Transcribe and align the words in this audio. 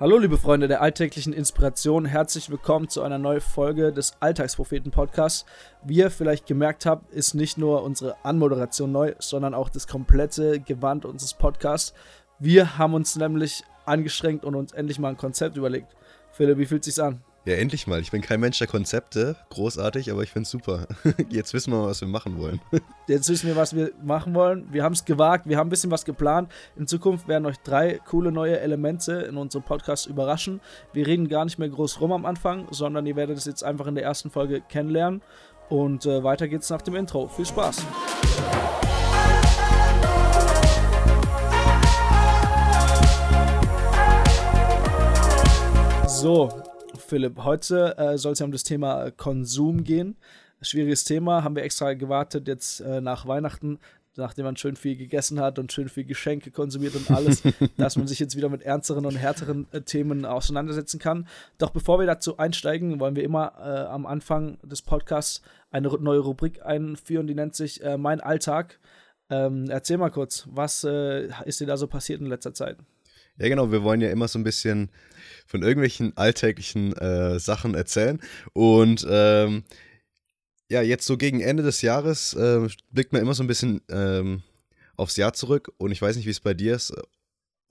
Hallo, 0.00 0.16
liebe 0.16 0.38
Freunde 0.38 0.66
der 0.66 0.80
alltäglichen 0.80 1.34
Inspiration. 1.34 2.06
Herzlich 2.06 2.48
willkommen 2.48 2.88
zu 2.88 3.02
einer 3.02 3.18
neuen 3.18 3.42
Folge 3.42 3.92
des 3.92 4.16
Alltagspropheten 4.18 4.90
Podcasts. 4.90 5.44
Wie 5.84 5.98
ihr 5.98 6.10
vielleicht 6.10 6.46
gemerkt 6.46 6.86
habt, 6.86 7.12
ist 7.12 7.34
nicht 7.34 7.58
nur 7.58 7.82
unsere 7.82 8.16
Anmoderation 8.24 8.92
neu, 8.92 9.14
sondern 9.18 9.52
auch 9.52 9.68
das 9.68 9.86
komplette 9.86 10.58
Gewand 10.58 11.04
unseres 11.04 11.34
Podcasts. 11.34 11.92
Wir 12.38 12.78
haben 12.78 12.94
uns 12.94 13.14
nämlich 13.16 13.62
angestrengt 13.84 14.46
und 14.46 14.54
uns 14.54 14.72
endlich 14.72 14.98
mal 14.98 15.10
ein 15.10 15.18
Konzept 15.18 15.58
überlegt. 15.58 15.94
Philipp, 16.32 16.56
wie 16.56 16.64
fühlt 16.64 16.86
es 16.86 16.94
sich 16.94 17.04
an? 17.04 17.20
Ja, 17.46 17.54
endlich 17.54 17.86
mal. 17.86 18.00
Ich 18.00 18.10
bin 18.10 18.20
kein 18.20 18.38
Mensch 18.38 18.58
der 18.58 18.66
Konzepte, 18.66 19.34
großartig, 19.48 20.10
aber 20.10 20.22
ich 20.22 20.30
finde 20.30 20.42
es 20.42 20.50
super. 20.50 20.86
Jetzt 21.30 21.54
wissen 21.54 21.72
wir 21.72 21.78
mal, 21.78 21.86
was 21.86 22.02
wir 22.02 22.08
machen 22.08 22.36
wollen. 22.38 22.60
Jetzt 23.06 23.30
wissen 23.30 23.46
wir, 23.46 23.56
was 23.56 23.74
wir 23.74 23.92
machen 24.02 24.34
wollen. 24.34 24.68
Wir 24.70 24.84
haben 24.84 24.92
es 24.92 25.06
gewagt, 25.06 25.48
wir 25.48 25.56
haben 25.56 25.68
ein 25.68 25.70
bisschen 25.70 25.90
was 25.90 26.04
geplant. 26.04 26.52
In 26.76 26.86
Zukunft 26.86 27.28
werden 27.28 27.46
euch 27.46 27.56
drei 27.60 27.98
coole 28.04 28.30
neue 28.30 28.60
Elemente 28.60 29.12
in 29.12 29.38
unserem 29.38 29.64
Podcast 29.64 30.06
überraschen. 30.06 30.60
Wir 30.92 31.06
reden 31.06 31.28
gar 31.28 31.46
nicht 31.46 31.58
mehr 31.58 31.70
groß 31.70 32.02
rum 32.02 32.12
am 32.12 32.26
Anfang, 32.26 32.66
sondern 32.72 33.06
ihr 33.06 33.16
werdet 33.16 33.38
es 33.38 33.46
jetzt 33.46 33.64
einfach 33.64 33.86
in 33.86 33.94
der 33.94 34.04
ersten 34.04 34.30
Folge 34.30 34.60
kennenlernen. 34.60 35.22
Und 35.70 36.04
äh, 36.04 36.22
weiter 36.22 36.46
geht's 36.46 36.68
nach 36.68 36.82
dem 36.82 36.94
Intro. 36.94 37.26
Viel 37.28 37.46
Spaß! 37.46 37.86
So, 46.06 46.50
Philipp. 47.10 47.42
Heute 47.42 47.98
äh, 47.98 48.18
soll 48.18 48.34
es 48.34 48.38
ja 48.38 48.46
um 48.46 48.52
das 48.52 48.62
Thema 48.62 49.06
äh, 49.06 49.10
Konsum 49.10 49.82
gehen. 49.82 50.16
Schwieriges 50.62 51.02
Thema, 51.02 51.42
haben 51.42 51.56
wir 51.56 51.64
extra 51.64 51.94
gewartet 51.94 52.46
jetzt 52.46 52.82
äh, 52.82 53.00
nach 53.00 53.26
Weihnachten, 53.26 53.80
nachdem 54.14 54.44
man 54.44 54.56
schön 54.56 54.76
viel 54.76 54.94
gegessen 54.94 55.40
hat 55.40 55.58
und 55.58 55.72
schön 55.72 55.88
viel 55.88 56.04
Geschenke 56.04 56.52
konsumiert 56.52 56.94
und 56.94 57.10
alles, 57.10 57.42
dass 57.76 57.96
man 57.96 58.06
sich 58.06 58.20
jetzt 58.20 58.36
wieder 58.36 58.48
mit 58.48 58.62
ernsteren 58.62 59.06
und 59.06 59.16
härteren 59.16 59.66
äh, 59.72 59.80
Themen 59.80 60.24
auseinandersetzen 60.24 61.00
kann. 61.00 61.26
Doch 61.58 61.70
bevor 61.70 61.98
wir 61.98 62.06
dazu 62.06 62.38
einsteigen, 62.38 63.00
wollen 63.00 63.16
wir 63.16 63.24
immer 63.24 63.54
äh, 63.58 63.88
am 63.88 64.06
Anfang 64.06 64.58
des 64.62 64.80
Podcasts 64.80 65.42
eine 65.72 65.88
neue 65.88 66.20
Rubrik 66.20 66.64
einführen, 66.64 67.26
die 67.26 67.34
nennt 67.34 67.56
sich 67.56 67.82
äh, 67.82 67.98
Mein 67.98 68.20
Alltag. 68.20 68.78
Ähm, 69.30 69.68
erzähl 69.68 69.98
mal 69.98 70.10
kurz, 70.10 70.46
was 70.48 70.84
ist 70.84 71.60
dir 71.60 71.66
da 71.66 71.76
so 71.76 71.88
passiert 71.88 72.20
in 72.20 72.26
letzter 72.26 72.54
Zeit? 72.54 72.76
Ja, 73.40 73.48
genau, 73.48 73.72
wir 73.72 73.82
wollen 73.82 74.02
ja 74.02 74.10
immer 74.10 74.28
so 74.28 74.38
ein 74.38 74.44
bisschen 74.44 74.90
von 75.46 75.62
irgendwelchen 75.62 76.14
alltäglichen 76.16 76.92
äh, 76.92 77.40
Sachen 77.40 77.74
erzählen. 77.74 78.20
Und 78.52 79.06
ähm, 79.08 79.64
ja, 80.70 80.82
jetzt 80.82 81.06
so 81.06 81.16
gegen 81.16 81.40
Ende 81.40 81.62
des 81.62 81.80
Jahres 81.80 82.34
äh, 82.34 82.68
blickt 82.90 83.14
man 83.14 83.22
immer 83.22 83.32
so 83.32 83.42
ein 83.42 83.46
bisschen 83.46 83.80
ähm, 83.88 84.42
aufs 84.96 85.16
Jahr 85.16 85.32
zurück. 85.32 85.72
Und 85.78 85.90
ich 85.90 86.02
weiß 86.02 86.16
nicht, 86.16 86.26
wie 86.26 86.30
es 86.30 86.40
bei 86.40 86.52
dir 86.52 86.76
ist. 86.76 86.92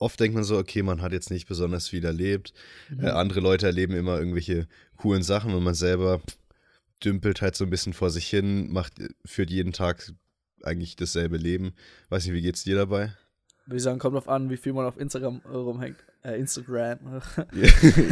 Oft 0.00 0.18
denkt 0.18 0.34
man 0.34 0.44
so, 0.44 0.58
okay, 0.58 0.82
man 0.82 1.02
hat 1.02 1.12
jetzt 1.12 1.30
nicht 1.30 1.46
besonders 1.46 1.88
viel 1.88 2.04
erlebt. 2.04 2.52
Mhm. 2.88 3.04
Äh, 3.04 3.10
andere 3.10 3.38
Leute 3.38 3.66
erleben 3.66 3.94
immer 3.94 4.18
irgendwelche 4.18 4.66
coolen 4.96 5.22
Sachen 5.22 5.54
und 5.54 5.62
man 5.62 5.74
selber 5.74 6.20
dümpelt 7.04 7.42
halt 7.42 7.54
so 7.54 7.64
ein 7.64 7.70
bisschen 7.70 7.92
vor 7.92 8.10
sich 8.10 8.26
hin, 8.26 8.72
macht, 8.72 8.94
führt 9.24 9.50
jeden 9.50 9.72
Tag 9.72 10.12
eigentlich 10.62 10.96
dasselbe 10.96 11.36
Leben. 11.36 11.74
Weiß 12.08 12.24
nicht, 12.24 12.34
wie 12.34 12.42
geht's 12.42 12.64
dir 12.64 12.74
dabei? 12.74 13.14
Würde 13.70 13.76
ich 13.76 13.84
sagen, 13.84 14.00
kommt 14.00 14.16
drauf 14.16 14.28
an, 14.28 14.50
wie 14.50 14.56
viel 14.56 14.72
man 14.72 14.84
auf 14.84 14.98
Instagram 14.98 15.42
rumhängt. 15.48 16.04
Äh, 16.24 16.40
Instagram. 16.40 16.98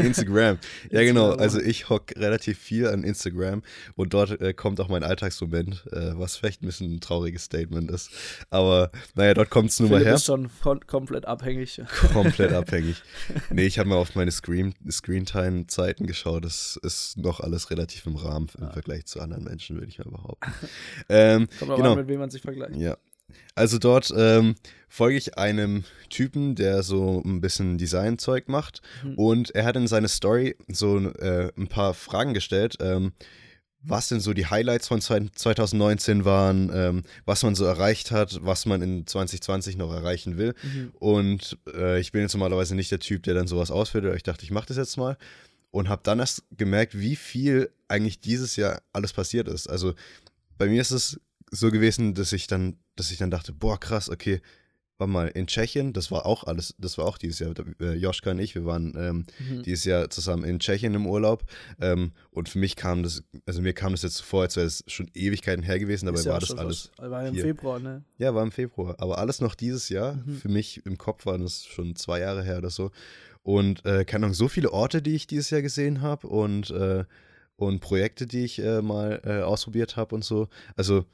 Instagram. 0.04 0.58
Ja, 0.88 1.02
genau. 1.02 1.32
Also 1.32 1.60
ich 1.60 1.88
hocke 1.88 2.14
relativ 2.18 2.56
viel 2.56 2.86
an 2.86 3.02
Instagram 3.02 3.64
und 3.96 4.14
dort 4.14 4.40
äh, 4.40 4.54
kommt 4.54 4.80
auch 4.80 4.88
mein 4.88 5.02
Alltagsmoment, 5.02 5.84
äh, 5.90 6.12
was 6.16 6.36
vielleicht 6.36 6.62
ein 6.62 6.66
bisschen 6.66 6.94
ein 6.94 7.00
trauriges 7.00 7.42
Statement 7.42 7.90
ist. 7.90 8.10
Aber 8.50 8.92
naja, 9.16 9.34
dort 9.34 9.50
kommt 9.50 9.70
es 9.70 9.80
nun 9.80 9.90
mal 9.90 10.04
her. 10.04 10.14
ist 10.14 10.26
schon 10.26 10.48
komplett 10.86 11.26
abhängig. 11.26 11.82
Komplett 12.12 12.52
abhängig. 12.54 13.02
Nee, 13.50 13.66
ich 13.66 13.80
habe 13.80 13.88
mal 13.88 13.96
auf 13.96 14.14
meine 14.14 14.30
Screentime-Zeiten 14.30 16.06
geschaut. 16.06 16.44
Das 16.44 16.78
ist 16.80 17.18
noch 17.18 17.40
alles 17.40 17.72
relativ 17.72 18.06
im 18.06 18.14
Rahmen 18.14 18.48
im 18.56 18.62
ja. 18.62 18.70
Vergleich 18.70 19.06
zu 19.06 19.20
anderen 19.20 19.42
Menschen, 19.42 19.74
würde 19.74 19.88
ich 19.88 19.98
mal 19.98 20.08
behaupten. 20.08 20.52
Ähm, 21.10 21.48
Kommt 21.58 21.76
genau. 21.76 21.92
an, 21.92 21.98
mit 21.98 22.08
wem 22.08 22.20
man 22.20 22.30
sich 22.30 22.42
vergleicht. 22.42 22.76
Ja. 22.76 22.97
Also 23.55 23.78
dort 23.78 24.12
ähm, 24.16 24.55
folge 24.89 25.19
ich 25.19 25.39
einem 25.39 25.84
Typen, 26.09 26.55
der 26.55 26.83
so 26.83 27.22
ein 27.25 27.41
bisschen 27.41 27.78
Designzeug 27.78 28.49
macht. 28.49 28.83
Mhm. 29.05 29.15
Und 29.15 29.55
er 29.55 29.65
hat 29.65 29.77
in 29.77 29.87
seine 29.87 30.09
Story 30.09 30.56
so 30.69 30.99
äh, 30.99 31.50
ein 31.56 31.69
paar 31.69 31.94
Fragen 31.94 32.34
gestellt. 32.34 32.77
Ähm, 32.81 33.12
was 33.81 34.09
denn 34.09 34.21
so 34.21 34.33
die 34.33 34.47
Highlights 34.47 34.89
von 34.89 35.00
2019 35.00 36.25
waren, 36.25 36.71
ähm, 36.75 37.03
was 37.25 37.43
man 37.43 37.55
so 37.55 37.65
erreicht 37.65 38.11
hat, 38.11 38.41
was 38.43 38.66
man 38.66 38.83
in 38.83 39.06
2020 39.06 39.77
noch 39.77 39.93
erreichen 39.93 40.37
will. 40.37 40.55
Mhm. 40.62 40.93
Und 40.99 41.59
äh, 41.72 42.00
ich 42.00 42.12
bin 42.12 42.22
jetzt 42.22 42.34
normalerweise 42.34 42.75
nicht 42.75 42.91
der 42.91 42.99
Typ, 42.99 43.22
der 43.22 43.34
dann 43.34 43.47
sowas 43.47 43.71
ausführt, 43.71 44.05
aber 44.05 44.16
ich 44.16 44.25
dachte, 44.25 44.45
ich 44.45 44.50
mache 44.50 44.66
das 44.66 44.77
jetzt 44.77 44.97
mal. 44.97 45.16
Und 45.71 45.89
habe 45.89 46.03
dann 46.03 46.19
erst 46.19 46.45
gemerkt, 46.56 46.99
wie 46.99 47.15
viel 47.15 47.71
eigentlich 47.89 48.21
dieses 48.21 48.56
Jahr 48.56 48.83
alles 48.93 49.12
passiert 49.12 49.49
ist. 49.49 49.69
Also 49.69 49.95
bei 50.56 50.66
mir 50.66 50.81
ist 50.81 50.91
es 50.91 51.21
so 51.50 51.71
gewesen, 51.71 52.15
dass 52.15 52.33
ich 52.33 52.47
dann, 52.47 52.78
dass 52.98 53.10
ich 53.10 53.19
dann 53.19 53.31
dachte, 53.31 53.53
boah, 53.53 53.78
krass, 53.78 54.10
okay, 54.10 54.41
war 54.98 55.06
mal 55.06 55.28
in 55.28 55.47
Tschechien, 55.47 55.92
das 55.92 56.10
war 56.10 56.26
auch 56.26 56.44
alles, 56.44 56.75
das 56.78 56.98
war 56.98 57.06
auch 57.06 57.19
dieses 57.19 57.38
Jahr, 57.38 57.54
äh, 57.81 57.94
Joschka 57.94 58.32
und 58.32 58.41
ich, 58.41 58.56
wir 58.56 58.64
waren 58.64 58.94
ähm, 58.98 59.26
mhm. 59.38 59.62
dieses 59.62 59.84
Jahr 59.84 60.10
zusammen 60.10 60.42
in 60.42 60.59
Tschechien 60.59 60.92
im 60.94 61.06
Urlaub 61.06 61.44
ähm, 61.81 62.12
und 62.32 62.48
für 62.48 62.59
mich 62.59 62.75
kam 62.75 63.04
das, 63.04 63.22
also 63.47 63.62
mir 63.62 63.75
kam 63.75 63.92
das 63.92 64.03
jetzt 64.03 64.20
vor, 64.20 64.42
als 64.42 64.56
wäre 64.56 64.66
es 64.66 64.82
schon 64.88 65.09
Ewigkeiten 65.14 65.62
her 65.62 65.78
gewesen, 65.78 66.06
dabei 66.06 66.25
war 66.25 66.41
das 66.41 66.50
alles. 66.50 66.91
Was, 66.97 67.10
war 67.10 67.26
im 67.26 67.34
hier. 67.34 67.44
Februar, 67.44 67.78
ne? 67.78 68.03
Ja, 68.19 68.34
war 68.34 68.42
im 68.42 68.50
Februar, 68.50 68.97
aber 68.98 69.19
alles 69.19 69.41
noch 69.41 69.54
dieses 69.54 69.88
Jahr, 69.88 70.15
mhm. 70.15 70.36
für 70.36 70.48
mich 70.48 70.84
im 70.84 70.98
Kopf 70.98 71.26
waren 71.26 71.42
das 71.42 71.65
schon 71.65 71.94
zwei 71.94 72.19
Jahre 72.19 72.42
her 72.42 72.59
oder 72.59 72.70
so 72.70 72.91
und 73.44 73.84
äh, 73.86 74.04
keine 74.04 74.26
Ahnung, 74.26 74.34
so 74.34 74.48
viele 74.48 74.72
Orte, 74.72 75.00
die 75.00 75.15
ich 75.15 75.28
dieses 75.28 75.50
Jahr 75.50 75.62
gesehen 75.62 76.03
habe 76.03 76.26
und 76.26 76.70
äh, 76.70 77.04
und 77.54 77.80
Projekte, 77.80 78.28
die 78.28 78.44
ich 78.44 78.60
äh, 78.60 78.82
mal 78.82 79.20
äh, 79.25 79.42
ausprobiert 79.42 79.97
habe 79.97 80.15
und 80.15 80.25
so, 80.25 80.48
also 80.76 81.04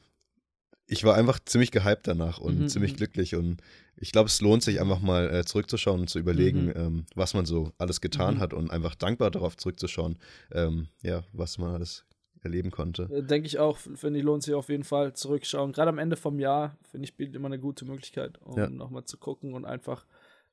ich 0.86 1.04
war 1.04 1.14
einfach 1.14 1.38
ziemlich 1.44 1.70
gehypt 1.70 2.06
danach 2.06 2.38
und 2.38 2.60
mhm, 2.60 2.68
ziemlich 2.68 2.92
mhm. 2.92 2.96
glücklich. 2.96 3.34
Und 3.34 3.62
ich 3.96 4.12
glaube, 4.12 4.28
es 4.28 4.40
lohnt 4.40 4.62
sich 4.62 4.80
einfach 4.80 5.00
mal 5.00 5.32
äh, 5.34 5.44
zurückzuschauen 5.44 6.00
und 6.00 6.10
zu 6.10 6.18
überlegen, 6.18 6.66
mhm. 6.66 6.72
ähm, 6.76 7.06
was 7.14 7.34
man 7.34 7.46
so 7.46 7.72
alles 7.78 8.00
getan 8.00 8.36
mhm. 8.36 8.40
hat 8.40 8.52
und 8.52 8.70
einfach 8.70 8.94
dankbar 8.94 9.30
darauf 9.30 9.56
zurückzuschauen, 9.56 10.18
ähm, 10.52 10.88
ja, 11.02 11.24
was 11.32 11.58
man 11.58 11.74
alles 11.74 12.04
erleben 12.42 12.70
konnte. 12.70 13.04
Äh, 13.04 13.22
denke 13.22 13.46
ich 13.46 13.58
auch, 13.58 13.78
finde 13.78 14.18
ich, 14.18 14.24
lohnt 14.24 14.42
sich 14.42 14.54
auf 14.54 14.68
jeden 14.68 14.84
Fall 14.84 15.14
zurückschauen. 15.14 15.72
Gerade 15.72 15.88
am 15.88 15.98
Ende 15.98 16.16
vom 16.16 16.38
Jahr, 16.38 16.76
finde 16.90 17.06
ich, 17.06 17.16
bietet 17.16 17.34
immer 17.34 17.46
eine 17.46 17.58
gute 17.58 17.86
Möglichkeit, 17.86 18.38
um 18.42 18.58
ja. 18.58 18.68
nochmal 18.68 19.04
zu 19.04 19.16
gucken 19.16 19.54
und 19.54 19.64
einfach, 19.64 20.04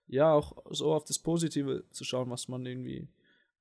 ja, 0.07 0.33
auch 0.33 0.55
so 0.69 0.93
auf 0.93 1.03
das 1.03 1.19
Positive 1.19 1.83
zu 1.89 2.05
schauen, 2.05 2.29
was 2.29 2.47
man 2.47 2.65
irgendwie 2.65 3.09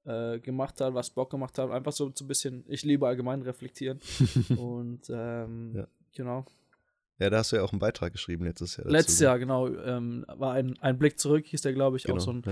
äh, 0.04 0.38
gemacht 0.38 0.81
hat, 0.81 0.94
was 0.94 1.10
Bock 1.10 1.31
gemacht 1.31 1.58
hat. 1.58 1.70
Einfach 1.70 1.92
so, 1.92 2.12
so 2.14 2.25
ein 2.25 2.28
bisschen, 2.28 2.64
ich 2.69 2.84
liebe 2.84 3.06
allgemein 3.06 3.42
reflektieren. 3.42 4.00
und 4.56 5.02
ähm, 5.10 5.75
ja. 5.75 5.88
genau. 6.14 6.44
Ja, 7.20 7.28
da 7.28 7.38
hast 7.38 7.53
du 7.53 7.56
ja 7.56 7.62
auch 7.62 7.72
einen 7.72 7.78
Beitrag 7.78 8.12
geschrieben 8.12 8.47
letztes 8.47 8.76
Jahr. 8.76 8.84
Dazu. 8.84 8.97
Letztes 8.97 9.20
ne? 9.20 9.26
Jahr, 9.26 9.38
genau. 9.38 9.69
Ähm, 9.69 10.25
war 10.26 10.54
ein, 10.54 10.78
ein 10.81 10.98
Blick 10.98 11.19
zurück, 11.19 11.44
hieß 11.44 11.60
der, 11.60 11.75
glaube 11.75 11.98
ich, 11.98 12.04
genau, 12.04 12.16
auch 12.16 12.20
so 12.20 12.32
ein 12.32 12.42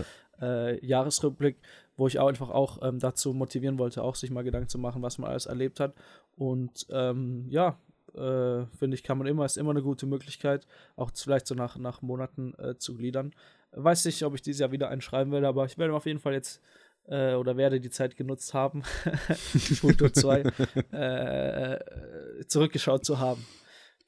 ja. 0.41 0.69
äh, 0.69 0.87
Jahresrückblick, 0.87 1.57
wo 1.97 2.07
ich 2.07 2.19
auch 2.19 2.29
einfach 2.29 2.51
auch 2.51 2.79
ähm, 2.83 2.99
dazu 2.99 3.33
motivieren 3.33 3.79
wollte, 3.79 4.03
auch 4.03 4.15
sich 4.15 4.31
mal 4.31 4.45
Gedanken 4.45 4.69
zu 4.69 4.79
machen, 4.79 5.01
was 5.01 5.17
man 5.17 5.31
alles 5.31 5.47
erlebt 5.47 5.81
hat. 5.81 5.95
Und 6.37 6.87
ähm, 6.91 7.47
ja, 7.49 7.79
äh, 8.15 8.67
finde 8.79 8.95
ich, 8.95 9.03
kann 9.03 9.17
man 9.17 9.27
immer, 9.27 9.47
ist 9.47 9.57
immer 9.57 9.71
eine 9.71 9.83
gute 9.83 10.05
Möglichkeit, 10.05 10.67
auch 10.97 11.11
vielleicht 11.15 11.47
so 11.47 11.55
nach, 11.55 11.79
nach 11.79 12.03
Monaten 12.03 12.53
äh, 12.59 12.77
zu 12.77 12.95
gliedern. 12.95 13.33
Weiß 13.73 14.05
nicht, 14.05 14.23
ob 14.23 14.35
ich 14.35 14.43
dieses 14.43 14.61
Jahr 14.61 14.73
wieder 14.73 14.91
einen 14.91 15.01
schreiben 15.01 15.33
werde, 15.33 15.49
aber 15.49 15.65
ich 15.65 15.79
werde 15.79 15.95
auf 15.95 16.07
jeden 16.07 16.21
Fall 16.21 16.35
jetzt 16.35 16.61
äh, 17.07 17.35
oder 17.35 17.57
werde 17.57 17.81
die 17.81 17.91
Zeit 17.91 18.17
genutzt 18.17 18.53
haben, 18.53 18.83
Foto 19.81 20.11
2 20.11 20.41
äh, 20.93 22.47
zurückgeschaut 22.47 23.05
zu 23.05 23.19
haben. 23.19 23.47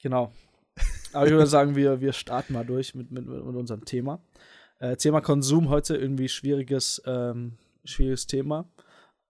Genau. 0.03 0.33
Aber 1.13 1.27
ich 1.27 1.33
würde 1.33 1.47
sagen, 1.47 1.77
wir, 1.77 2.01
wir 2.01 2.13
starten 2.13 2.53
mal 2.53 2.65
durch 2.65 2.95
mit, 2.95 3.11
mit, 3.11 3.27
mit 3.27 3.57
unserem 3.57 3.85
Thema. 3.85 4.21
Äh, 4.79 4.97
Thema 4.97 5.21
Konsum 5.21 5.69
heute 5.69 5.97
irgendwie 5.97 6.29
schwieriges, 6.29 7.03
ähm, 7.05 7.59
schwieriges 7.85 8.27
Thema, 8.27 8.67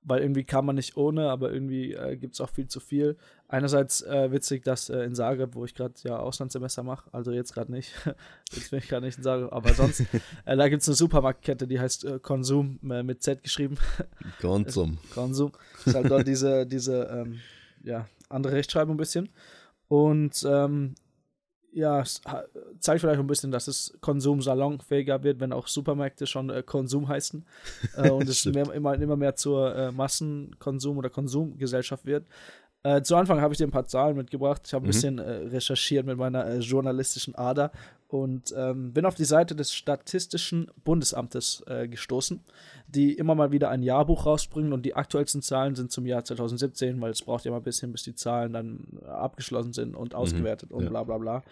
weil 0.02 0.22
irgendwie 0.22 0.44
kann 0.44 0.64
man 0.64 0.76
nicht 0.76 0.96
ohne, 0.96 1.28
aber 1.28 1.52
irgendwie 1.52 1.92
äh, 1.94 2.16
gibt 2.16 2.34
es 2.34 2.40
auch 2.40 2.50
viel 2.50 2.68
zu 2.68 2.78
viel. 2.78 3.16
Einerseits 3.48 4.02
äh, 4.02 4.30
witzig, 4.30 4.62
dass 4.62 4.88
äh, 4.90 5.02
in 5.02 5.14
Zagreb, 5.14 5.56
wo 5.56 5.64
ich 5.64 5.74
gerade 5.74 5.94
ja 6.04 6.18
Auslandssemester 6.18 6.84
mache, 6.84 7.12
also 7.12 7.32
jetzt 7.32 7.52
gerade 7.52 7.72
nicht, 7.72 7.92
jetzt 8.52 8.70
bin 8.70 8.78
ich 8.78 8.88
gerade 8.88 9.04
nicht 9.04 9.18
in 9.18 9.24
Zagreb, 9.24 9.52
aber 9.52 9.74
sonst, 9.74 10.00
äh, 10.44 10.56
da 10.56 10.68
gibt 10.68 10.82
es 10.82 10.88
eine 10.88 10.94
Supermarktkette, 10.94 11.66
die 11.66 11.80
heißt 11.80 12.04
äh, 12.04 12.18
Konsum 12.20 12.78
äh, 12.88 13.02
mit 13.02 13.22
Z 13.22 13.42
geschrieben. 13.42 13.76
Konsum. 14.40 14.98
Konsum. 15.12 15.50
Ist 15.84 15.96
halt 15.96 16.10
dort 16.10 16.28
diese, 16.28 16.64
diese 16.64 17.02
ähm, 17.04 17.40
ja, 17.82 18.06
andere 18.28 18.52
Rechtschreibung 18.52 18.94
ein 18.94 18.98
bisschen. 18.98 19.28
Und 19.88 20.46
ähm, 20.48 20.94
ja, 21.72 22.00
es 22.00 22.20
zeigt 22.80 23.00
vielleicht 23.00 23.20
ein 23.20 23.26
bisschen, 23.26 23.50
dass 23.50 23.68
es 23.68 23.96
Konsum 24.00 24.42
salonfähiger 24.42 25.22
wird, 25.22 25.40
wenn 25.40 25.52
auch 25.52 25.66
Supermärkte 25.66 26.26
schon 26.26 26.50
äh, 26.50 26.62
Konsum 26.62 27.08
heißen 27.08 27.44
äh, 27.96 28.10
und 28.10 28.28
es 28.28 28.44
mehr, 28.46 28.72
immer, 28.72 28.94
immer 28.94 29.16
mehr 29.16 29.34
zur 29.36 29.74
äh, 29.74 29.92
Massenkonsum 29.92 30.98
oder 30.98 31.10
Konsumgesellschaft 31.10 32.06
wird. 32.06 32.26
Äh, 32.82 33.02
zu 33.02 33.14
Anfang 33.16 33.40
habe 33.40 33.52
ich 33.52 33.58
dir 33.58 33.66
ein 33.66 33.72
paar 33.72 33.86
Zahlen 33.86 34.16
mitgebracht. 34.16 34.62
Ich 34.66 34.72
habe 34.72 34.84
ein 34.84 34.86
mhm. 34.86 34.92
bisschen 34.92 35.18
äh, 35.18 35.30
recherchiert 35.48 36.06
mit 36.06 36.16
meiner 36.16 36.46
äh, 36.46 36.58
journalistischen 36.58 37.34
Ader 37.34 37.72
und 38.08 38.54
ähm, 38.56 38.92
bin 38.92 39.04
auf 39.04 39.14
die 39.14 39.24
Seite 39.24 39.54
des 39.54 39.74
Statistischen 39.74 40.70
Bundesamtes 40.82 41.62
äh, 41.66 41.88
gestoßen, 41.88 42.40
die 42.88 43.12
immer 43.12 43.34
mal 43.34 43.52
wieder 43.52 43.68
ein 43.68 43.82
Jahrbuch 43.82 44.24
rausbringen 44.24 44.72
und 44.72 44.84
die 44.84 44.94
aktuellsten 44.94 45.42
Zahlen 45.42 45.74
sind 45.74 45.92
zum 45.92 46.06
Jahr 46.06 46.24
2017, 46.24 47.00
weil 47.00 47.10
es 47.10 47.22
braucht 47.22 47.44
ja 47.44 47.50
mal 47.50 47.58
ein 47.58 47.62
bisschen, 47.62 47.92
bis 47.92 48.02
die 48.02 48.14
Zahlen 48.14 48.54
dann 48.54 48.86
äh, 49.02 49.06
abgeschlossen 49.08 49.74
sind 49.74 49.94
und 49.94 50.12
mhm. 50.12 50.18
ausgewertet 50.18 50.70
mhm. 50.70 50.76
und 50.76 50.84
ja. 50.84 50.90
bla 50.90 51.04
bla 51.04 51.18
bla. 51.18 51.42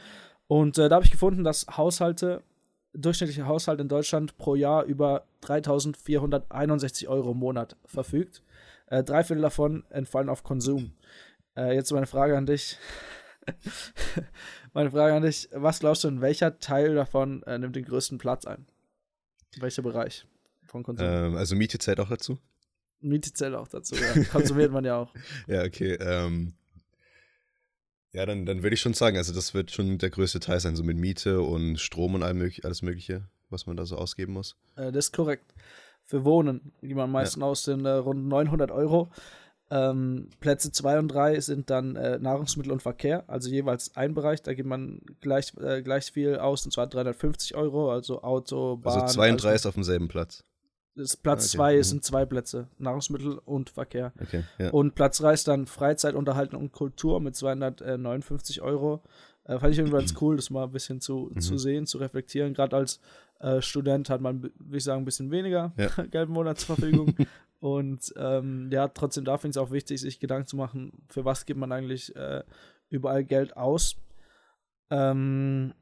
Und 0.47 0.79
äh, 0.79 0.89
da 0.89 0.97
habe 0.97 1.05
ich 1.05 1.11
gefunden, 1.11 1.45
dass 1.45 1.67
Haushalte, 1.77 2.43
durchschnittliche 2.95 3.47
Haushalt 3.47 3.81
in 3.81 3.89
Deutschland 3.89 4.39
pro 4.39 4.55
Jahr 4.55 4.85
über 4.85 5.25
3461 5.43 7.07
Euro 7.07 7.33
im 7.33 7.39
Monat 7.39 7.77
verfügt. 7.85 8.43
Äh, 8.91 9.05
drei 9.05 9.23
Viertel 9.23 9.43
davon 9.43 9.85
entfallen 9.91 10.29
auf 10.29 10.43
Konsum. 10.43 10.93
Äh, 11.57 11.75
jetzt 11.75 11.93
meine 11.93 12.07
Frage 12.07 12.37
an 12.37 12.47
dich. 12.47 12.79
meine 14.73 14.91
Frage 14.91 15.15
an 15.15 15.23
dich: 15.23 15.49
Was 15.53 15.81
glaubst 15.81 16.05
du, 16.05 16.09
in 16.09 16.21
welcher 16.21 16.59
Teil 16.59 16.95
davon 16.95 17.43
äh, 17.45 17.59
nimmt 17.59 17.77
den 17.77 17.85
größten 17.85 18.19
Platz 18.19 18.47
ein? 18.47 18.67
Welcher 19.59 19.83
Bereich 19.83 20.27
von 20.65 20.83
Konsum? 20.83 21.07
Ähm, 21.07 21.37
also 21.37 21.55
Miete 21.55 21.79
zählt 21.79 22.01
auch 22.01 22.09
dazu? 22.09 22.39
Miete 23.01 23.33
zählt 23.33 23.55
auch 23.55 23.69
dazu, 23.69 23.95
ja. 23.95 24.25
Konsumiert 24.25 24.73
man 24.73 24.85
ja 24.85 24.97
auch. 24.97 25.15
ja, 25.47 25.63
okay. 25.65 25.95
Ähm, 26.01 26.55
ja, 28.13 28.25
dann, 28.27 28.47
dann 28.47 28.63
würde 28.63 28.75
ich 28.75 28.81
schon 28.81 28.95
sagen, 28.95 29.19
also 29.19 29.35
das 29.35 29.55
wird 29.55 29.71
schon 29.71 29.99
der 29.99 30.11
größte 30.11 30.41
Teil 30.41 30.61
sein, 30.61 30.77
so 30.77 30.83
mit 30.83 30.97
Miete 30.97 31.43
und 31.43 31.79
Strom 31.79 32.15
und 32.15 32.23
alles 32.23 32.83
Mögliche, 32.83 33.29
was 33.51 33.67
man 33.67 33.77
da 33.77 33.85
so 33.85 33.97
ausgeben 33.97 34.33
muss. 34.33 34.57
Äh, 34.77 34.91
das 34.93 35.07
ist 35.07 35.13
korrekt 35.13 35.55
für 36.09 36.25
Wohnen, 36.25 36.73
die 36.81 36.95
man 36.95 37.13
meistens 37.13 37.43
ja. 37.43 37.47
aus 37.47 37.63
den 37.65 37.85
äh, 37.85 37.91
rund 37.91 38.27
900 38.27 38.71
Euro. 38.71 39.11
Ähm, 39.71 40.31
Plätze 40.41 40.73
2 40.73 40.99
und 41.01 41.09
3 41.09 41.41
sind 41.41 41.69
dann 41.69 41.95
äh, 41.97 42.19
Nahrungsmittel 42.19 42.73
und 42.73 42.81
Verkehr, 42.81 43.25
also 43.27 43.51
jeweils 43.51 43.95
ein 43.95 44.15
Bereich, 44.15 44.41
da 44.41 44.55
gibt 44.55 44.67
man 44.67 45.03
gleich, 45.21 45.53
äh, 45.61 45.83
gleich 45.83 46.11
viel 46.11 46.39
aus, 46.39 46.65
und 46.65 46.73
zwar 46.73 46.87
350 46.87 47.55
Euro, 47.55 47.93
also 47.93 48.23
Auto, 48.23 48.79
Bahn. 48.79 49.03
Also 49.03 49.15
2 49.15 49.33
und 49.33 49.43
3 49.43 49.55
ist 49.55 49.67
auf 49.67 49.75
demselben 49.75 50.09
Platz. 50.09 50.43
Platz 51.23 51.51
2 51.51 51.65
okay. 51.65 51.77
mhm. 51.77 51.83
sind 51.83 52.05
zwei 52.05 52.25
Plätze, 52.25 52.69
Nahrungsmittel 52.79 53.39
und 53.45 53.69
Verkehr. 53.69 54.13
Okay, 54.21 54.45
ja. 54.59 54.71
Und 54.71 54.95
Platz 54.95 55.19
3 55.19 55.35
ist 55.35 55.47
dann 55.47 55.67
Freizeit, 55.67 56.15
Unterhaltung 56.15 56.63
und 56.63 56.73
Kultur 56.73 57.21
mit 57.21 57.37
259 57.37 58.63
Euro. 58.63 59.03
Äh, 59.45 59.59
fand 59.59 59.73
ich 59.73 59.79
irgendwie 59.79 59.97
ganz 59.99 60.15
cool, 60.21 60.37
das 60.37 60.49
mal 60.51 60.65
ein 60.65 60.73
bisschen 60.73 61.01
zu, 61.01 61.31
mhm. 61.33 61.41
zu 61.41 61.59
sehen, 61.59 61.87
zu 61.87 61.99
reflektieren. 61.99 62.55
Gerade 62.55 62.77
als 62.77 63.01
äh, 63.41 63.63
Student 63.63 64.11
hat 64.11 64.21
man, 64.21 64.43
würde 64.43 64.77
ich 64.77 64.85
sagen, 64.85 65.03
ein 65.03 65.05
bisschen 65.05 65.31
weniger 65.31 65.73
ja. 65.77 65.89
Geld 66.11 66.29
im 66.29 66.35
Monat 66.35 66.59
zur 66.59 66.77
Verfügung. 66.77 67.15
und 67.61 68.13
ähm, 68.17 68.69
ja, 68.71 68.89
trotzdem 68.89 69.25
da 69.25 69.37
finde 69.39 69.51
ich 69.51 69.57
es 69.57 69.63
auch 69.63 69.73
wichtig, 69.73 70.01
sich 70.01 70.21
Gedanken 70.21 70.47
zu 70.47 70.57
machen, 70.57 70.93
für 71.09 71.25
was 71.25 71.47
gibt 71.47 71.61
man 71.61 71.73
eigentlich 71.73 72.15
äh, 72.17 72.43
überall 72.91 73.25
Geld 73.25 73.57
aus. 73.57 73.97
Ähm, 74.91 75.75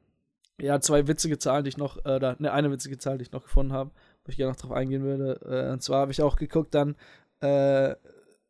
ja, 0.59 0.79
zwei 0.81 1.07
witzige 1.07 1.37
Zahlen, 1.37 1.63
die 1.63 1.69
ich 1.69 1.77
noch, 1.77 1.97
äh, 2.05 2.15
oder 2.15 2.35
ne, 2.39 2.51
eine 2.51 2.71
witzige 2.71 2.97
Zahl, 2.97 3.17
die 3.17 3.23
ich 3.23 3.31
noch 3.31 3.43
gefunden 3.43 3.73
habe, 3.73 3.91
wo 4.23 4.29
ich 4.29 4.37
gerne 4.37 4.51
noch 4.51 4.59
drauf 4.59 4.71
eingehen 4.71 5.03
würde. 5.03 5.39
Äh, 5.45 5.71
und 5.71 5.81
zwar 5.81 6.01
habe 6.01 6.11
ich 6.11 6.21
auch 6.21 6.35
geguckt 6.35 6.73
dann, 6.73 6.95
äh, 7.41 7.95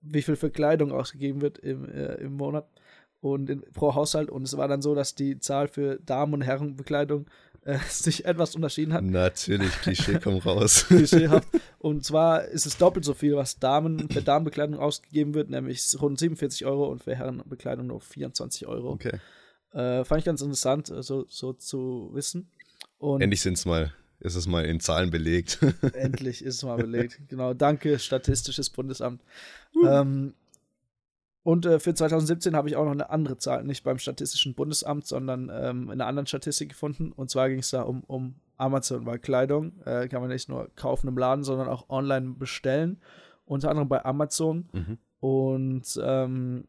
wie 0.02 0.22
viel 0.22 0.36
für 0.36 0.50
Kleidung 0.50 0.92
ausgegeben 0.92 1.42
wird 1.42 1.58
im, 1.60 1.90
äh, 1.90 2.16
im 2.16 2.34
Monat 2.34 2.68
und 3.20 3.50
in, 3.50 3.62
pro 3.74 3.94
Haushalt. 3.96 4.30
Und 4.30 4.44
es 4.44 4.56
war 4.56 4.68
dann 4.68 4.82
so, 4.82 4.96
dass 4.96 5.16
die 5.16 5.40
Zahl 5.40 5.68
für 5.68 6.00
Damen- 6.00 6.34
und 6.34 6.42
Herrenbekleidung 6.42 7.28
äh, 7.68 7.80
sich 7.90 8.26
etwas 8.26 8.56
unterschieden 8.56 8.94
hat. 8.94 9.04
Natürlich, 9.04 9.72
Klischee 9.82 10.20
kommt 10.20 10.46
raus. 10.46 10.86
Klischeehaft. 10.88 11.50
Und 11.80 12.06
zwar 12.06 12.46
ist 12.46 12.66
es 12.66 12.78
doppelt 12.78 13.06
so 13.06 13.14
viel, 13.14 13.36
was 13.36 13.60
Damen 13.60 14.10
für 14.12 14.22
Damenbekleidung 14.22 14.80
ausgegeben 14.80 15.34
wird, 15.34 15.50
nämlich 15.50 15.96
rund 16.02 16.18
47 16.18 16.66
Euro 16.66 16.88
und 16.88 17.04
für 17.04 17.16
Herrenbekleidung 17.16 17.88
nur 17.88 18.00
24 18.00 18.68
Euro. 18.68 18.92
Okay. 18.92 19.20
Äh, 19.74 20.06
fand 20.06 20.20
ich 20.20 20.26
ganz 20.26 20.42
interessant, 20.42 20.90
äh, 20.90 21.04
so, 21.04 21.26
so 21.28 21.54
zu 21.54 22.10
wissen. 22.14 22.50
Und 23.00 23.22
Endlich 23.22 23.42
sind 23.42 23.58
es 23.58 23.66
mal 23.66 23.94
ist 24.20 24.34
es 24.34 24.48
mal 24.48 24.66
in 24.66 24.80
Zahlen 24.80 25.12
belegt. 25.12 25.60
Endlich 25.94 26.44
ist 26.44 26.56
es 26.56 26.64
mal 26.64 26.78
belegt. 26.78 27.20
Genau, 27.28 27.54
danke, 27.54 28.00
Statistisches 28.00 28.72
Bundesamt. 28.72 29.22
Uh. 29.76 29.86
Ähm, 29.86 30.34
und 31.44 31.66
äh, 31.66 31.80
für 31.80 31.94
2017 31.94 32.56
habe 32.56 32.68
ich 32.68 32.76
auch 32.76 32.86
noch 32.86 32.92
eine 32.92 33.10
andere 33.10 33.38
Zahl, 33.38 33.64
nicht 33.64 33.84
beim 33.84 34.00
Statistischen 34.00 34.54
Bundesamt, 34.54 35.08
sondern 35.08 35.50
ähm, 35.54 35.84
in 35.84 35.92
einer 35.92 36.08
anderen 36.08 36.28
Statistik 36.28 36.70
gefunden. 36.70 37.12
Und 37.14 37.30
zwar 37.30 37.50
ging 37.50 37.60
es 37.60 37.70
da 37.70 37.84
um, 37.84 38.04
um 38.04 38.36
Amazon, 38.58 39.06
weil 39.06 39.20
Kleidung 39.20 39.80
äh, 39.86 40.08
kann 40.08 40.22
man 40.22 40.30
nicht 40.30 40.50
nur 40.50 40.70
kaufen 40.76 41.08
im 41.08 41.18
Laden, 41.18 41.44
sondern 41.44 41.70
auch 41.70 41.90
online 41.90 42.36
bestellen. 42.38 43.00
Unter 43.46 43.70
anderem 43.70 43.88
bei 43.88 44.04
Amazon. 44.04 44.68
Mhm. 44.74 44.98
Und 45.20 46.00
ähm, 46.04 46.66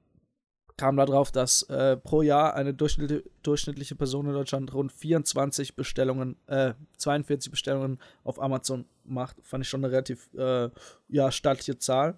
kam 0.78 0.96
darauf, 0.96 1.32
dass 1.32 1.62
äh, 1.64 1.96
pro 1.96 2.22
Jahr 2.22 2.54
eine 2.54 2.72
durchschnittliche, 2.72 3.96
Person 3.96 4.26
in 4.26 4.32
Deutschland 4.32 4.72
rund 4.72 4.92
24 4.92 5.74
Bestellungen, 5.74 6.36
äh, 6.46 6.74
42 6.96 7.50
Bestellungen 7.50 7.98
auf 8.22 8.40
Amazon 8.40 8.86
macht. 9.04 9.36
Fand 9.42 9.64
ich 9.64 9.68
schon 9.68 9.84
eine 9.84 9.92
relativ 9.92 10.32
äh, 10.34 10.70
ja, 11.08 11.32
stattliche 11.32 11.78
Zahl. 11.78 12.16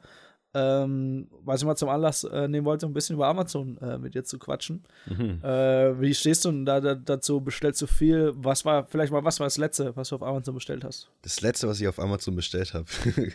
Ähm, 0.52 1.28
was 1.44 1.60
ich 1.60 1.66
mal 1.66 1.76
zum 1.76 1.88
Anlass 1.88 2.24
äh, 2.24 2.48
nehmen 2.48 2.66
wollte, 2.66 2.84
um 2.84 2.90
ein 2.90 2.94
bisschen 2.94 3.14
über 3.14 3.28
Amazon 3.28 3.78
äh, 3.78 3.98
mit 3.98 4.14
dir 4.14 4.24
zu 4.24 4.36
quatschen. 4.38 4.82
Mhm. 5.06 5.38
Äh, 5.44 6.00
wie 6.00 6.12
stehst 6.12 6.44
du 6.44 6.50
denn 6.50 6.66
da, 6.66 6.80
da, 6.80 6.96
dazu? 6.96 7.40
Bestellst 7.40 7.80
du 7.82 7.86
viel? 7.86 8.32
Was 8.34 8.64
war, 8.64 8.86
vielleicht 8.86 9.12
mal, 9.12 9.22
was 9.22 9.38
war 9.38 9.46
das 9.46 9.58
letzte, 9.58 9.94
was 9.96 10.08
du 10.08 10.16
auf 10.16 10.22
Amazon 10.24 10.54
bestellt 10.54 10.82
hast? 10.82 11.08
Das 11.22 11.40
letzte, 11.40 11.68
was 11.68 11.80
ich 11.80 11.86
auf 11.86 12.00
Amazon 12.00 12.34
bestellt 12.34 12.74
habe, 12.74 12.86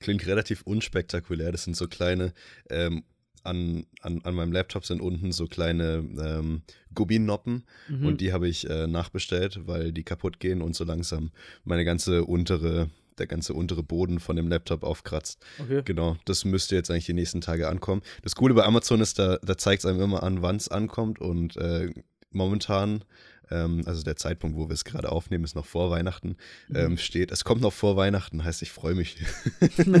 klingt 0.00 0.26
relativ 0.26 0.62
unspektakulär. 0.62 1.52
Das 1.52 1.62
sind 1.62 1.76
so 1.76 1.86
kleine, 1.86 2.32
ähm, 2.68 3.04
an, 3.44 3.86
an, 4.00 4.20
an 4.24 4.34
meinem 4.34 4.50
Laptop 4.50 4.84
sind 4.84 5.00
unten 5.00 5.30
so 5.30 5.46
kleine 5.46 6.04
ähm, 6.18 6.62
Gumminoppen 6.94 7.64
mhm. 7.88 8.06
und 8.06 8.20
die 8.20 8.32
habe 8.32 8.48
ich 8.48 8.68
äh, 8.68 8.88
nachbestellt, 8.88 9.68
weil 9.68 9.92
die 9.92 10.02
kaputt 10.02 10.40
gehen 10.40 10.62
und 10.62 10.74
so 10.74 10.82
langsam 10.82 11.30
meine 11.64 11.84
ganze 11.84 12.24
untere 12.24 12.90
der 13.18 13.26
ganze 13.26 13.54
untere 13.54 13.82
Boden 13.82 14.20
von 14.20 14.36
dem 14.36 14.48
Laptop 14.48 14.82
aufkratzt. 14.82 15.44
Okay. 15.58 15.82
Genau, 15.84 16.16
das 16.24 16.44
müsste 16.44 16.74
jetzt 16.74 16.90
eigentlich 16.90 17.06
die 17.06 17.14
nächsten 17.14 17.40
Tage 17.40 17.68
ankommen. 17.68 18.02
Das 18.22 18.34
Coole 18.34 18.54
bei 18.54 18.64
Amazon 18.64 19.00
ist, 19.00 19.18
da, 19.18 19.38
da 19.42 19.56
zeigt 19.56 19.84
es 19.84 19.86
einem 19.86 20.00
immer 20.00 20.22
an, 20.22 20.42
wann 20.42 20.56
es 20.56 20.68
ankommt 20.68 21.20
und 21.20 21.56
äh, 21.56 21.90
momentan 22.30 23.04
ähm, 23.50 23.82
also 23.86 24.02
der 24.02 24.16
Zeitpunkt, 24.16 24.56
wo 24.56 24.68
wir 24.68 24.74
es 24.74 24.84
gerade 24.84 25.10
aufnehmen, 25.10 25.44
ist 25.44 25.54
noch 25.54 25.66
vor 25.66 25.90
Weihnachten, 25.90 26.36
mhm. 26.68 26.76
ähm, 26.76 26.98
steht, 26.98 27.30
es 27.30 27.44
kommt 27.44 27.60
noch 27.60 27.72
vor 27.72 27.96
Weihnachten, 27.96 28.44
heißt, 28.44 28.62
ich 28.62 28.72
freue 28.72 28.94
mich. 28.94 29.16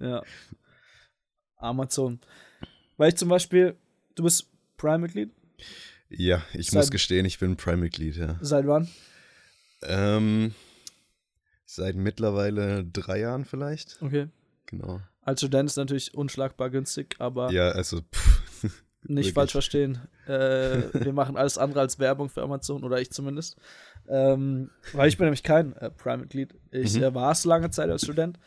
ja. 0.00 0.22
Amazon. 1.56 2.20
Weil 2.96 3.10
ich 3.10 3.16
zum 3.16 3.28
Beispiel, 3.28 3.76
du 4.14 4.24
bist 4.24 4.50
Prime-Mitglied? 4.76 5.30
Ja, 6.10 6.42
ich 6.52 6.70
seit, 6.70 6.82
muss 6.82 6.90
gestehen, 6.90 7.24
ich 7.26 7.38
bin 7.38 7.56
Prime-Mitglied, 7.56 8.16
ja. 8.16 8.38
Seit 8.40 8.66
wann? 8.66 8.88
Ähm, 9.82 10.54
Seit 11.74 11.96
mittlerweile 11.96 12.84
drei 12.84 13.18
Jahren 13.18 13.44
vielleicht. 13.44 14.00
Okay. 14.00 14.28
Genau. 14.66 15.00
Als 15.22 15.40
Student 15.40 15.68
ist 15.68 15.76
natürlich 15.76 16.14
unschlagbar 16.14 16.70
günstig, 16.70 17.16
aber. 17.18 17.50
Ja, 17.50 17.70
also. 17.70 18.00
Pff, 18.00 18.84
nicht 19.02 19.34
falsch 19.34 19.50
verstehen. 19.50 19.98
Äh, 20.28 20.82
wir 20.92 21.12
machen 21.12 21.36
alles 21.36 21.58
andere 21.58 21.80
als 21.80 21.98
Werbung 21.98 22.28
für 22.28 22.42
Amazon 22.42 22.84
oder 22.84 23.00
ich 23.00 23.10
zumindest. 23.10 23.56
Ähm, 24.06 24.70
weil 24.92 25.08
ich 25.08 25.18
bin 25.18 25.24
nämlich 25.24 25.42
kein 25.42 25.74
äh, 25.78 25.90
Prime-Mitglied. 25.90 26.54
Ich 26.70 26.94
mhm. 26.94 27.02
äh, 27.02 27.14
war 27.14 27.32
es 27.32 27.44
lange 27.44 27.70
Zeit 27.70 27.90
als 27.90 28.04
Student, 28.04 28.38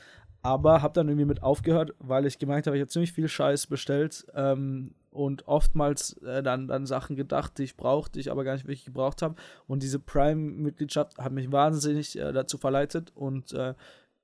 aber 0.41 0.81
habe 0.81 0.93
dann 0.93 1.09
irgendwie 1.09 1.25
mit 1.25 1.43
aufgehört, 1.43 1.95
weil 1.99 2.25
ich 2.27 2.39
gemerkt 2.39 2.65
habe, 2.67 2.77
ich 2.77 2.81
habe 2.81 2.89
ziemlich 2.89 3.11
viel 3.11 3.27
Scheiß 3.27 3.67
bestellt 3.67 4.25
ähm, 4.35 4.95
und 5.17 5.47
oftmals 5.47 6.13
äh, 6.23 6.43
dann, 6.43 6.67
dann 6.67 6.85
Sachen 6.85 7.15
gedacht, 7.15 7.57
die 7.57 7.63
ich 7.63 7.77
brauchte, 7.77 8.13
die 8.13 8.19
ich 8.21 8.31
aber 8.31 8.43
gar 8.43 8.53
nicht 8.53 8.65
wirklich 8.65 8.85
gebraucht 8.85 9.21
habe. 9.21 9.35
Und 9.67 9.83
diese 9.83 9.99
Prime-Mitgliedschaft 9.99 11.17
hat 11.17 11.31
mich 11.31 11.51
wahnsinnig 11.51 12.17
äh, 12.17 12.31
dazu 12.31 12.57
verleitet 12.57 13.11
und 13.15 13.53
äh, 13.53 13.73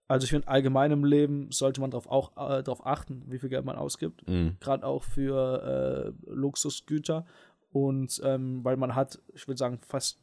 also 0.08 0.26
ich 0.26 0.32
finde, 0.32 0.48
allgemein 0.48 0.92
im 0.92 1.06
Leben 1.06 1.50
sollte 1.52 1.82
man 1.82 1.90
darauf 1.90 2.08
auch 2.08 2.32
äh, 2.34 2.62
darauf 2.62 2.86
achten, 2.86 3.24
wie 3.28 3.40
viel 3.40 3.50
Geld 3.50 3.66
man 3.66 3.78
ausgibt. 3.78 4.28
Mhm. 4.28 4.58
Gerade 4.60 4.86
auch 4.86 5.04
für 5.04 6.14
äh, 6.28 6.30
Luxusgüter. 6.30 7.26
Und 7.72 8.22
ähm, 8.24 8.64
weil 8.64 8.78
man 8.78 8.96
hat, 8.96 9.20
ich 9.34 9.48
würde 9.48 9.58
sagen, 9.58 9.80
fast 9.88 10.20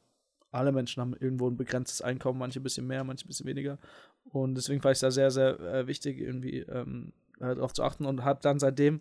alle 0.53 0.71
Menschen 0.71 1.01
haben 1.01 1.17
irgendwo 1.19 1.49
ein 1.49 1.57
begrenztes 1.57 2.03
Einkommen, 2.03 2.39
manche 2.39 2.61
ein 2.61 2.63
bisschen 2.63 2.87
mehr, 2.87 3.05
manche 3.05 3.25
ein 3.25 3.29
bisschen 3.29 3.47
weniger. 3.47 3.79
Und 4.25 4.55
deswegen 4.55 4.85
war 4.85 4.93
ich 4.93 4.99
da 4.99 5.11
sehr, 5.11 5.31
sehr 5.31 5.59
äh, 5.61 5.87
wichtig, 5.87 6.21
irgendwie 6.21 6.59
ähm, 6.61 7.13
äh, 7.41 7.55
darauf 7.55 7.73
zu 7.73 7.83
achten 7.83 8.05
und 8.05 8.25
habe 8.25 8.41
dann 8.43 8.59
seitdem, 8.59 9.01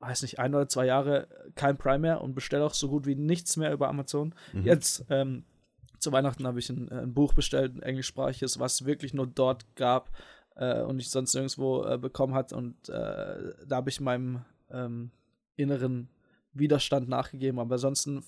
weiß 0.00 0.22
nicht, 0.22 0.38
ein 0.38 0.54
oder 0.54 0.68
zwei 0.68 0.86
Jahre 0.86 1.28
kein 1.54 1.78
Prime 1.78 1.98
mehr 1.98 2.20
und 2.20 2.34
bestelle 2.34 2.64
auch 2.64 2.74
so 2.74 2.88
gut 2.88 3.06
wie 3.06 3.14
nichts 3.14 3.56
mehr 3.56 3.72
über 3.72 3.88
Amazon. 3.88 4.34
Mhm. 4.52 4.64
Jetzt 4.64 5.04
ähm, 5.08 5.44
zu 5.98 6.12
Weihnachten 6.12 6.46
habe 6.46 6.58
ich 6.58 6.68
ein, 6.68 6.90
ein, 6.90 7.14
Buch 7.14 7.32
bestellt, 7.32 7.74
ein 7.74 7.82
englischsprachiges, 7.82 8.58
was 8.58 8.84
wirklich 8.84 9.14
nur 9.14 9.26
dort 9.26 9.74
gab 9.76 10.10
äh, 10.56 10.82
und 10.82 10.98
ich 10.98 11.10
sonst 11.10 11.34
nirgendwo 11.34 11.84
äh, 11.84 11.98
bekommen 11.98 12.34
hat. 12.34 12.52
Und 12.52 12.88
äh, 12.88 13.54
da 13.66 13.76
habe 13.76 13.90
ich 13.90 14.00
meinem 14.00 14.44
ähm, 14.70 15.10
inneren 15.56 16.08
Widerstand 16.52 17.08
nachgegeben. 17.08 17.58
Aber 17.58 17.74
ansonsten 17.74 18.24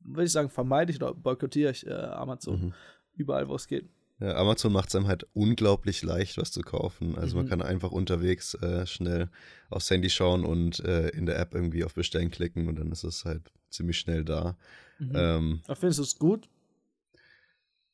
würde 0.00 0.24
ich 0.24 0.32
sagen, 0.32 0.50
vermeide 0.50 0.90
ich 0.90 1.00
oder 1.00 1.14
boykottiere 1.14 1.70
ich 1.70 1.86
äh, 1.86 1.92
Amazon 1.92 2.60
mhm. 2.60 2.74
überall, 3.14 3.48
wo 3.48 3.54
es 3.54 3.68
geht. 3.68 3.88
Ja, 4.22 4.36
Amazon 4.36 4.72
macht 4.72 4.88
es 4.88 4.94
einem 4.94 5.08
halt 5.08 5.26
unglaublich 5.32 6.02
leicht, 6.04 6.38
was 6.38 6.52
zu 6.52 6.60
kaufen. 6.60 7.18
Also 7.18 7.34
mhm. 7.34 7.42
man 7.42 7.50
kann 7.50 7.62
einfach 7.62 7.90
unterwegs 7.90 8.54
äh, 8.54 8.86
schnell 8.86 9.28
aufs 9.68 9.90
Handy 9.90 10.10
schauen 10.10 10.44
und 10.44 10.78
äh, 10.80 11.08
in 11.08 11.26
der 11.26 11.40
App 11.40 11.54
irgendwie 11.54 11.82
auf 11.82 11.94
Bestellen 11.94 12.30
klicken 12.30 12.68
und 12.68 12.78
dann 12.78 12.92
ist 12.92 13.02
es 13.02 13.24
halt 13.24 13.50
ziemlich 13.68 13.98
schnell 13.98 14.24
da. 14.24 14.56
Mhm. 15.00 15.12
Ähm, 15.14 15.60
findest 15.74 15.98
du 15.98 16.02
es 16.04 16.18
gut? 16.20 16.48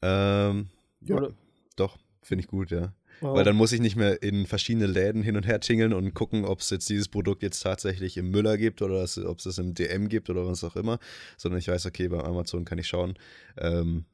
Ähm, 0.02 0.68
ja, 1.00 1.16
Oder? 1.16 1.32
doch, 1.76 1.96
finde 2.20 2.44
ich 2.44 2.48
gut, 2.48 2.70
ja. 2.72 2.92
Wow. 3.20 3.34
Weil 3.34 3.44
dann 3.44 3.56
muss 3.56 3.72
ich 3.72 3.80
nicht 3.80 3.96
mehr 3.96 4.22
in 4.22 4.46
verschiedene 4.46 4.86
Läden 4.86 5.22
hin 5.22 5.36
und 5.36 5.46
her 5.46 5.60
tingeln 5.60 5.94
und 5.94 6.12
gucken, 6.12 6.44
ob 6.44 6.60
es 6.60 6.68
jetzt 6.68 6.90
dieses 6.90 7.08
Produkt 7.08 7.42
jetzt 7.42 7.60
tatsächlich 7.60 8.18
im 8.18 8.30
Müller 8.30 8.58
gibt 8.58 8.82
oder 8.82 9.00
ob 9.00 9.38
es 9.38 9.46
es 9.46 9.58
im 9.58 9.72
DM 9.72 10.10
gibt 10.10 10.28
oder 10.28 10.46
was 10.46 10.62
auch 10.62 10.76
immer, 10.76 10.98
sondern 11.38 11.58
ich 11.58 11.68
weiß, 11.68 11.86
okay, 11.86 12.08
bei 12.08 12.22
Amazon 12.22 12.66
kann 12.66 12.78
ich 12.78 12.86
schauen, 12.86 13.18
ähm, 13.56 14.04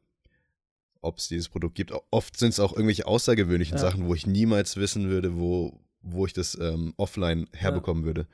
ob 1.05 1.19
es 1.19 1.29
dieses 1.29 1.49
Produkt 1.49 1.75
gibt. 1.75 1.93
Oft 2.11 2.37
sind 2.37 2.51
es 2.51 2.61
auch 2.61 2.73
irgendwelche 2.73 3.07
außergewöhnlichen 3.07 3.77
ja. 3.77 3.81
Sachen, 3.81 4.07
wo 4.09 4.15
ich 4.15 4.27
niemals 4.27 4.77
wissen 4.77 5.09
würde, 5.09 5.39
wo, 5.39 5.81
wo 6.03 6.27
ich 6.27 6.33
das 6.33 6.59
ähm, 6.61 6.95
offline 6.97 7.49
herbekommen 7.53 8.03
ja. 8.03 8.07
würde. 8.07 8.27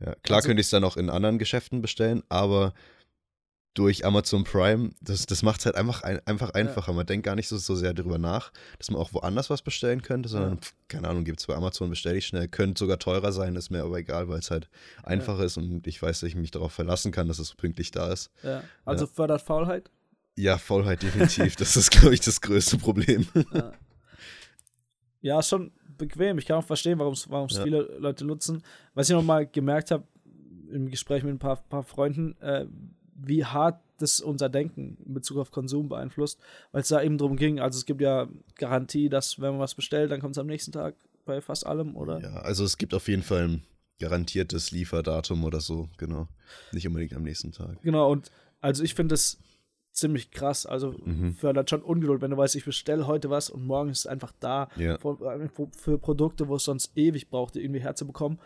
Ja, 0.00 0.14
klar 0.22 0.36
also, 0.36 0.48
könnte 0.48 0.60
ich 0.60 0.66
es 0.66 0.70
dann 0.70 0.84
auch 0.84 0.96
in 0.96 1.10
anderen 1.10 1.38
Geschäften 1.38 1.82
bestellen, 1.82 2.22
aber 2.28 2.72
durch 3.74 4.04
Amazon 4.04 4.42
Prime, 4.42 4.90
das, 5.00 5.26
das 5.26 5.44
macht 5.44 5.60
es 5.60 5.66
halt 5.66 5.76
einfach, 5.76 6.02
ein, 6.02 6.20
einfach 6.26 6.50
einfacher. 6.50 6.92
Man 6.92 7.06
denkt 7.06 7.24
gar 7.24 7.36
nicht 7.36 7.46
so, 7.46 7.56
so 7.58 7.76
sehr 7.76 7.94
darüber 7.94 8.18
nach, 8.18 8.50
dass 8.78 8.90
man 8.90 9.00
auch 9.00 9.12
woanders 9.12 9.50
was 9.50 9.62
bestellen 9.62 10.02
könnte, 10.02 10.28
sondern, 10.28 10.58
pf, 10.58 10.74
keine 10.88 11.06
Ahnung, 11.08 11.22
gibt 11.24 11.38
es 11.38 11.46
bei 11.46 11.54
Amazon, 11.54 11.88
bestelle 11.88 12.16
ich 12.16 12.26
schnell. 12.26 12.48
Könnte 12.48 12.78
sogar 12.80 12.98
teurer 12.98 13.30
sein, 13.30 13.54
ist 13.54 13.70
mir 13.70 13.84
aber 13.84 13.98
egal, 13.98 14.28
weil 14.28 14.40
es 14.40 14.50
halt 14.50 14.68
einfach 15.04 15.38
ja. 15.38 15.44
ist 15.44 15.58
und 15.58 15.86
ich 15.86 16.02
weiß, 16.02 16.20
dass 16.20 16.28
ich 16.28 16.34
mich 16.34 16.50
darauf 16.50 16.72
verlassen 16.72 17.12
kann, 17.12 17.28
dass 17.28 17.38
es 17.38 17.54
pünktlich 17.54 17.92
da 17.92 18.12
ist. 18.12 18.30
Also 18.84 19.06
fördert 19.06 19.42
Faulheit? 19.42 19.90
Ja, 20.38 20.56
Faulheit 20.56 21.02
definitiv. 21.02 21.56
das 21.56 21.76
ist, 21.76 21.90
glaube 21.90 22.14
ich, 22.14 22.20
das 22.20 22.40
größte 22.40 22.78
Problem. 22.78 23.26
Ja. 23.52 23.72
ja, 25.20 25.42
schon 25.42 25.72
bequem. 25.96 26.38
Ich 26.38 26.46
kann 26.46 26.58
auch 26.58 26.64
verstehen, 26.64 26.98
warum 27.00 27.14
es 27.14 27.58
viele 27.58 27.96
Leute 27.98 28.24
nutzen. 28.24 28.62
Was 28.94 29.08
ich 29.08 29.16
nochmal 29.16 29.46
gemerkt 29.46 29.90
habe, 29.90 30.04
im 30.70 30.90
Gespräch 30.90 31.24
mit 31.24 31.34
ein 31.34 31.38
paar, 31.40 31.56
paar 31.56 31.82
Freunden, 31.82 32.40
äh, 32.40 32.66
wie 33.16 33.44
hart 33.44 33.80
das 33.96 34.20
unser 34.20 34.48
Denken 34.48 34.96
in 35.04 35.14
Bezug 35.14 35.38
auf 35.38 35.50
Konsum 35.50 35.88
beeinflusst, 35.88 36.38
weil 36.70 36.82
es 36.82 36.88
da 36.88 37.02
eben 37.02 37.18
darum 37.18 37.36
ging, 37.36 37.58
also 37.58 37.76
es 37.76 37.84
gibt 37.84 38.00
ja 38.00 38.28
Garantie, 38.54 39.08
dass 39.08 39.40
wenn 39.40 39.50
man 39.50 39.58
was 39.58 39.74
bestellt, 39.74 40.12
dann 40.12 40.20
kommt 40.20 40.36
es 40.36 40.38
am 40.38 40.46
nächsten 40.46 40.70
Tag 40.70 40.94
bei 41.24 41.40
fast 41.40 41.66
allem, 41.66 41.96
oder? 41.96 42.20
Ja, 42.20 42.34
also 42.42 42.64
es 42.64 42.78
gibt 42.78 42.94
auf 42.94 43.08
jeden 43.08 43.24
Fall 43.24 43.48
ein 43.48 43.62
garantiertes 43.98 44.70
Lieferdatum 44.70 45.42
oder 45.42 45.60
so, 45.60 45.88
genau. 45.96 46.28
Nicht 46.70 46.86
unbedingt 46.86 47.14
am 47.14 47.24
nächsten 47.24 47.50
Tag. 47.50 47.82
Genau, 47.82 48.08
und 48.12 48.30
also 48.60 48.84
ich 48.84 48.94
finde 48.94 49.16
es 49.16 49.38
ziemlich 49.98 50.30
krass. 50.30 50.66
Also 50.66 50.94
mhm. 51.04 51.34
fördert 51.34 51.70
schon 51.70 51.82
Ungeduld, 51.82 52.22
wenn 52.22 52.30
du 52.30 52.36
weißt, 52.36 52.56
ich 52.56 52.64
bestelle 52.64 53.06
heute 53.06 53.30
was 53.30 53.50
und 53.50 53.66
morgen 53.66 53.90
ist 53.90 54.00
es 54.00 54.06
einfach 54.06 54.32
da. 54.40 54.68
Ja. 54.76 54.98
Für, 54.98 55.16
für, 55.76 55.98
Produkte, 55.98 56.48
wo 56.48 56.56
es 56.56 56.64
sonst 56.64 56.92
ewig 56.96 57.28
braucht, 57.28 57.54
die 57.54 57.62
irgendwie 57.62 57.80
herzubekommen. 57.80 58.38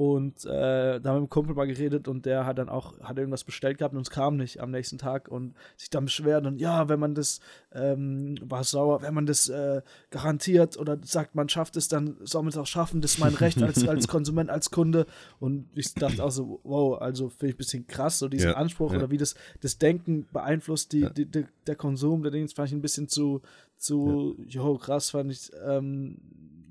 Und 0.00 0.46
äh, 0.46 0.48
da 0.48 0.94
haben 0.94 1.02
wir 1.02 1.12
mit 1.12 1.16
einem 1.16 1.28
Kumpel 1.28 1.54
mal 1.54 1.66
geredet 1.66 2.08
und 2.08 2.24
der 2.24 2.46
hat 2.46 2.56
dann 2.56 2.70
auch, 2.70 2.98
hat 3.00 3.18
irgendwas 3.18 3.44
bestellt 3.44 3.76
gehabt 3.76 3.94
und 3.94 4.00
es 4.00 4.08
kam 4.08 4.38
nicht 4.38 4.58
am 4.58 4.70
nächsten 4.70 4.96
Tag 4.96 5.28
und 5.28 5.54
sich 5.76 5.90
dann 5.90 6.06
beschwert 6.06 6.46
und 6.46 6.58
ja, 6.58 6.88
wenn 6.88 6.98
man 6.98 7.14
das, 7.14 7.40
ähm, 7.74 8.34
war 8.40 8.64
sauer, 8.64 9.02
wenn 9.02 9.12
man 9.12 9.26
das 9.26 9.50
äh, 9.50 9.82
garantiert 10.08 10.78
oder 10.78 10.96
sagt, 11.02 11.34
man 11.34 11.50
schafft 11.50 11.76
es, 11.76 11.88
dann 11.88 12.16
soll 12.22 12.44
man 12.44 12.48
es 12.48 12.56
auch 12.56 12.66
schaffen, 12.66 13.02
das 13.02 13.10
ist 13.12 13.18
mein 13.18 13.34
Recht 13.34 13.62
als, 13.62 13.86
als 13.88 14.08
Konsument, 14.08 14.48
als 14.48 14.70
Kunde. 14.70 15.04
Und 15.38 15.68
ich 15.74 15.92
dachte 15.92 16.24
auch 16.24 16.30
so, 16.30 16.60
wow, 16.62 16.98
also 16.98 17.28
finde 17.28 17.48
ich 17.48 17.54
ein 17.56 17.58
bisschen 17.58 17.86
krass, 17.86 18.20
so 18.20 18.28
diesen 18.28 18.52
ja, 18.52 18.56
Anspruch 18.56 18.92
ja. 18.92 19.00
oder 19.00 19.10
wie 19.10 19.18
das, 19.18 19.34
das 19.60 19.76
Denken 19.76 20.26
beeinflusst, 20.32 20.94
die, 20.94 20.99
ja. 21.02 21.10
die, 21.10 21.26
die, 21.26 21.44
der 21.66 21.76
Konsum, 21.76 22.22
der 22.22 22.32
Dings 22.32 22.52
fand 22.52 22.68
ich 22.68 22.74
ein 22.74 22.82
bisschen 22.82 23.08
zu, 23.08 23.42
zu, 23.76 24.36
jo, 24.46 24.78
krass, 24.78 25.10
fand 25.10 25.32
ich, 25.32 25.50
ähm, 25.66 26.18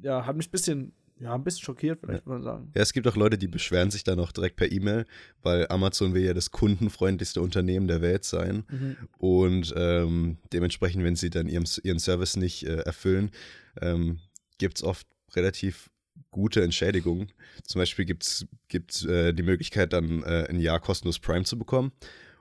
ja, 0.02 0.26
hat 0.26 0.36
mich 0.36 0.48
ein 0.48 0.52
bisschen 0.52 0.94
ja, 1.20 1.36
ein 1.36 1.44
bisschen 1.44 1.64
schockiert, 1.64 2.00
vielleicht 2.00 2.26
ja. 2.26 2.32
man 2.32 2.44
sagen. 2.44 2.72
Ja, 2.74 2.82
es 2.82 2.94
gibt 2.94 3.06
auch 3.08 3.16
Leute, 3.16 3.38
die 3.38 3.48
beschweren 3.48 3.92
sich 3.92 4.04
dann 4.04 4.20
auch 4.20 4.32
direkt 4.32 4.56
per 4.56 4.72
E-Mail, 4.72 5.06
weil 5.42 5.68
Amazon 5.68 6.14
will 6.14 6.24
ja 6.24 6.34
das 6.34 6.52
kundenfreundlichste 6.52 7.42
Unternehmen 7.42 7.88
der 7.88 8.02
Welt 8.02 8.24
sein. 8.24 8.64
Mhm. 8.70 8.98
Und 9.18 9.74
ähm, 9.76 10.38
dementsprechend, 10.54 11.04
wenn 11.04 11.18
sie 11.18 11.30
dann 11.30 11.50
ihren, 11.50 11.66
ihren 11.84 12.00
Service 12.00 12.38
nicht 12.38 12.64
äh, 12.64 12.78
erfüllen, 12.78 13.32
ähm, 13.82 14.20
gibt 14.58 14.78
es 14.78 14.84
oft 14.84 15.08
relativ 15.36 15.90
gute 16.32 16.64
Entschädigungen. 16.64 17.32
Zum 17.64 17.80
Beispiel 17.80 18.06
gibt 18.06 18.24
es 18.24 19.06
äh, 19.06 19.34
die 19.34 19.44
Möglichkeit, 19.44 19.94
dann 19.94 20.24
äh, 20.24 20.48
ein 20.50 20.60
Jahr 20.60 20.80
kostenlos 20.80 21.20
Prime 21.20 21.44
zu 21.44 21.58
bekommen. 21.58 21.92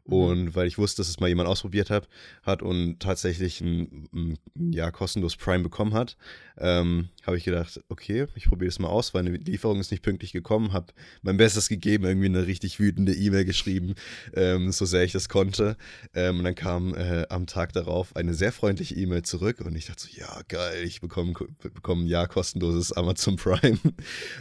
Und 0.09 0.55
weil 0.55 0.67
ich 0.67 0.79
wusste, 0.79 1.01
dass 1.01 1.09
es 1.09 1.21
mal 1.21 1.29
jemand 1.29 1.49
ausprobiert 1.49 1.91
hat, 1.91 2.09
hat 2.43 2.63
und 2.63 2.99
tatsächlich 2.99 3.61
ein, 3.61 4.09
ein 4.15 4.73
Jahr 4.73 4.91
kostenlos 4.91 5.37
Prime 5.37 5.63
bekommen 5.63 5.93
hat, 5.93 6.17
ähm, 6.57 7.11
habe 7.27 7.37
ich 7.37 7.45
gedacht, 7.45 7.81
okay, 7.89 8.27
ich 8.35 8.47
probiere 8.47 8.71
es 8.71 8.79
mal 8.79 8.89
aus, 8.89 9.13
weil 9.13 9.27
eine 9.27 9.37
Lieferung 9.37 9.81
ist 9.81 9.91
nicht 9.91 10.03
pünktlich 10.03 10.33
gekommen, 10.33 10.73
habe 10.73 10.95
mein 11.21 11.37
Bestes 11.37 11.69
gegeben, 11.69 12.05
irgendwie 12.05 12.27
eine 12.27 12.47
richtig 12.47 12.81
wütende 12.81 13.15
E-Mail 13.15 13.45
geschrieben, 13.45 13.95
ähm, 14.35 14.73
so 14.73 14.87
sehr 14.87 15.05
ich 15.05 15.13
das 15.13 15.29
konnte. 15.29 15.77
Ähm, 16.15 16.39
und 16.39 16.45
dann 16.45 16.55
kam 16.55 16.95
äh, 16.95 17.27
am 17.29 17.47
Tag 17.47 17.75
darauf 17.75 18.17
eine 18.17 18.33
sehr 18.33 18.53
freundliche 18.53 18.95
E-Mail 18.95 19.23
zurück 19.23 19.61
und 19.61 19.77
ich 19.77 19.87
dachte 19.87 20.05
so, 20.05 20.09
ja, 20.19 20.41
geil, 20.49 20.85
ich 20.85 21.03
bekomme, 21.03 21.35
bekomme 21.61 22.05
ein 22.05 22.09
Jahr 22.09 22.29
kostenloses 22.29 22.93
Amazon 22.93 23.37
Prime. 23.37 23.79
Und 23.85 23.95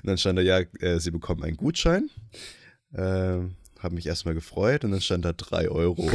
dann 0.04 0.18
stand 0.18 0.40
da, 0.40 0.42
ja, 0.42 0.60
äh, 0.80 1.00
Sie 1.00 1.12
bekommen 1.12 1.44
einen 1.44 1.58
Gutschein. 1.58 2.10
Ähm, 2.96 3.56
habe 3.80 3.96
mich 3.96 4.06
erstmal 4.08 4.34
gefreut 4.34 4.84
und 4.84 4.92
dann 4.92 5.02
stand 5.02 5.26
da 5.26 5.34
3 5.34 5.70
Euro. 5.70 6.04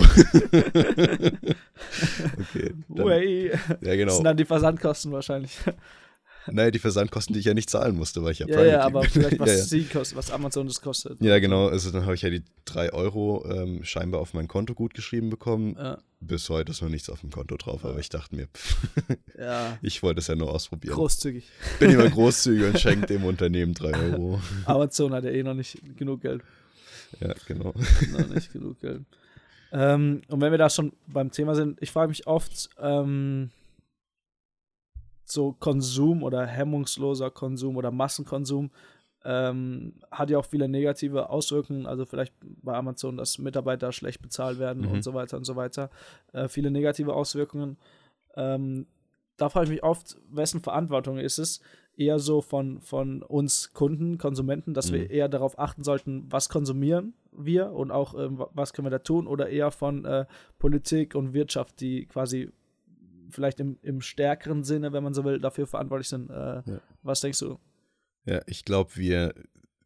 okay. 2.39 2.75
Dann, 2.89 3.07
Way. 3.07 3.53
Ja, 3.81 3.97
genau. 3.97 4.07
Das 4.07 4.17
sind 4.17 4.25
dann 4.25 4.37
die 4.37 4.45
Versandkosten 4.45 5.13
wahrscheinlich. 5.13 5.59
Nein, 6.51 6.73
die 6.73 6.79
Versandkosten, 6.79 7.35
die 7.35 7.41
ich 7.41 7.47
ja 7.47 7.55
nicht 7.55 7.71
zahlen 7.71 7.97
musste, 7.97 8.23
weil 8.23 8.33
ich 8.33 8.41
ja 8.41 8.49
Ja, 8.49 8.65
ja 8.65 8.81
aber 8.81 9.05
vielleicht 9.05 9.39
was 9.39 9.51
ja, 9.51 9.57
ja. 9.57 9.63
sie 9.63 9.85
kostet, 9.85 10.19
was 10.19 10.31
Amazon 10.31 10.67
das 10.67 10.81
kostet. 10.81 11.21
Ja, 11.21 11.39
genau. 11.39 11.69
Also 11.69 11.91
dann 11.91 12.05
habe 12.05 12.15
ich 12.15 12.23
ja 12.23 12.31
die 12.31 12.43
3 12.65 12.93
Euro 12.93 13.45
ähm, 13.49 13.85
scheinbar 13.85 14.21
auf 14.21 14.35
mein 14.35 14.49
Konto 14.49 14.75
gut 14.75 14.95
geschrieben 14.95 15.31
bekommen. 15.31 15.77
Ja. 15.79 15.99
Bis 16.21 16.49
heute 16.51 16.73
ist 16.73 16.83
noch 16.83 16.89
nichts 16.89 17.11
auf 17.11 17.21
dem 17.21 17.31
Konto 17.31 17.57
drauf, 17.57 17.85
aber 17.85 17.99
ich 17.99 18.09
dachte 18.09 18.35
mir, 18.37 18.47
pff, 18.55 18.77
ich 19.83 20.03
wollte 20.03 20.21
es 20.21 20.27
ja 20.29 20.35
nur 20.35 20.53
ausprobieren. 20.53 20.95
Großzügig. 20.95 21.49
Bin 21.79 21.91
immer 21.91 22.09
großzügig 22.09 22.67
und 22.67 22.81
schenke 22.81 23.07
dem 23.07 23.25
Unternehmen 23.25 23.75
3 23.75 23.93
Euro. 23.93 24.41
Amazon 24.65 25.13
hat 25.15 25.25
ja 25.25 25.31
eh 25.31 25.43
noch 25.43 25.55
nicht 25.55 25.79
genug 25.97 26.23
Geld. 26.23 26.43
Ja, 27.21 27.35
genau. 27.47 27.75
Noch 28.13 28.29
nicht 28.29 28.53
genug 28.53 28.81
Geld. 28.81 29.05
Ähm, 29.73 30.23
und 30.29 30.41
wenn 30.41 30.51
wir 30.51 30.59
da 30.59 30.69
schon 30.69 30.93
beim 31.07 31.31
Thema 31.31 31.55
sind, 31.55 31.81
ich 31.81 31.91
frage 31.91 32.09
mich 32.09 32.27
oft, 32.27 32.69
ähm, 32.79 33.51
so 35.25 35.53
Konsum 35.53 36.23
oder 36.23 36.47
hemmungsloser 36.47 37.31
Konsum 37.31 37.77
oder 37.77 37.91
Massenkonsum 37.91 38.71
ähm, 39.25 39.95
hat 40.11 40.31
ja 40.31 40.39
auch 40.39 40.45
viele 40.45 40.69
negative 40.69 41.31
Auswirkungen. 41.31 41.87
Also 41.87 42.05
vielleicht 42.05 42.35
bei 42.41 42.75
Amazon, 42.75 43.17
dass 43.17 43.39
Mitarbeiter 43.39 43.93
schlecht 43.93 44.21
bezahlt 44.21 44.59
werden 44.59 44.83
mhm. 44.83 44.93
und 44.93 45.05
so 45.05 45.15
weiter 45.15 45.37
und 45.37 45.45
so 45.45 45.57
weiter. 45.57 45.91
Äh, 46.33 46.49
viele 46.49 46.71
negative 46.71 47.15
Auswirkungen. 47.15 47.79
Ähm, 48.35 48.87
da 49.37 49.49
frage 49.49 49.65
ich 49.65 49.71
mich 49.71 49.83
oft, 49.83 50.17
wessen 50.31 50.61
Verantwortung 50.61 51.19
ist 51.19 51.39
es, 51.39 51.61
eher 51.97 52.19
so 52.19 52.41
von, 52.41 52.81
von 52.81 53.23
uns 53.23 53.73
Kunden, 53.73 54.19
Konsumenten, 54.19 54.75
dass 54.75 54.91
mhm. 54.91 54.95
wir 54.95 55.11
eher 55.11 55.29
darauf 55.29 55.59
achten 55.59 55.85
sollten, 55.85 56.27
was 56.31 56.49
konsumieren 56.49 57.15
wir 57.33 57.73
und 57.73 57.91
auch 57.91 58.15
ähm, 58.19 58.45
was 58.53 58.73
können 58.73 58.87
wir 58.87 58.91
da 58.91 58.99
tun 58.99 59.27
oder 59.27 59.49
eher 59.49 59.71
von 59.71 60.05
äh, 60.05 60.27
Politik 60.59 61.15
und 61.15 61.33
Wirtschaft, 61.33 61.81
die 61.81 62.07
quasi 62.07 62.51
vielleicht 63.31 63.61
im, 63.61 63.79
im 63.83 64.01
stärkeren 64.01 64.65
Sinne, 64.65 64.93
wenn 64.93 65.03
man 65.03 65.15
so 65.15 65.25
will, 65.25 65.41
dafür 65.41 65.67
verantwortlich 65.67 66.09
sind. 66.09 66.31
Äh, 66.31 66.63
ja. 66.65 66.81
Was 67.03 67.21
denkst 67.21 67.39
du? 67.39 67.59
Ja, 68.27 68.41
ich 68.47 68.65
glaube, 68.65 68.91
wir, 68.95 69.35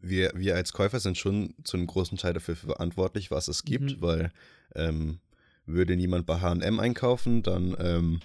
wir, 0.00 0.32
wir 0.34 0.56
als 0.56 0.72
Käufer 0.72 1.00
sind 1.00 1.16
schon 1.16 1.54
zu 1.62 1.76
einem 1.76 1.86
großen 1.86 2.18
Teil 2.18 2.34
dafür 2.34 2.56
verantwortlich, 2.56 3.30
was 3.30 3.48
es 3.48 3.64
gibt, 3.64 3.96
mhm. 3.96 4.02
weil 4.02 4.32
ähm, 4.74 5.20
würde 5.64 5.96
niemand 5.96 6.26
bei 6.26 6.40
HM 6.40 6.80
einkaufen, 6.80 7.42
dann 7.42 7.76
ähm, 7.78 8.20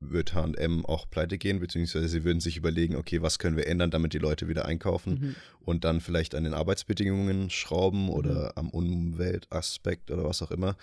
wird 0.00 0.34
HM 0.34 0.86
auch 0.86 1.10
pleite 1.10 1.38
gehen, 1.38 1.60
beziehungsweise 1.60 2.08
sie 2.08 2.24
würden 2.24 2.40
sich 2.40 2.56
überlegen, 2.56 2.96
okay, 2.96 3.20
was 3.22 3.38
können 3.38 3.56
wir 3.56 3.66
ändern, 3.66 3.90
damit 3.90 4.12
die 4.12 4.18
Leute 4.18 4.48
wieder 4.48 4.64
einkaufen 4.64 5.18
mhm. 5.20 5.36
und 5.60 5.84
dann 5.84 6.00
vielleicht 6.00 6.34
an 6.34 6.44
den 6.44 6.54
Arbeitsbedingungen 6.54 7.50
schrauben 7.50 8.04
mhm. 8.04 8.10
oder 8.10 8.52
am 8.56 8.70
Umweltaspekt 8.70 10.10
oder 10.10 10.24
was 10.24 10.42
auch 10.42 10.50
immer. 10.50 10.76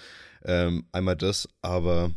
Ähm, 0.43 0.85
einmal 0.91 1.15
das, 1.15 1.47
aber 1.61 2.11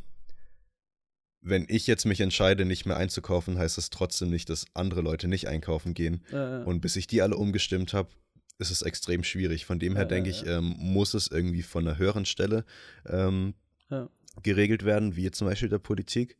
wenn 1.40 1.66
ich 1.68 1.86
jetzt 1.86 2.04
mich 2.04 2.20
entscheide, 2.20 2.64
nicht 2.64 2.84
mehr 2.84 2.96
einzukaufen, 2.96 3.58
heißt 3.58 3.78
das 3.78 3.90
trotzdem 3.90 4.30
nicht, 4.30 4.50
dass 4.50 4.66
andere 4.74 5.00
Leute 5.00 5.28
nicht 5.28 5.48
einkaufen 5.48 5.94
gehen. 5.94 6.24
Äh, 6.32 6.64
und 6.64 6.80
bis 6.80 6.96
ich 6.96 7.06
die 7.06 7.22
alle 7.22 7.36
umgestimmt 7.36 7.94
habe, 7.94 8.10
ist 8.58 8.70
es 8.70 8.82
extrem 8.82 9.22
schwierig. 9.22 9.64
Von 9.64 9.78
dem 9.78 9.94
her 9.94 10.04
äh, 10.04 10.08
denke 10.08 10.30
ich, 10.30 10.46
ähm, 10.46 10.74
muss 10.78 11.14
es 11.14 11.28
irgendwie 11.28 11.62
von 11.62 11.86
einer 11.86 11.96
höheren 11.96 12.26
Stelle 12.26 12.64
ähm, 13.06 13.54
ja. 13.88 14.08
geregelt 14.42 14.84
werden, 14.84 15.16
wie 15.16 15.30
zum 15.30 15.46
Beispiel 15.46 15.68
der 15.68 15.78
Politik. 15.78 16.36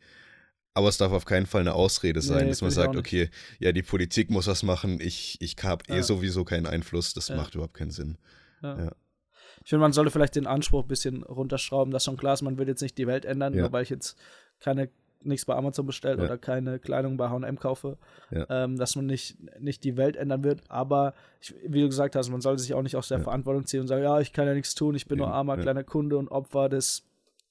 Aber 0.79 0.91
es 0.91 0.97
darf 0.97 1.11
auf 1.11 1.25
keinen 1.25 1.47
Fall 1.47 1.63
eine 1.63 1.75
Ausrede 1.75 2.21
sein, 2.21 2.45
nee, 2.45 2.51
dass 2.51 2.63
man 2.63 2.71
sagt, 2.71 2.95
okay, 2.95 3.31
ja, 3.59 3.73
die 3.73 3.83
Politik 3.83 4.31
muss 4.31 4.45
das 4.45 4.63
machen, 4.63 5.01
ich, 5.01 5.37
ich 5.41 5.57
habe 5.65 5.85
eh 5.89 5.95
ja. 5.95 5.99
eh 5.99 6.03
sowieso 6.03 6.45
keinen 6.45 6.67
Einfluss, 6.67 7.15
das 7.15 7.27
ja. 7.27 7.35
macht 7.35 7.57
überhaupt 7.57 7.75
keinen 7.75 7.91
Sinn. 7.91 8.17
Ja. 8.63 8.79
ja. 8.79 8.93
Ich 9.65 9.71
finde, 9.71 9.81
man 9.81 9.93
sollte 9.93 10.13
vielleicht 10.13 10.37
den 10.37 10.47
Anspruch 10.47 10.85
ein 10.85 10.89
bisschen 10.89 11.25
runterschrauben, 11.25 11.93
dass 11.93 12.05
schon 12.05 12.17
klar 12.17 12.35
ist, 12.35 12.43
man 12.43 12.59
will 12.59 12.69
jetzt 12.69 12.81
nicht 12.81 12.97
die 12.97 13.09
Welt 13.09 13.25
ändern, 13.25 13.57
nur 13.57 13.73
weil 13.73 13.83
ich 13.83 13.91
jetzt 13.91 14.17
keine 14.61 14.89
nichts 15.25 15.47
bei 15.47 15.57
Amazon 15.57 15.85
bestellt 15.85 16.21
ja. 16.21 16.27
oder 16.27 16.39
keine 16.39 16.79
Kleidung 16.79 17.17
bei 17.17 17.29
H&M 17.29 17.59
kaufe, 17.59 17.99
ähm, 18.31 18.77
dass 18.77 18.95
man 18.95 19.07
nicht, 19.07 19.37
nicht 19.61 19.83
die 19.83 19.97
Welt 19.97 20.15
ändern 20.15 20.45
wird. 20.45 20.63
Aber 20.69 21.13
ich, 21.41 21.57
wie 21.67 21.81
du 21.81 21.89
gesagt 21.89 22.15
hast, 22.15 22.31
man 22.31 22.41
sollte 22.41 22.63
sich 22.63 22.73
auch 22.73 22.83
nicht 22.83 22.95
aus 22.95 23.09
der. 23.09 23.19
Verantwortung 23.19 23.67
ziehen 23.67 23.81
und 23.81 23.89
sagen, 23.89 24.05
ja, 24.05 24.21
ich 24.21 24.33
kann 24.33 24.47
ja 24.47 24.55
nichts 24.55 24.77
tun, 24.77 24.95
ich 24.95 25.09
bin 25.09 25.19
nur 25.19 25.27
armer 25.27 25.57
kleiner 25.57 25.83
Kunde 25.83 26.19
und 26.19 26.29
Opfer 26.29 26.69
des 26.69 27.08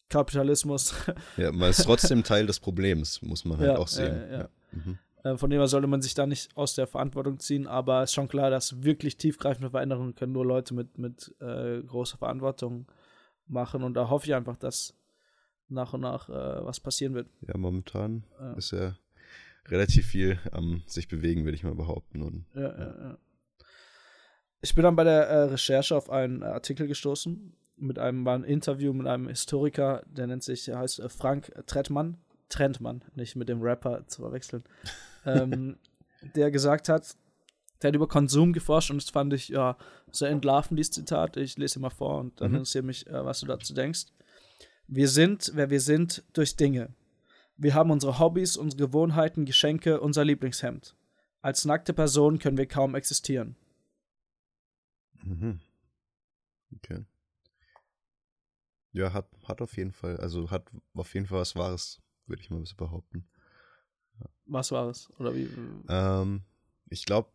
Kapitalismus. 0.10 0.94
Ja, 1.38 1.52
man 1.52 1.70
ist 1.70 1.84
trotzdem 1.84 2.24
Teil 2.24 2.48
des 2.48 2.60
Problems, 2.60 3.22
muss 3.22 3.46
man 3.46 3.58
halt 3.58 3.78
auch 3.78 3.88
sehen. 3.88 4.48
Mhm. 4.72 4.98
Äh, 5.24 5.38
von 5.38 5.50
dem 5.50 5.60
her 5.60 5.68
sollte 5.68 5.88
man 5.88 6.02
sich 6.02 6.14
da 6.14 6.26
nicht 6.26 6.56
aus 6.56 6.76
der 6.76 6.88
Verantwortung 6.88 7.40
ziehen, 7.40 7.68
aber 7.68 8.04
es 8.04 8.12
ist 8.12 8.16
schon 8.16 8.28
klar, 8.28 8.50
dass 8.50 8.84
wirklich 8.84 9.18
tiefgreifende 9.18 9.70
Veränderungen 9.70 10.16
können 10.16 10.34
nur 10.34 10.46
Leute 10.46 10.74
mit, 10.74 10.98
mit 10.98 11.36
äh, 11.40 11.82
großer 11.82 12.18
Verantwortung 12.18 12.88
machen 13.48 13.84
und 13.84 13.94
da 13.94 14.10
hoffe 14.10 14.28
ich 14.28 14.36
einfach, 14.36 14.58
dass 14.58 14.94
nach 15.70 15.94
und 15.94 16.02
nach 16.02 16.30
äh, 16.30 16.66
was 16.66 16.80
passieren 16.80 17.14
wird. 17.14 17.30
Ja, 17.48 17.58
momentan 17.58 18.24
ja. 18.40 18.54
ist 18.54 18.72
ja 18.72 18.96
relativ 19.68 20.08
viel 20.08 20.40
am 20.52 20.84
sich 20.88 21.08
bewegen, 21.08 21.44
würde 21.44 21.56
ich 21.56 21.64
mal 21.64 21.76
behaupten. 21.76 22.22
Und, 22.22 22.46
ja, 22.54 22.62
ja, 22.62 23.10
ja. 23.10 23.18
Ich 24.62 24.76
bin 24.76 24.84
dann 24.84 24.96
bei 24.96 25.04
der 25.04 25.28
äh, 25.28 25.44
Recherche 25.44 25.96
auf 25.96 26.10
einen 26.10 26.42
Artikel 26.42 26.88
gestoßen 26.88 27.54
mit 27.78 28.00
einem 28.00 28.26
war 28.26 28.36
ein 28.36 28.44
Interview 28.44 28.94
mit 28.94 29.08
einem 29.08 29.28
Historiker, 29.28 30.04
der 30.08 30.28
nennt 30.28 30.44
sich, 30.44 30.66
der 30.66 30.80
heißt 30.80 31.00
äh, 31.00 31.10
Frank 31.10 31.52
Trettmann, 31.68 32.18
Trentmann, 32.50 33.04
nicht 33.16 33.36
mit 33.36 33.50
dem 33.50 33.62
Rapper 33.62 34.08
zu 34.08 34.22
verwechseln, 34.22 34.64
ähm, 35.26 35.78
der 36.36 36.52
gesagt 36.52 36.90
hat, 36.90 37.16
der 37.82 37.90
hat 37.90 37.96
über 37.96 38.08
Konsum 38.08 38.54
geforscht 38.54 38.90
und 38.90 39.02
das 39.02 39.10
fand 39.10 39.34
ich 39.34 39.50
ja 39.50 39.78
sehr 40.12 40.30
entlarvend, 40.30 40.80
dieses 40.80 40.94
Zitat. 40.94 41.38
Ich 41.38 41.58
lese 41.58 41.80
mal 41.80 41.92
vor 41.92 42.20
und 42.20 42.42
dann 42.42 42.50
mhm. 42.50 42.58
interessiert 42.58 42.86
mich, 42.86 43.06
äh, 43.08 43.24
was 43.24 43.40
du 43.40 43.46
dazu 43.46 43.74
denkst. 43.74 44.08
Wir 44.88 45.08
sind, 45.08 45.52
wer 45.54 45.70
wir 45.70 45.82
sind, 45.82 46.24
durch 46.34 46.56
Dinge. 46.56 46.94
Wir 47.58 47.74
haben 47.74 47.92
unsere 47.92 48.20
Hobbys, 48.20 48.58
unsere 48.58 48.88
Gewohnheiten, 48.88 49.46
Geschenke, 49.46 50.00
unser 50.00 50.24
Lieblingshemd. 50.24 50.96
Als 51.42 51.66
nackte 51.66 51.94
Person 51.94 52.40
können 52.40 52.58
wir 52.58 52.68
kaum 52.68 52.96
existieren. 52.96 53.56
Mhm. 55.24 55.60
Okay. 56.76 57.06
Ja, 58.98 59.14
hat, 59.14 59.30
hat 59.46 59.62
auf 59.62 59.78
jeden 59.78 59.92
Fall, 59.92 60.18
also 60.18 60.50
hat 60.50 60.72
auf 60.96 61.14
jeden 61.14 61.28
Fall 61.28 61.40
was 61.40 61.56
Wahres, 61.56 62.02
würde 62.26 62.42
ich 62.42 62.50
mal 62.50 62.64
behaupten. 62.76 63.28
Ja. 64.20 64.26
Was 64.48 64.72
Wahres? 64.72 65.12
Oder 65.20 65.36
wie? 65.36 65.48
Ähm, 65.88 66.42
ich 66.90 67.06
glaube, 67.06 67.30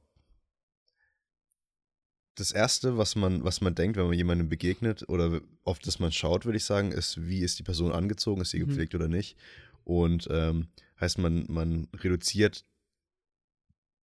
das 2.35 2.51
erste, 2.51 2.99
was 2.99 3.15
man, 3.15 3.45
was 3.45 3.61
man 3.61 3.77
denkt, 3.77 3.97
wenn 3.97 4.07
man 4.07 4.17
jemandem 4.17 4.49
begegnet 4.49 5.09
oder 5.09 5.41
auf 5.63 5.79
das 5.79 6.01
man 6.01 6.11
schaut, 6.11 6.47
würde 6.47 6.57
ich 6.57 6.65
sagen, 6.65 6.91
ist, 6.91 7.25
wie 7.25 7.43
ist 7.43 7.61
die 7.61 7.63
Person 7.63 7.93
angezogen, 7.93 8.41
ist 8.41 8.51
sie 8.51 8.59
mhm. 8.59 8.67
gepflegt 8.67 8.97
oder 8.97 9.07
nicht. 9.07 9.37
Und 9.85 10.27
ähm, 10.33 10.67
heißt, 11.01 11.19
man, 11.19 11.47
man 11.49 11.87
reduziert 11.95 12.65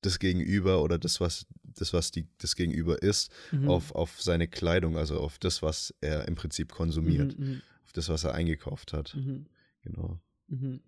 das 0.02 0.20
Gegenüber 0.20 0.82
oder 0.82 0.98
das, 0.98 1.20
was 1.20 1.46
das, 1.64 1.94
was 1.94 2.12
die, 2.12 2.28
das 2.40 2.56
Gegenüber 2.56 3.02
ist, 3.02 3.32
mhm. 3.52 3.70
auf, 3.70 3.94
auf 3.96 4.22
seine 4.22 4.48
Kleidung, 4.48 4.98
also 4.98 5.20
auf 5.20 5.40
das, 5.40 5.62
was 5.62 5.94
er 6.02 6.28
im 6.28 6.36
Prinzip 6.36 6.72
konsumiert, 6.72 7.38
mhm, 7.38 7.46
mhm. 7.46 7.62
auf 7.86 7.94
das, 7.94 8.10
was 8.10 8.24
er 8.24 8.34
eingekauft 8.34 8.94
hat. 8.94 9.16
Mhm. 9.16 9.46
Genau. 9.84 10.18
Mhm. 10.48 10.82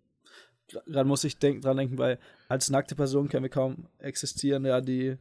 Gerade 0.68 1.08
muss 1.08 1.24
ich 1.24 1.38
denk, 1.38 1.62
dran 1.62 1.78
denken, 1.78 1.98
weil 1.98 2.18
als 2.48 2.70
nackte 2.70 2.96
Person 2.96 3.28
können 3.28 3.44
wir 3.44 3.50
kaum 3.50 3.88
existieren. 4.00 4.66
Ja, 4.66 4.80
die 4.80 5.18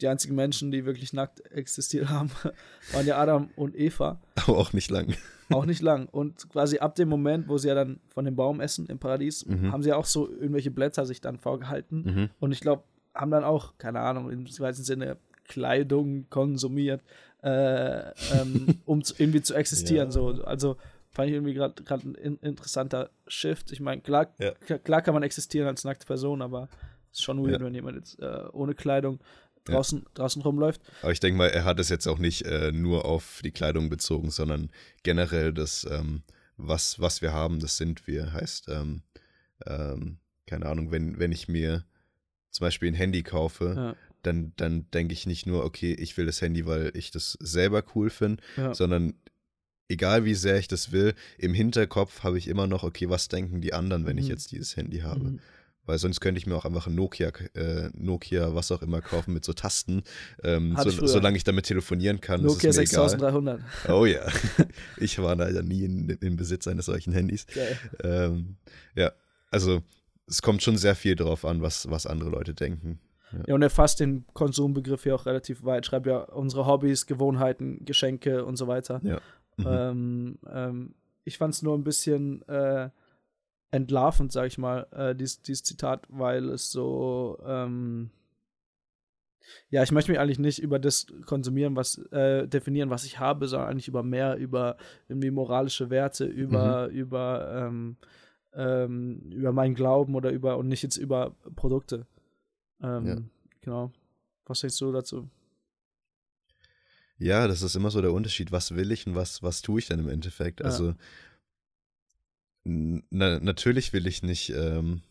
die 0.00 0.08
einzigen 0.08 0.34
Menschen, 0.34 0.70
die 0.70 0.84
wirklich 0.84 1.12
nackt 1.12 1.40
existiert 1.52 2.08
haben, 2.08 2.30
waren 2.92 3.06
ja 3.06 3.18
Adam 3.18 3.50
und 3.56 3.76
Eva. 3.76 4.20
Aber 4.34 4.58
auch 4.58 4.72
nicht 4.72 4.90
lang. 4.90 5.14
Auch 5.50 5.66
nicht 5.66 5.82
lang. 5.82 6.08
Und 6.08 6.48
quasi 6.48 6.78
ab 6.78 6.94
dem 6.94 7.08
Moment, 7.08 7.46
wo 7.46 7.58
sie 7.58 7.68
ja 7.68 7.74
dann 7.74 8.00
von 8.08 8.24
dem 8.24 8.34
Baum 8.34 8.60
essen 8.60 8.86
im 8.86 8.98
Paradies, 8.98 9.46
mhm. 9.46 9.70
haben 9.70 9.82
sie 9.82 9.90
ja 9.90 9.96
auch 9.96 10.06
so 10.06 10.28
irgendwelche 10.28 10.70
Blätter 10.70 11.04
sich 11.04 11.20
dann 11.20 11.38
vorgehalten. 11.38 12.30
Und 12.40 12.52
ich 12.52 12.60
glaube, 12.60 12.84
haben 13.14 13.30
dann 13.30 13.44
auch, 13.44 13.76
keine 13.78 14.00
Ahnung, 14.00 14.30
im 14.30 14.46
weitesten 14.46 14.84
Sinne 14.84 15.16
Kleidung 15.44 16.26
konsumiert, 16.30 17.02
äh, 17.42 18.10
ähm, 18.32 18.80
um 18.84 19.04
zu, 19.04 19.14
irgendwie 19.18 19.42
zu 19.42 19.54
existieren. 19.54 20.08
Ja. 20.08 20.12
So. 20.12 20.44
Also 20.44 20.76
fand 21.10 21.28
ich 21.28 21.34
irgendwie 21.34 21.54
gerade 21.54 21.74
ein 21.88 22.14
in, 22.14 22.36
interessanter 22.38 23.10
Shift. 23.26 23.72
Ich 23.72 23.80
meine, 23.80 24.00
klar, 24.00 24.32
ja. 24.38 24.52
klar 24.78 25.02
kann 25.02 25.14
man 25.14 25.22
existieren 25.22 25.68
als 25.68 25.84
nackte 25.84 26.06
Person, 26.06 26.42
aber 26.42 26.68
es 27.10 27.18
ist 27.18 27.22
schon 27.22 27.42
weird, 27.44 27.60
ja. 27.60 27.66
wenn 27.66 27.74
jemand 27.74 27.96
jetzt 27.96 28.18
äh, 28.20 28.44
ohne 28.52 28.74
Kleidung 28.74 29.20
draußen, 29.64 29.98
ja. 29.98 30.10
draußen 30.14 30.42
rumläuft. 30.42 30.80
Aber 31.02 31.12
ich 31.12 31.20
denke 31.20 31.38
mal, 31.38 31.48
er 31.48 31.64
hat 31.64 31.78
es 31.78 31.88
jetzt 31.88 32.06
auch 32.06 32.18
nicht 32.18 32.42
äh, 32.42 32.72
nur 32.72 33.04
auf 33.04 33.40
die 33.44 33.50
Kleidung 33.50 33.90
bezogen, 33.90 34.30
sondern 34.30 34.70
generell 35.02 35.52
das, 35.52 35.86
ähm, 35.90 36.22
was, 36.56 37.00
was 37.00 37.22
wir 37.22 37.32
haben, 37.32 37.60
das 37.60 37.76
sind 37.76 38.06
wir. 38.06 38.32
Heißt, 38.32 38.68
ähm, 38.68 39.02
ähm, 39.66 40.18
keine 40.46 40.66
Ahnung, 40.66 40.90
wenn, 40.90 41.18
wenn 41.18 41.32
ich 41.32 41.48
mir 41.48 41.84
zum 42.52 42.66
Beispiel 42.66 42.88
ein 42.88 42.94
Handy 42.94 43.22
kaufe, 43.22 43.74
ja. 43.76 43.96
dann, 44.22 44.52
dann 44.56 44.86
denke 44.92 45.12
ich 45.14 45.26
nicht 45.26 45.46
nur, 45.46 45.64
okay, 45.64 45.94
ich 45.94 46.16
will 46.16 46.26
das 46.26 46.40
Handy, 46.40 46.66
weil 46.66 46.92
ich 46.94 47.10
das 47.10 47.36
selber 47.40 47.82
cool 47.94 48.10
finde, 48.10 48.42
ja. 48.56 48.74
sondern 48.74 49.14
egal 49.88 50.24
wie 50.24 50.34
sehr 50.34 50.58
ich 50.58 50.68
das 50.68 50.92
will, 50.92 51.14
im 51.38 51.54
Hinterkopf 51.54 52.22
habe 52.22 52.38
ich 52.38 52.48
immer 52.48 52.66
noch, 52.66 52.84
okay, 52.84 53.08
was 53.08 53.28
denken 53.28 53.60
die 53.60 53.74
anderen, 53.74 54.06
wenn 54.06 54.16
mhm. 54.16 54.22
ich 54.22 54.28
jetzt 54.28 54.52
dieses 54.52 54.76
Handy 54.76 55.00
habe? 55.00 55.24
Mhm. 55.24 55.40
Weil 55.84 55.98
sonst 55.98 56.20
könnte 56.20 56.38
ich 56.38 56.46
mir 56.46 56.54
auch 56.54 56.64
einfach 56.64 56.86
ein 56.86 56.94
Nokia, 56.94 57.32
äh, 57.54 57.90
Nokia, 57.94 58.54
was 58.54 58.70
auch 58.70 58.82
immer 58.82 59.00
kaufen 59.00 59.34
mit 59.34 59.44
so 59.44 59.52
Tasten, 59.52 60.04
ähm, 60.44 60.76
so, 60.80 61.06
solange 61.06 61.36
ich 61.36 61.42
damit 61.42 61.66
telefonieren 61.66 62.20
kann. 62.20 62.40
Nokia 62.42 62.72
6300. 62.72 63.60
Oh 63.88 64.06
ja. 64.06 64.24
ich 64.96 65.18
war 65.18 65.34
leider 65.34 65.64
nie 65.64 65.84
in, 65.84 66.08
in 66.08 66.36
Besitz 66.36 66.68
eines 66.68 66.86
solchen 66.86 67.12
Handys. 67.12 67.46
Ähm, 68.04 68.58
ja, 68.94 69.10
also 69.50 69.82
es 70.26 70.42
kommt 70.42 70.62
schon 70.62 70.76
sehr 70.76 70.94
viel 70.94 71.16
darauf 71.16 71.44
an, 71.44 71.62
was, 71.62 71.90
was 71.90 72.06
andere 72.06 72.30
Leute 72.30 72.54
denken. 72.54 73.00
Ja. 73.32 73.38
ja, 73.48 73.54
und 73.54 73.62
er 73.62 73.70
fasst 73.70 74.00
den 74.00 74.24
Konsumbegriff 74.34 75.04
hier 75.04 75.14
auch 75.14 75.26
relativ 75.26 75.64
weit. 75.64 75.86
Schreibt 75.86 76.06
ja 76.06 76.18
unsere 76.18 76.66
Hobbys, 76.66 77.06
Gewohnheiten, 77.06 77.84
Geschenke 77.84 78.44
und 78.44 78.56
so 78.56 78.66
weiter. 78.66 79.00
Ja. 79.02 79.20
Mhm. 79.56 79.66
Ähm, 79.66 80.38
ähm, 80.50 80.94
ich 81.24 81.38
fand 81.38 81.54
es 81.54 81.62
nur 81.62 81.76
ein 81.76 81.84
bisschen 81.84 82.46
äh, 82.48 82.90
entlarvend, 83.70 84.32
sag 84.32 84.46
ich 84.46 84.58
mal, 84.58 84.86
äh, 84.92 85.14
dieses, 85.14 85.42
dieses 85.42 85.64
Zitat, 85.64 86.06
weil 86.08 86.50
es 86.50 86.70
so, 86.70 87.38
ähm, 87.44 88.10
ja, 89.70 89.82
ich 89.82 89.92
möchte 89.92 90.10
mich 90.10 90.20
eigentlich 90.20 90.38
nicht 90.38 90.60
über 90.60 90.78
das 90.78 91.06
konsumieren, 91.26 91.74
was 91.74 91.98
äh, 92.12 92.46
definieren, 92.46 92.90
was 92.90 93.04
ich 93.04 93.18
habe, 93.18 93.48
sondern 93.48 93.70
eigentlich 93.70 93.88
über 93.88 94.02
mehr, 94.02 94.36
über 94.36 94.76
irgendwie 95.08 95.30
moralische 95.30 95.90
Werte, 95.90 96.24
über, 96.24 96.88
mhm. 96.88 96.94
über, 96.94 97.70
ähm, 98.54 99.30
über 99.30 99.52
meinen 99.52 99.74
Glauben 99.74 100.14
oder 100.14 100.30
über 100.30 100.56
und 100.58 100.68
nicht 100.68 100.82
jetzt 100.82 100.96
über 100.96 101.34
Produkte. 101.56 102.06
Ähm, 102.80 103.06
ja. 103.06 103.16
Genau. 103.60 103.92
Was 104.46 104.60
denkst 104.60 104.78
du 104.78 104.92
dazu? 104.92 105.28
Ja, 107.18 107.46
das 107.46 107.62
ist 107.62 107.76
immer 107.76 107.90
so 107.90 108.00
der 108.00 108.12
Unterschied, 108.12 108.50
was 108.50 108.74
will 108.74 108.90
ich 108.90 109.06
und 109.06 109.14
was, 109.14 109.42
was 109.42 109.62
tue 109.62 109.78
ich 109.78 109.86
denn 109.86 110.00
im 110.00 110.08
Endeffekt. 110.08 110.60
Ja. 110.60 110.66
Also 110.66 110.94
na, 112.64 113.40
natürlich 113.40 113.92
will 113.92 114.06
ich 114.06 114.22
nicht 114.22 114.50
ähm, 114.50 115.02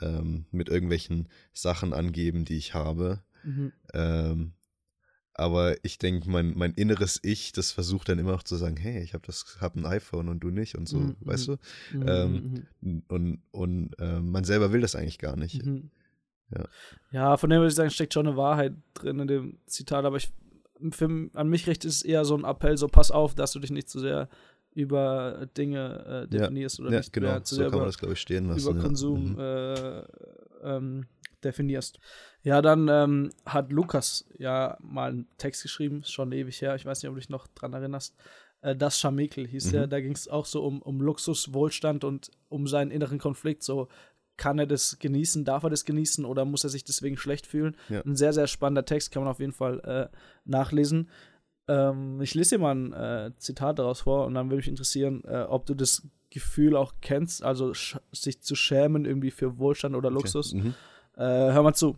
ähm, 0.00 0.46
mit 0.50 0.68
irgendwelchen 0.68 1.28
Sachen 1.52 1.92
angeben, 1.92 2.44
die 2.44 2.56
ich 2.56 2.74
habe. 2.74 3.22
Mhm. 3.42 3.72
Ähm, 3.92 4.52
aber 5.34 5.76
ich 5.84 5.98
denke, 5.98 6.28
mein, 6.28 6.56
mein 6.56 6.72
inneres 6.74 7.20
Ich, 7.22 7.52
das 7.52 7.72
versucht 7.72 8.08
dann 8.08 8.18
immer 8.18 8.32
noch 8.32 8.42
zu 8.42 8.56
sagen, 8.56 8.76
hey, 8.76 9.02
ich 9.02 9.14
habe 9.14 9.26
das, 9.26 9.58
hab 9.60 9.76
ein 9.76 9.86
iPhone 9.86 10.28
und 10.28 10.40
du 10.40 10.50
nicht 10.50 10.74
und 10.76 10.88
so, 10.88 10.98
mhm. 10.98 11.16
weißt 11.20 11.48
du? 11.48 11.56
Mhm. 11.92 12.08
Ähm, 12.08 12.66
mhm. 12.80 13.02
und 13.08 13.42
und 13.50 13.98
äh, 13.98 14.20
man 14.20 14.44
selber 14.44 14.72
will 14.72 14.80
das 14.80 14.94
eigentlich 14.94 15.18
gar 15.18 15.36
nicht. 15.36 15.64
Mhm. 15.64 15.90
Ja. 16.52 16.64
ja, 17.12 17.36
von 17.36 17.48
dem 17.48 17.60
würde 17.60 17.68
ich 17.68 17.74
sagen, 17.74 17.90
steckt 17.90 18.12
schon 18.12 18.26
eine 18.26 18.36
Wahrheit 18.36 18.74
drin 18.94 19.20
in 19.20 19.28
dem 19.28 19.58
Zitat, 19.66 20.04
aber 20.04 20.16
ich, 20.16 20.32
für, 20.90 21.30
an 21.34 21.48
mich 21.48 21.68
richtet 21.68 21.90
es 21.90 22.02
eher 22.02 22.24
so 22.24 22.36
ein 22.36 22.44
Appell, 22.44 22.76
so 22.76 22.88
pass 22.88 23.12
auf, 23.12 23.34
dass 23.34 23.52
du 23.52 23.60
dich 23.60 23.70
nicht 23.70 23.88
zu 23.88 24.00
sehr 24.00 24.28
über 24.72 25.48
Dinge 25.56 26.24
äh, 26.24 26.28
definierst 26.28 26.78
ja, 26.78 26.84
oder 26.84 26.92
ja, 26.92 26.98
nicht 27.00 27.12
genau. 27.12 27.28
mehr 27.28 27.44
zu 27.44 27.54
so 27.54 27.60
sehr 27.60 27.68
über, 27.68 27.84
das, 27.84 27.96
ich, 27.96 28.28
lassen, 28.28 28.60
über 28.60 28.76
ja. 28.76 28.82
Konsum 28.82 29.32
mhm. 29.32 29.38
äh, 29.38 30.02
ähm, 30.62 31.06
definierst. 31.44 31.98
Ja, 32.42 32.62
dann 32.62 32.88
ähm, 32.88 33.30
hat 33.44 33.72
Lukas 33.72 34.26
ja 34.38 34.76
mal 34.80 35.10
einen 35.10 35.28
Text 35.38 35.62
geschrieben, 35.62 36.02
schon 36.04 36.32
ewig 36.32 36.60
her, 36.62 36.74
ich 36.74 36.86
weiß 36.86 37.02
nicht, 37.02 37.08
ob 37.08 37.14
du 37.14 37.20
dich 37.20 37.30
noch 37.30 37.46
dran 37.48 37.72
erinnerst. 37.72 38.14
Äh, 38.62 38.76
das 38.76 38.98
Scharmekel 38.98 39.46
hieß 39.46 39.66
mhm. 39.66 39.72
der, 39.72 39.86
da 39.86 40.00
ging 40.00 40.12
es 40.12 40.28
auch 40.28 40.46
so 40.46 40.64
um, 40.64 40.82
um 40.82 41.00
Luxus, 41.00 41.52
Wohlstand 41.52 42.04
und 42.04 42.30
um 42.48 42.66
seinen 42.66 42.90
inneren 42.90 43.18
Konflikt, 43.18 43.62
so 43.62 43.88
kann 44.36 44.58
er 44.58 44.66
das 44.66 44.98
genießen, 44.98 45.44
darf 45.44 45.64
er 45.64 45.70
das 45.70 45.84
genießen 45.84 46.24
oder 46.24 46.46
muss 46.46 46.64
er 46.64 46.70
sich 46.70 46.82
deswegen 46.82 47.18
schlecht 47.18 47.46
fühlen? 47.46 47.76
Ja. 47.90 48.00
Ein 48.00 48.16
sehr, 48.16 48.32
sehr 48.32 48.46
spannender 48.46 48.86
Text, 48.86 49.12
kann 49.12 49.22
man 49.22 49.30
auf 49.30 49.38
jeden 49.38 49.52
Fall 49.52 49.80
äh, 49.80 50.16
nachlesen. 50.46 51.10
Ähm, 51.68 52.22
ich 52.22 52.34
lese 52.34 52.56
dir 52.56 52.62
mal 52.62 52.74
ein 52.74 52.92
äh, 52.94 53.32
Zitat 53.36 53.78
daraus 53.78 54.00
vor 54.00 54.24
und 54.26 54.34
dann 54.34 54.46
würde 54.46 54.56
mich 54.56 54.68
interessieren, 54.68 55.22
äh, 55.24 55.42
ob 55.42 55.66
du 55.66 55.74
das 55.74 56.08
Gefühl 56.30 56.74
auch 56.74 56.94
kennst, 57.02 57.42
also 57.42 57.72
sich 58.12 58.40
zu 58.40 58.54
schämen 58.54 59.04
irgendwie 59.04 59.30
für 59.30 59.58
Wohlstand 59.58 59.94
oder 59.94 60.10
Luxus. 60.10 60.54
Okay. 60.54 60.62
Mhm. 60.62 60.74
Äh, 61.16 61.22
hör 61.22 61.62
mal 61.62 61.74
zu. 61.74 61.96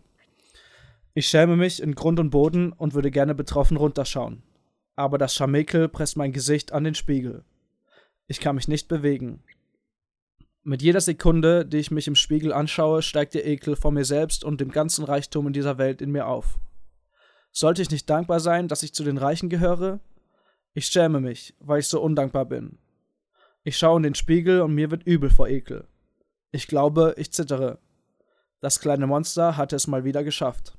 Ich 1.14 1.26
schäme 1.26 1.56
mich 1.56 1.82
in 1.82 1.94
Grund 1.94 2.18
und 2.18 2.30
Boden 2.30 2.72
und 2.72 2.94
würde 2.94 3.10
gerne 3.10 3.34
betroffen 3.34 3.76
runterschauen. 3.76 4.42
Aber 4.96 5.18
das 5.18 5.34
Scharmekel 5.34 5.88
presst 5.88 6.16
mein 6.16 6.32
Gesicht 6.32 6.72
an 6.72 6.84
den 6.84 6.94
Spiegel. 6.94 7.44
Ich 8.26 8.40
kann 8.40 8.56
mich 8.56 8.68
nicht 8.68 8.88
bewegen. 8.88 9.42
Mit 10.64 10.80
jeder 10.80 11.00
Sekunde, 11.00 11.66
die 11.66 11.78
ich 11.78 11.90
mich 11.90 12.06
im 12.06 12.14
Spiegel 12.14 12.52
anschaue, 12.52 13.02
steigt 13.02 13.34
der 13.34 13.46
Ekel 13.46 13.74
vor 13.74 13.90
mir 13.90 14.04
selbst 14.04 14.44
und 14.44 14.60
dem 14.60 14.70
ganzen 14.70 15.04
Reichtum 15.04 15.48
in 15.48 15.52
dieser 15.52 15.76
Welt 15.76 16.00
in 16.00 16.12
mir 16.12 16.26
auf. 16.26 16.58
Sollte 17.50 17.82
ich 17.82 17.90
nicht 17.90 18.08
dankbar 18.08 18.40
sein, 18.40 18.68
dass 18.68 18.82
ich 18.82 18.94
zu 18.94 19.04
den 19.04 19.18
Reichen 19.18 19.48
gehöre? 19.48 20.00
Ich 20.72 20.86
schäme 20.86 21.20
mich, 21.20 21.54
weil 21.58 21.80
ich 21.80 21.88
so 21.88 22.00
undankbar 22.00 22.46
bin. 22.46 22.78
Ich 23.64 23.76
schaue 23.76 23.98
in 23.98 24.02
den 24.04 24.14
Spiegel 24.14 24.62
und 24.62 24.74
mir 24.74 24.90
wird 24.90 25.02
übel 25.02 25.28
vor 25.28 25.48
Ekel. 25.48 25.86
Ich 26.52 26.66
glaube, 26.66 27.14
ich 27.18 27.32
zittere. 27.32 27.78
Das 28.62 28.78
kleine 28.78 29.08
Monster 29.08 29.56
hatte 29.56 29.74
es 29.74 29.88
mal 29.88 30.04
wieder 30.04 30.22
geschafft. 30.22 30.78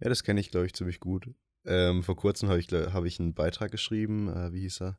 Ja, 0.00 0.08
das 0.08 0.22
kenne 0.22 0.38
ich, 0.38 0.52
glaube 0.52 0.66
ich, 0.66 0.74
ziemlich 0.74 1.00
gut. 1.00 1.28
Ähm, 1.64 2.04
vor 2.04 2.14
kurzem 2.14 2.48
habe 2.48 2.60
ich, 2.60 2.68
hab 2.68 3.04
ich 3.04 3.18
einen 3.18 3.34
Beitrag 3.34 3.72
geschrieben, 3.72 4.28
äh, 4.28 4.52
wie 4.52 4.60
hieß 4.60 4.82
er? 4.82 4.98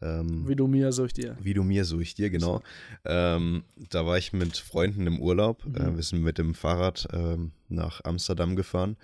Ähm, 0.00 0.46
wie 0.46 0.54
du 0.54 0.68
mir, 0.68 0.92
so 0.92 1.04
ich 1.04 1.14
dir. 1.14 1.36
Wie 1.40 1.52
du 1.52 1.64
mir, 1.64 1.84
so 1.84 1.98
ich 1.98 2.14
dir, 2.14 2.30
genau. 2.30 2.62
Ähm, 3.04 3.64
da 3.90 4.06
war 4.06 4.16
ich 4.16 4.32
mit 4.32 4.56
Freunden 4.56 5.08
im 5.08 5.20
Urlaub. 5.20 5.66
Mhm. 5.66 5.74
Äh, 5.74 5.96
wir 5.96 6.02
sind 6.04 6.22
mit 6.22 6.38
dem 6.38 6.54
Fahrrad 6.54 7.08
ähm, 7.12 7.50
nach 7.68 8.04
Amsterdam 8.04 8.54
gefahren. 8.54 8.96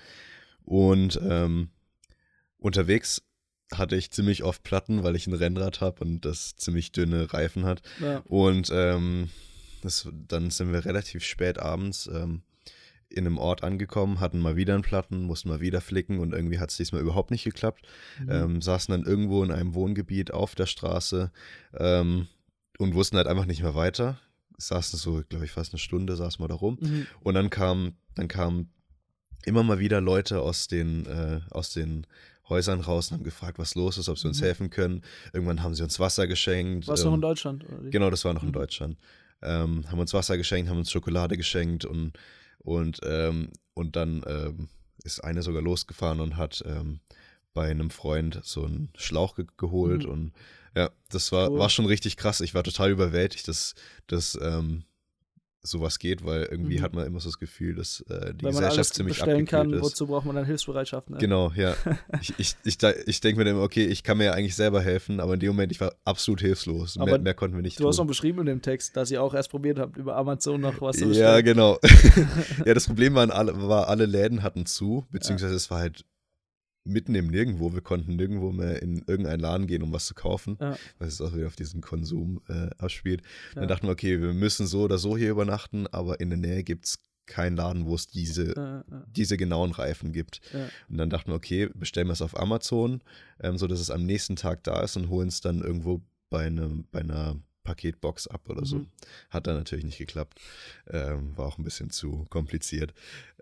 Und 0.62 1.20
ähm, 1.24 1.70
unterwegs 2.56 3.20
hatte 3.74 3.96
ich 3.96 4.12
ziemlich 4.12 4.44
oft 4.44 4.62
Platten, 4.62 5.02
weil 5.02 5.16
ich 5.16 5.26
ein 5.26 5.34
Rennrad 5.34 5.80
habe 5.80 6.04
und 6.04 6.24
das 6.24 6.54
ziemlich 6.54 6.92
dünne 6.92 7.32
Reifen 7.32 7.64
hat. 7.64 7.82
Ja. 8.00 8.18
Und 8.26 8.70
ähm, 8.72 9.28
das, 9.82 10.08
dann 10.28 10.50
sind 10.50 10.72
wir 10.72 10.84
relativ 10.84 11.24
spät 11.24 11.58
abends 11.58 12.06
ähm, 12.06 12.42
in 13.10 13.26
einem 13.26 13.38
Ort 13.38 13.64
angekommen, 13.64 14.20
hatten 14.20 14.38
mal 14.38 14.56
wieder 14.56 14.74
einen 14.74 14.82
Platten, 14.82 15.24
mussten 15.24 15.48
mal 15.48 15.60
wieder 15.60 15.80
flicken 15.80 16.20
und 16.20 16.32
irgendwie 16.32 16.58
hat 16.58 16.70
es 16.70 16.76
diesmal 16.76 17.02
überhaupt 17.02 17.30
nicht 17.30 17.44
geklappt. 17.44 17.82
Mhm. 18.20 18.30
Ähm, 18.30 18.62
saßen 18.62 18.92
dann 18.92 19.04
irgendwo 19.04 19.42
in 19.42 19.50
einem 19.50 19.74
Wohngebiet 19.74 20.32
auf 20.32 20.54
der 20.54 20.66
Straße 20.66 21.32
ähm, 21.76 22.28
und 22.78 22.94
wussten 22.94 23.16
halt 23.16 23.26
einfach 23.26 23.46
nicht 23.46 23.62
mehr 23.62 23.74
weiter. 23.74 24.20
Saßen 24.58 24.98
so, 24.98 25.22
glaube 25.28 25.44
ich, 25.44 25.50
fast 25.50 25.72
eine 25.72 25.78
Stunde, 25.78 26.16
saßen 26.16 26.42
wir 26.42 26.48
da 26.48 26.54
rum. 26.54 26.78
Mhm. 26.80 27.06
Und 27.20 27.34
dann 27.34 27.50
kam, 27.50 27.94
dann 28.14 28.28
kamen 28.28 28.70
immer 29.44 29.62
mal 29.62 29.78
wieder 29.78 30.00
Leute 30.00 30.40
aus 30.40 30.68
den, 30.68 31.06
äh, 31.06 31.40
aus 31.50 31.72
den 31.72 32.06
Häusern 32.48 32.80
raus 32.80 33.10
und 33.10 33.18
haben 33.18 33.24
gefragt, 33.24 33.58
was 33.58 33.74
los 33.74 33.98
ist, 33.98 34.08
ob 34.08 34.18
sie 34.18 34.28
uns 34.28 34.40
mhm. 34.40 34.44
helfen 34.44 34.70
können. 34.70 35.02
Irgendwann 35.32 35.62
haben 35.62 35.74
sie 35.74 35.82
uns 35.82 35.98
Wasser 35.98 36.26
geschenkt. 36.26 36.86
War 36.86 36.94
es 36.94 37.00
ähm, 37.00 37.06
noch 37.06 37.14
in 37.14 37.20
Deutschland? 37.22 37.64
Genau, 37.90 38.10
das 38.10 38.24
war 38.24 38.34
noch 38.34 38.42
in 38.42 38.48
mhm. 38.48 38.54
Deutschland. 38.54 38.96
Ähm, 39.42 39.84
haben 39.90 39.98
uns 39.98 40.12
Wasser 40.12 40.36
geschenkt, 40.36 40.70
haben 40.70 40.78
uns 40.78 40.90
Schokolade 40.90 41.36
geschenkt 41.36 41.84
und 41.84 42.12
und, 42.62 43.00
ähm, 43.04 43.50
und 43.74 43.96
dann 43.96 44.22
ähm, 44.26 44.68
ist 45.04 45.20
eine 45.20 45.42
sogar 45.42 45.62
losgefahren 45.62 46.20
und 46.20 46.36
hat 46.36 46.62
ähm, 46.66 47.00
bei 47.52 47.70
einem 47.70 47.90
Freund 47.90 48.40
so 48.42 48.64
einen 48.64 48.90
Schlauch 48.96 49.34
ge 49.34 49.46
geholt. 49.56 50.04
Mhm. 50.04 50.10
Und 50.10 50.32
ja, 50.76 50.90
das 51.10 51.32
war, 51.32 51.50
cool. 51.50 51.58
war 51.58 51.70
schon 51.70 51.86
richtig 51.86 52.16
krass. 52.16 52.40
Ich 52.40 52.54
war 52.54 52.62
total 52.62 52.90
überwältigt, 52.90 53.48
dass, 53.48 53.74
dass 54.06 54.38
ähm, 54.40 54.84
sowas 55.62 55.98
geht, 55.98 56.24
weil 56.24 56.44
irgendwie 56.44 56.78
mhm. 56.78 56.82
hat 56.82 56.94
man 56.94 57.06
immer 57.06 57.20
so 57.20 57.28
das 57.28 57.38
Gefühl, 57.38 57.74
dass 57.74 58.00
äh, 58.02 58.04
die 58.04 58.14
Wenn 58.14 58.20
man 58.20 58.32
Gesellschaft 58.52 58.76
alles 58.76 58.92
ziemlich 58.92 59.16
bestellen 59.18 59.46
kann, 59.46 59.72
ist. 59.72 59.82
wozu 59.82 60.06
braucht 60.06 60.24
man 60.24 60.36
dann 60.36 60.46
Hilfsbereitschaft? 60.46 61.10
Ne? 61.10 61.18
Genau, 61.18 61.52
ja. 61.54 61.74
ich 62.20 62.34
ich, 62.38 62.56
ich, 62.64 62.78
ich 63.06 63.20
denke 63.20 63.38
mir 63.38 63.44
dann 63.44 63.56
immer, 63.56 63.64
okay, 63.64 63.84
ich 63.86 64.02
kann 64.02 64.18
mir 64.18 64.24
ja 64.24 64.32
eigentlich 64.32 64.56
selber 64.56 64.80
helfen, 64.80 65.20
aber 65.20 65.34
in 65.34 65.40
dem 65.40 65.50
Moment, 65.50 65.72
ich 65.72 65.80
war 65.80 65.94
absolut 66.04 66.40
hilflos. 66.40 66.96
Aber 66.96 67.12
mehr, 67.12 67.18
mehr 67.20 67.34
konnten 67.34 67.56
wir 67.56 67.62
nicht 67.62 67.78
Du 67.78 67.82
tun. 67.82 67.88
hast 67.88 67.98
noch 67.98 68.06
beschrieben 68.06 68.40
in 68.40 68.46
dem 68.46 68.62
Text, 68.62 68.96
dass 68.96 69.10
ihr 69.10 69.22
auch 69.22 69.34
erst 69.34 69.50
probiert 69.50 69.78
habt, 69.78 69.96
über 69.96 70.16
Amazon 70.16 70.60
noch 70.60 70.80
was 70.80 70.96
zu 70.96 71.08
bestellen. 71.08 71.28
Ja, 71.28 71.40
genau. 71.40 71.78
ja, 72.64 72.74
das 72.74 72.86
Problem 72.86 73.14
waren 73.14 73.30
alle, 73.30 73.60
war, 73.68 73.88
alle 73.88 74.06
Läden 74.06 74.42
hatten 74.42 74.66
zu, 74.66 75.06
beziehungsweise 75.10 75.52
ja. 75.52 75.56
es 75.56 75.70
war 75.70 75.80
halt 75.80 76.04
mitten 76.84 77.14
im 77.14 77.28
Nirgendwo. 77.28 77.72
Wir 77.72 77.80
konnten 77.80 78.16
nirgendwo 78.16 78.52
mehr 78.52 78.82
in 78.82 79.02
irgendeinen 79.06 79.40
Laden 79.40 79.66
gehen, 79.66 79.82
um 79.82 79.92
was 79.92 80.06
zu 80.06 80.14
kaufen, 80.14 80.56
ja. 80.60 80.76
weil 80.98 81.08
es 81.08 81.20
auch 81.20 81.34
wieder 81.34 81.46
auf 81.46 81.56
diesen 81.56 81.80
Konsum 81.80 82.40
äh, 82.48 82.70
abspielt. 82.78 83.22
Ja. 83.54 83.60
Dann 83.60 83.68
dachten 83.68 83.86
wir, 83.86 83.92
okay, 83.92 84.20
wir 84.20 84.32
müssen 84.32 84.66
so 84.66 84.82
oder 84.82 84.98
so 84.98 85.16
hier 85.16 85.30
übernachten, 85.30 85.86
aber 85.88 86.20
in 86.20 86.30
der 86.30 86.38
Nähe 86.38 86.62
gibt 86.62 86.86
es 86.86 86.98
keinen 87.26 87.56
Laden, 87.56 87.86
wo 87.86 87.94
es 87.94 88.08
diese, 88.08 88.54
ja, 88.56 88.84
diese 89.06 89.36
genauen 89.36 89.70
Reifen 89.70 90.12
gibt. 90.12 90.40
Und 90.88 90.98
dann 90.98 91.10
dachten 91.10 91.30
wir, 91.30 91.36
okay, 91.36 91.68
bestellen 91.74 92.08
wir 92.08 92.12
es 92.12 92.22
auf 92.22 92.38
Amazon, 92.38 93.02
ähm, 93.40 93.56
so 93.56 93.66
es 93.66 93.90
am 93.90 94.04
nächsten 94.04 94.36
Tag 94.36 94.64
da 94.64 94.82
ist 94.82 94.96
und 94.96 95.08
holen 95.08 95.28
es 95.28 95.40
dann 95.40 95.60
irgendwo 95.60 96.02
bei, 96.28 96.46
einem, 96.46 96.86
bei 96.90 97.00
einer 97.00 97.36
Paketbox 97.62 98.26
ab 98.26 98.48
oder 98.48 98.64
so. 98.64 98.76
Mhm. 98.76 98.86
Hat 99.30 99.46
dann 99.46 99.56
natürlich 99.56 99.84
nicht 99.84 99.98
geklappt. 99.98 100.40
Ähm, 100.88 101.36
war 101.36 101.46
auch 101.46 101.58
ein 101.58 101.64
bisschen 101.64 101.90
zu 101.90 102.26
kompliziert. 102.30 102.94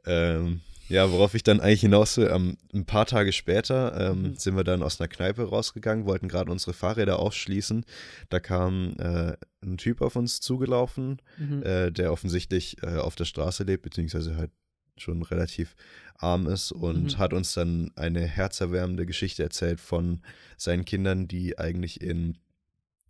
Ähm, 0.07 0.61
ja, 0.89 1.13
worauf 1.13 1.35
ich 1.35 1.43
dann 1.43 1.61
eigentlich 1.61 1.83
hinaus 1.83 2.17
will, 2.17 2.31
ähm, 2.33 2.57
ein 2.73 2.87
paar 2.87 3.05
Tage 3.05 3.33
später 3.33 4.11
ähm, 4.11 4.23
mhm. 4.23 4.37
sind 4.37 4.57
wir 4.57 4.65
dann 4.65 4.83
aus 4.83 5.01
einer 5.01 5.09
Kneipe 5.09 5.43
rausgegangen, 5.43 6.07
wollten 6.07 6.29
gerade 6.29 6.51
unsere 6.51 6.73
Fahrräder 6.73 7.19
aufschließen. 7.19 7.85
Da 8.31 8.41
kam 8.41 8.95
äh, 8.99 9.37
ein 9.63 9.77
Typ 9.77 10.01
auf 10.01 10.17
uns 10.17 10.41
zugelaufen, 10.41 11.21
mhm. 11.37 11.63
äh, 11.63 11.91
der 11.91 12.11
offensichtlich 12.13 12.83
äh, 12.83 12.97
auf 12.97 13.17
der 13.17 13.27
Straße 13.27 13.65
lebt, 13.65 13.83
beziehungsweise 13.83 14.37
halt 14.37 14.51
schon 14.97 15.23
relativ 15.23 15.77
arm 16.17 16.47
ist 16.47 16.73
und 16.73 17.13
mhm. 17.15 17.19
hat 17.19 17.33
uns 17.33 17.53
dann 17.53 17.93
eine 17.95 18.23
herzerwärmende 18.23 19.07
Geschichte 19.07 19.43
erzählt 19.43 19.81
von 19.81 20.23
seinen 20.57 20.85
Kindern, 20.85 21.29
die 21.29 21.59
eigentlich 21.59 22.01
in 22.01 22.39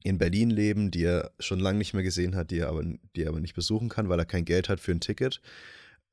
in 0.03 0.19
Berlin 0.19 0.51
leben, 0.51 0.91
die 0.91 1.05
er 1.05 1.33
schon 1.39 1.61
lange 1.61 1.79
nicht 1.79 1.95
mehr 1.95 2.03
gesehen 2.03 2.37
hat, 2.37 2.51
die 2.51 2.59
er 2.59 2.69
aber, 2.69 2.83
die 2.85 3.23
er 3.23 3.31
aber 3.31 3.41
nicht 3.41 3.55
besuchen 3.55 3.89
kann, 3.89 4.09
weil 4.09 4.19
er 4.19 4.27
kein 4.27 4.45
Geld 4.45 4.69
hat 4.69 4.81
für 4.81 4.93
ein 4.93 5.01
Ticket. 5.01 5.41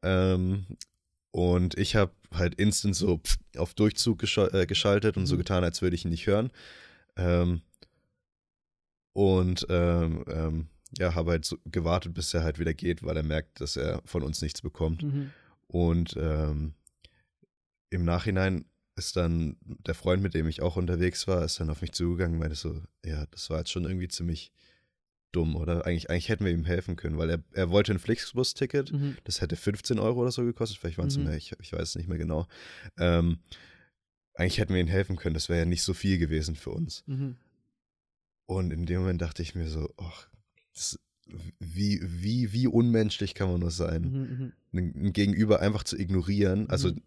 Ähm, 0.01 0.65
und 1.31 1.77
ich 1.77 1.95
habe 1.95 2.11
halt 2.33 2.55
instant 2.55 2.95
so 2.95 3.21
auf 3.57 3.73
Durchzug 3.73 4.19
geschal 4.19 4.49
äh, 4.53 4.65
geschaltet 4.65 5.17
und 5.17 5.25
so 5.25 5.35
mhm. 5.35 5.39
getan, 5.39 5.63
als 5.63 5.81
würde 5.81 5.95
ich 5.95 6.05
ihn 6.05 6.11
nicht 6.11 6.27
hören. 6.27 6.49
Ähm, 7.17 7.61
und 9.13 9.65
ähm, 9.69 10.23
ähm, 10.27 10.67
ja, 10.97 11.13
habe 11.15 11.31
halt 11.31 11.45
so 11.45 11.57
gewartet, 11.65 12.13
bis 12.13 12.33
er 12.33 12.43
halt 12.43 12.59
wieder 12.59 12.73
geht, 12.73 13.03
weil 13.03 13.17
er 13.17 13.23
merkt, 13.23 13.61
dass 13.61 13.75
er 13.75 14.01
von 14.05 14.23
uns 14.23 14.41
nichts 14.41 14.61
bekommt. 14.61 15.03
Mhm. 15.03 15.31
Und 15.67 16.15
ähm, 16.17 16.73
im 17.89 18.05
Nachhinein 18.05 18.65
ist 18.95 19.15
dann 19.15 19.57
der 19.65 19.95
Freund, 19.95 20.23
mit 20.23 20.33
dem 20.33 20.47
ich 20.47 20.61
auch 20.61 20.77
unterwegs 20.77 21.27
war, 21.27 21.43
ist 21.43 21.59
dann 21.59 21.69
auf 21.69 21.81
mich 21.81 21.91
zugegangen 21.91 22.35
und 22.35 22.39
meinte 22.39 22.55
so, 22.55 22.81
ja, 23.05 23.25
das 23.31 23.49
war 23.49 23.59
jetzt 23.59 23.71
schon 23.71 23.83
irgendwie 23.83 24.07
ziemlich 24.07 24.51
dumm, 25.31 25.55
oder? 25.55 25.85
Eigentlich, 25.85 26.09
eigentlich 26.09 26.29
hätten 26.29 26.45
wir 26.45 26.53
ihm 26.53 26.65
helfen 26.65 26.95
können, 26.95 27.17
weil 27.17 27.29
er, 27.29 27.43
er 27.51 27.69
wollte 27.69 27.91
ein 27.91 27.99
Flixbus-Ticket, 27.99 28.93
mhm. 28.93 29.17
das 29.25 29.41
hätte 29.41 29.57
15 29.57 29.99
Euro 29.99 30.21
oder 30.21 30.31
so 30.31 30.45
gekostet, 30.45 30.77
vielleicht 30.77 30.97
waren 30.97 31.07
es 31.07 31.17
mhm. 31.17 31.25
mehr, 31.25 31.35
ich, 31.35 31.53
ich 31.59 31.73
weiß 31.73 31.89
es 31.89 31.95
nicht 31.95 32.07
mehr 32.07 32.17
genau. 32.17 32.47
Ähm, 32.97 33.39
eigentlich 34.33 34.59
hätten 34.59 34.73
wir 34.73 34.81
ihm 34.81 34.87
helfen 34.87 35.17
können, 35.17 35.33
das 35.33 35.49
wäre 35.49 35.59
ja 35.59 35.65
nicht 35.65 35.83
so 35.83 35.93
viel 35.93 36.17
gewesen 36.17 36.55
für 36.55 36.71
uns. 36.71 37.03
Mhm. 37.07 37.35
Und 38.45 38.71
in 38.71 38.85
dem 38.85 39.01
Moment 39.01 39.21
dachte 39.21 39.41
ich 39.41 39.55
mir 39.55 39.67
so, 39.67 39.93
ach, 39.97 40.29
das, 40.73 40.99
wie, 41.59 41.99
wie, 42.01 42.53
wie 42.53 42.67
unmenschlich 42.67 43.33
kann 43.33 43.49
man 43.49 43.59
nur 43.59 43.71
sein, 43.71 44.01
mhm, 44.03 44.53
mhm. 44.71 44.93
ein, 45.05 45.13
Gegenüber 45.13 45.59
einfach 45.59 45.83
zu 45.83 45.97
ignorieren. 45.97 46.69
Also 46.69 46.89
mhm. 46.89 47.01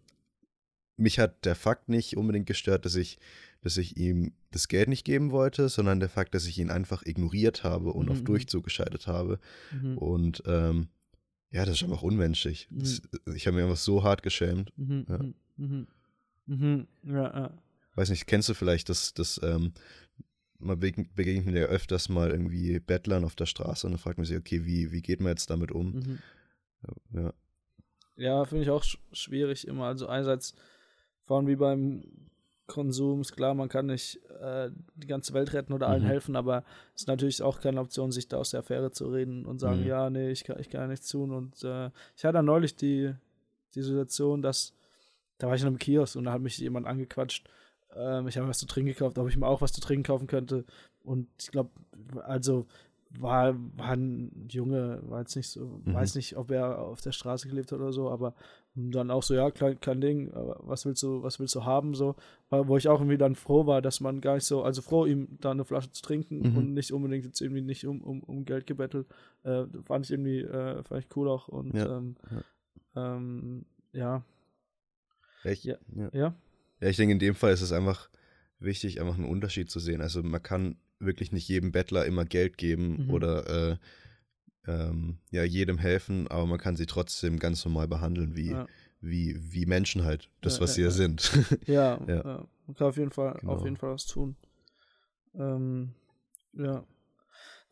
Mich 0.99 1.19
hat 1.19 1.45
der 1.45 1.55
Fakt 1.55 1.89
nicht 1.89 2.17
unbedingt 2.17 2.45
gestört, 2.45 2.85
dass 2.85 2.95
ich 2.95 3.19
dass 3.61 3.77
ich 3.77 3.97
ihm 3.97 4.31
das 4.51 4.67
Geld 4.67 4.87
nicht 4.87 5.03
geben 5.03 5.31
wollte, 5.31 5.69
sondern 5.69 5.99
der 5.99 6.09
Fakt, 6.09 6.33
dass 6.33 6.45
ich 6.45 6.57
ihn 6.59 6.71
einfach 6.71 7.05
ignoriert 7.05 7.63
habe 7.63 7.91
und 7.91 8.05
mhm. 8.05 8.11
auf 8.11 8.19
mhm. 8.19 8.25
Durchzug 8.25 8.63
geschaltet 8.63 9.07
habe. 9.07 9.39
Mhm. 9.71 9.97
Und 9.97 10.43
ähm, 10.45 10.87
ja, 11.51 11.65
das 11.65 11.75
ist 11.75 11.83
einfach 11.83 12.03
unmenschlich. 12.03 12.67
Mhm. 12.69 12.79
Das, 12.79 13.01
ich 13.35 13.47
habe 13.47 13.57
mir 13.57 13.63
einfach 13.63 13.77
so 13.77 14.03
hart 14.03 14.23
geschämt. 14.23 14.71
Mhm. 14.77 15.05
Ja. 15.09 15.19
Mhm. 16.47 16.87
Ja, 17.03 17.13
ja. 17.13 17.57
Weiß 17.95 18.09
nicht, 18.09 18.27
kennst 18.27 18.47
du 18.49 18.53
vielleicht 18.53 18.89
das, 18.89 19.13
das 19.13 19.39
ähm, 19.43 19.73
man 20.57 20.79
begegnet 20.79 21.45
mir 21.45 21.59
ja 21.59 21.67
öfters 21.67 22.09
mal 22.09 22.31
irgendwie 22.31 22.79
Bettlern 22.79 23.23
auf 23.23 23.35
der 23.35 23.45
Straße 23.45 23.87
und 23.87 23.93
dann 23.93 23.99
fragt 23.99 24.17
man 24.17 24.25
sich, 24.25 24.37
okay, 24.37 24.65
wie, 24.65 24.91
wie 24.91 25.01
geht 25.01 25.21
man 25.21 25.29
jetzt 25.29 25.49
damit 25.49 25.71
um? 25.71 26.19
Ja, 27.13 27.33
ja 28.15 28.45
finde 28.45 28.63
ich 28.63 28.69
auch 28.69 28.83
schwierig 29.13 29.67
immer. 29.67 29.85
Also 29.85 30.07
einerseits, 30.07 30.53
vor 31.29 31.37
allem 31.37 31.45
wie 31.45 31.57
beim 31.57 32.01
Konsums. 32.65 33.33
Klar, 33.33 33.53
man 33.53 33.69
kann 33.69 33.85
nicht 33.85 34.19
äh, 34.41 34.71
die 34.95 35.05
ganze 35.05 35.31
Welt 35.35 35.53
retten 35.53 35.73
oder 35.73 35.87
allen 35.87 36.01
mhm. 36.01 36.07
helfen, 36.07 36.35
aber 36.35 36.63
es 36.95 37.03
ist 37.03 37.07
natürlich 37.07 37.43
auch 37.43 37.61
keine 37.61 37.81
Option, 37.81 38.11
sich 38.11 38.27
da 38.27 38.37
aus 38.37 38.49
der 38.49 38.61
Affäre 38.61 38.91
zu 38.91 39.09
reden 39.09 39.45
und 39.45 39.59
sagen, 39.59 39.81
mhm. 39.81 39.87
ja, 39.87 40.09
nee, 40.09 40.31
ich 40.31 40.43
kann, 40.43 40.59
ich 40.59 40.71
kann 40.71 40.89
nichts 40.89 41.07
tun. 41.07 41.29
Und 41.29 41.63
äh, 41.63 41.91
ich 42.17 42.25
hatte 42.25 42.41
neulich 42.41 42.75
die, 42.75 43.13
die 43.75 43.83
Situation, 43.83 44.41
dass 44.41 44.73
da 45.37 45.45
war 45.45 45.53
ich 45.53 45.61
in 45.61 45.67
einem 45.67 45.77
Kiosk 45.77 46.15
und 46.15 46.23
da 46.23 46.31
hat 46.31 46.41
mich 46.41 46.57
jemand 46.57 46.87
angequatscht. 46.87 47.47
Ähm, 47.95 48.27
ich 48.27 48.35
habe 48.35 48.47
was 48.47 48.57
zu 48.57 48.65
trinken 48.65 48.91
gekauft, 48.91 49.19
ob 49.19 49.29
ich 49.29 49.37
mir 49.37 49.45
auch 49.45 49.61
was 49.61 49.71
zu 49.71 49.81
trinken 49.81 50.05
kaufen 50.05 50.25
könnte. 50.25 50.65
Und 51.03 51.27
ich 51.39 51.51
glaube, 51.51 51.69
also 52.23 52.65
war, 53.17 53.55
war 53.75 53.91
ein 53.91 54.47
Junge, 54.49 55.01
war 55.03 55.21
jetzt 55.21 55.35
nicht 55.35 55.49
so, 55.49 55.81
mhm. 55.83 55.93
weiß 55.93 56.15
nicht, 56.15 56.37
ob 56.37 56.51
er 56.51 56.79
auf 56.79 57.01
der 57.01 57.11
Straße 57.11 57.47
gelebt 57.47 57.71
hat 57.71 57.79
oder 57.79 57.91
so, 57.91 58.09
aber 58.09 58.35
dann 58.75 59.09
auch 59.09 59.23
so, 59.23 59.33
ja, 59.33 59.49
kein, 59.51 59.79
kein 59.79 59.99
Ding, 59.99 60.31
was 60.33 60.85
willst 60.85 61.01
du, 61.01 61.23
was 61.23 61.39
willst 61.39 61.55
du 61.55 61.65
haben, 61.65 61.95
so, 61.95 62.15
wo 62.49 62.77
ich 62.77 62.87
auch 62.87 62.99
irgendwie 62.99 63.17
dann 63.17 63.35
froh 63.35 63.65
war, 63.65 63.81
dass 63.81 63.99
man 63.99 64.21
gar 64.21 64.35
nicht 64.35 64.45
so, 64.45 64.63
also 64.63 64.81
froh, 64.81 65.05
ihm 65.05 65.27
da 65.41 65.51
eine 65.51 65.65
Flasche 65.65 65.91
zu 65.91 66.03
trinken 66.03 66.51
mhm. 66.51 66.57
und 66.57 66.73
nicht 66.73 66.93
unbedingt 66.93 67.25
jetzt 67.25 67.41
irgendwie 67.41 67.61
nicht 67.61 67.85
um, 67.85 68.01
um, 68.01 68.21
um 68.21 68.45
Geld 68.45 68.67
gebettelt, 68.67 69.07
äh, 69.43 69.65
fand 69.85 70.05
ich 70.05 70.11
irgendwie, 70.11 70.41
äh, 70.41 70.83
ich 70.97 71.07
cool 71.15 71.29
auch 71.29 71.47
und, 71.47 71.73
ja, 71.73 71.97
ähm, 71.97 72.15
ja. 72.29 73.15
Ähm, 73.15 73.65
ja. 73.91 74.23
Ich, 75.43 75.63
ja. 75.63 75.77
ja. 76.13 76.35
Ja, 76.81 76.87
ich 76.87 76.97
denke, 76.97 77.13
in 77.13 77.19
dem 77.19 77.35
Fall 77.35 77.51
ist 77.51 77.61
es 77.61 77.71
einfach 77.71 78.09
wichtig, 78.59 79.01
einfach 79.01 79.15
einen 79.15 79.27
Unterschied 79.27 79.69
zu 79.69 79.79
sehen. 79.79 80.01
Also 80.01 80.21
man 80.23 80.41
kann 80.41 80.77
wirklich 80.99 81.31
nicht 81.31 81.47
jedem 81.47 81.71
Bettler 81.71 82.05
immer 82.05 82.25
Geld 82.25 82.57
geben 82.57 83.05
mhm. 83.05 83.09
oder 83.11 83.71
äh, 83.71 83.77
ähm, 84.67 85.17
ja, 85.31 85.43
jedem 85.43 85.77
helfen, 85.77 86.27
aber 86.27 86.45
man 86.45 86.59
kann 86.59 86.75
sie 86.75 86.85
trotzdem 86.85 87.39
ganz 87.39 87.63
normal 87.65 87.87
behandeln, 87.87 88.35
wie, 88.35 88.51
ja. 88.51 88.67
wie, 89.01 89.37
wie 89.39 89.65
Menschen 89.65 90.03
halt, 90.03 90.29
das, 90.41 90.57
ja, 90.57 90.61
was 90.61 90.75
sie 90.75 90.83
ja 90.83 90.91
sind. 90.91 91.31
Ja, 91.65 91.99
ja. 92.07 92.47
man 92.67 92.75
kann 92.75 92.87
auf 92.87 92.97
jeden 92.97 93.11
Fall, 93.11 93.37
genau. 93.39 93.53
auf 93.53 93.63
jeden 93.63 93.77
Fall 93.77 93.93
was 93.93 94.05
tun. 94.05 94.35
Ähm, 95.35 95.93
ja. 96.53 96.83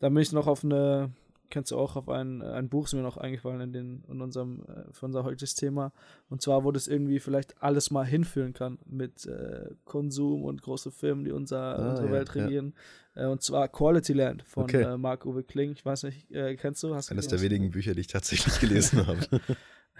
Da 0.00 0.08
bin 0.08 0.18
ich 0.18 0.32
noch 0.32 0.46
auf 0.46 0.64
eine 0.64 1.12
kennst 1.50 1.70
du 1.70 1.76
auch 1.76 1.96
auf 1.96 2.08
ein, 2.08 2.42
ein 2.42 2.68
Buch, 2.68 2.86
ist 2.86 2.94
mir 2.94 3.02
noch 3.02 3.16
eingefallen 3.16 3.60
in, 3.60 3.72
den, 3.72 4.04
in 4.08 4.20
unserem, 4.20 4.62
äh, 4.68 4.92
für 4.92 5.06
unser 5.06 5.24
heutiges 5.24 5.54
Thema. 5.54 5.92
Und 6.28 6.42
zwar, 6.42 6.64
wo 6.64 6.72
das 6.72 6.88
irgendwie 6.88 7.20
vielleicht 7.20 7.62
alles 7.62 7.90
mal 7.90 8.04
hinführen 8.04 8.52
kann 8.52 8.78
mit 8.86 9.26
äh, 9.26 9.70
Konsum 9.84 10.44
und 10.44 10.62
große 10.62 10.90
Firmen, 10.90 11.24
die 11.24 11.32
unser, 11.32 11.78
ah, 11.78 11.90
unsere 11.90 12.08
ja, 12.08 12.12
Welt 12.12 12.34
regieren. 12.34 12.74
Ja. 13.14 13.24
Äh, 13.24 13.26
und 13.26 13.42
zwar 13.42 13.68
Quality 13.68 14.12
Land 14.12 14.42
von 14.42 14.64
okay. 14.64 14.82
äh, 14.82 14.96
Marc-Uwe 14.96 15.42
Kling. 15.42 15.72
Ich 15.72 15.84
weiß 15.84 16.04
nicht, 16.04 16.30
äh, 16.30 16.56
kennst 16.56 16.82
du? 16.82 16.94
Hast 16.94 17.10
Eines 17.10 17.28
der 17.28 17.40
wenigen 17.40 17.70
Bücher, 17.70 17.94
die 17.94 18.00
ich 18.00 18.06
tatsächlich 18.06 18.60
gelesen 18.60 19.06
habe. 19.06 19.20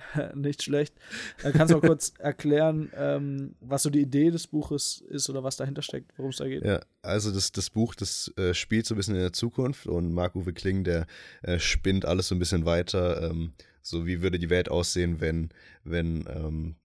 nicht 0.35 0.63
schlecht. 0.63 0.95
Äh, 1.43 1.53
kannst 1.53 1.73
du 1.73 1.79
auch 1.79 1.83
kurz 1.83 2.13
erklären, 2.19 2.91
ähm, 2.95 3.55
was 3.61 3.83
so 3.83 3.91
die 3.91 4.01
Idee 4.01 4.31
des 4.31 4.47
Buches 4.47 5.03
ist 5.09 5.29
oder 5.31 5.43
was 5.43 5.57
dahinter 5.57 5.83
steckt, 5.83 6.13
worum 6.17 6.31
es 6.31 6.37
da 6.37 6.49
geht? 6.49 6.65
Ja, 6.65 6.81
also 7.03 7.33
das, 7.33 7.53
das 7.53 7.71
Buch, 7.71 7.95
das 7.95 8.33
äh, 8.37 8.55
spielt 8.55 8.87
so 8.87 8.95
ein 8.95 8.99
bisschen 8.99 9.15
in 9.15 9.21
der 9.21 9.33
Zukunft 9.33 9.87
und 9.87 10.13
Marc-Uwe 10.13 10.53
Kling, 10.53 10.85
der 10.85 11.07
äh, 11.43 11.59
spinnt 11.59 12.05
alles 12.05 12.29
so 12.29 12.35
ein 12.35 12.39
bisschen 12.39 12.65
weiter. 12.65 13.31
Ähm, 13.31 13.53
so 13.83 14.07
wie 14.07 14.23
würde 14.23 14.39
die 14.39 14.51
Welt 14.51 14.71
aussehen, 14.71 15.21
wenn, 15.21 15.51
wenn, 15.85 16.27
ähm, 16.29 16.77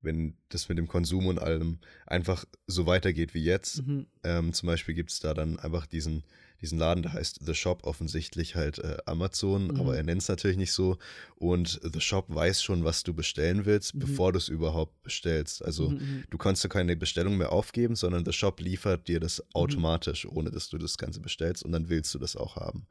wenn 0.00 0.36
das 0.48 0.68
mit 0.68 0.78
dem 0.78 0.88
Konsum 0.88 1.26
und 1.26 1.38
allem 1.38 1.78
einfach 2.06 2.44
so 2.66 2.86
weitergeht 2.86 3.34
wie 3.34 3.44
jetzt. 3.44 3.86
Mhm. 3.86 4.06
Ähm, 4.24 4.52
zum 4.52 4.66
Beispiel 4.66 4.94
gibt 4.94 5.10
es 5.10 5.20
da 5.20 5.34
dann 5.34 5.58
einfach 5.58 5.86
diesen 5.86 6.24
diesen 6.60 6.78
Laden, 6.78 7.02
der 7.02 7.12
heißt 7.12 7.40
The 7.44 7.54
Shop, 7.54 7.86
offensichtlich 7.86 8.56
halt 8.56 8.78
äh, 8.78 8.96
Amazon, 9.06 9.68
mhm. 9.68 9.80
aber 9.80 9.96
er 9.96 10.02
nennt 10.02 10.22
es 10.22 10.28
natürlich 10.28 10.56
nicht 10.56 10.72
so. 10.72 10.98
Und 11.36 11.80
The 11.82 12.00
Shop 12.00 12.26
weiß 12.28 12.62
schon, 12.62 12.84
was 12.84 13.04
du 13.04 13.14
bestellen 13.14 13.64
willst, 13.64 13.94
mhm. 13.94 14.00
bevor 14.00 14.32
du 14.32 14.38
es 14.38 14.48
überhaupt 14.48 15.02
bestellst. 15.02 15.64
Also 15.64 15.90
mhm, 15.90 15.96
mhm. 15.96 16.24
du 16.30 16.38
kannst 16.38 16.64
du 16.64 16.68
keine 16.68 16.96
Bestellung 16.96 17.36
mehr 17.36 17.52
aufgeben, 17.52 17.94
sondern 17.94 18.24
The 18.24 18.32
Shop 18.32 18.60
liefert 18.60 19.06
dir 19.06 19.20
das 19.20 19.38
mhm. 19.38 19.44
automatisch, 19.54 20.26
ohne 20.26 20.50
dass 20.50 20.68
du 20.68 20.78
das 20.78 20.98
Ganze 20.98 21.20
bestellst 21.20 21.64
und 21.64 21.72
dann 21.72 21.88
willst 21.88 22.12
du 22.14 22.18
das 22.18 22.36
auch 22.36 22.56
haben. 22.56 22.86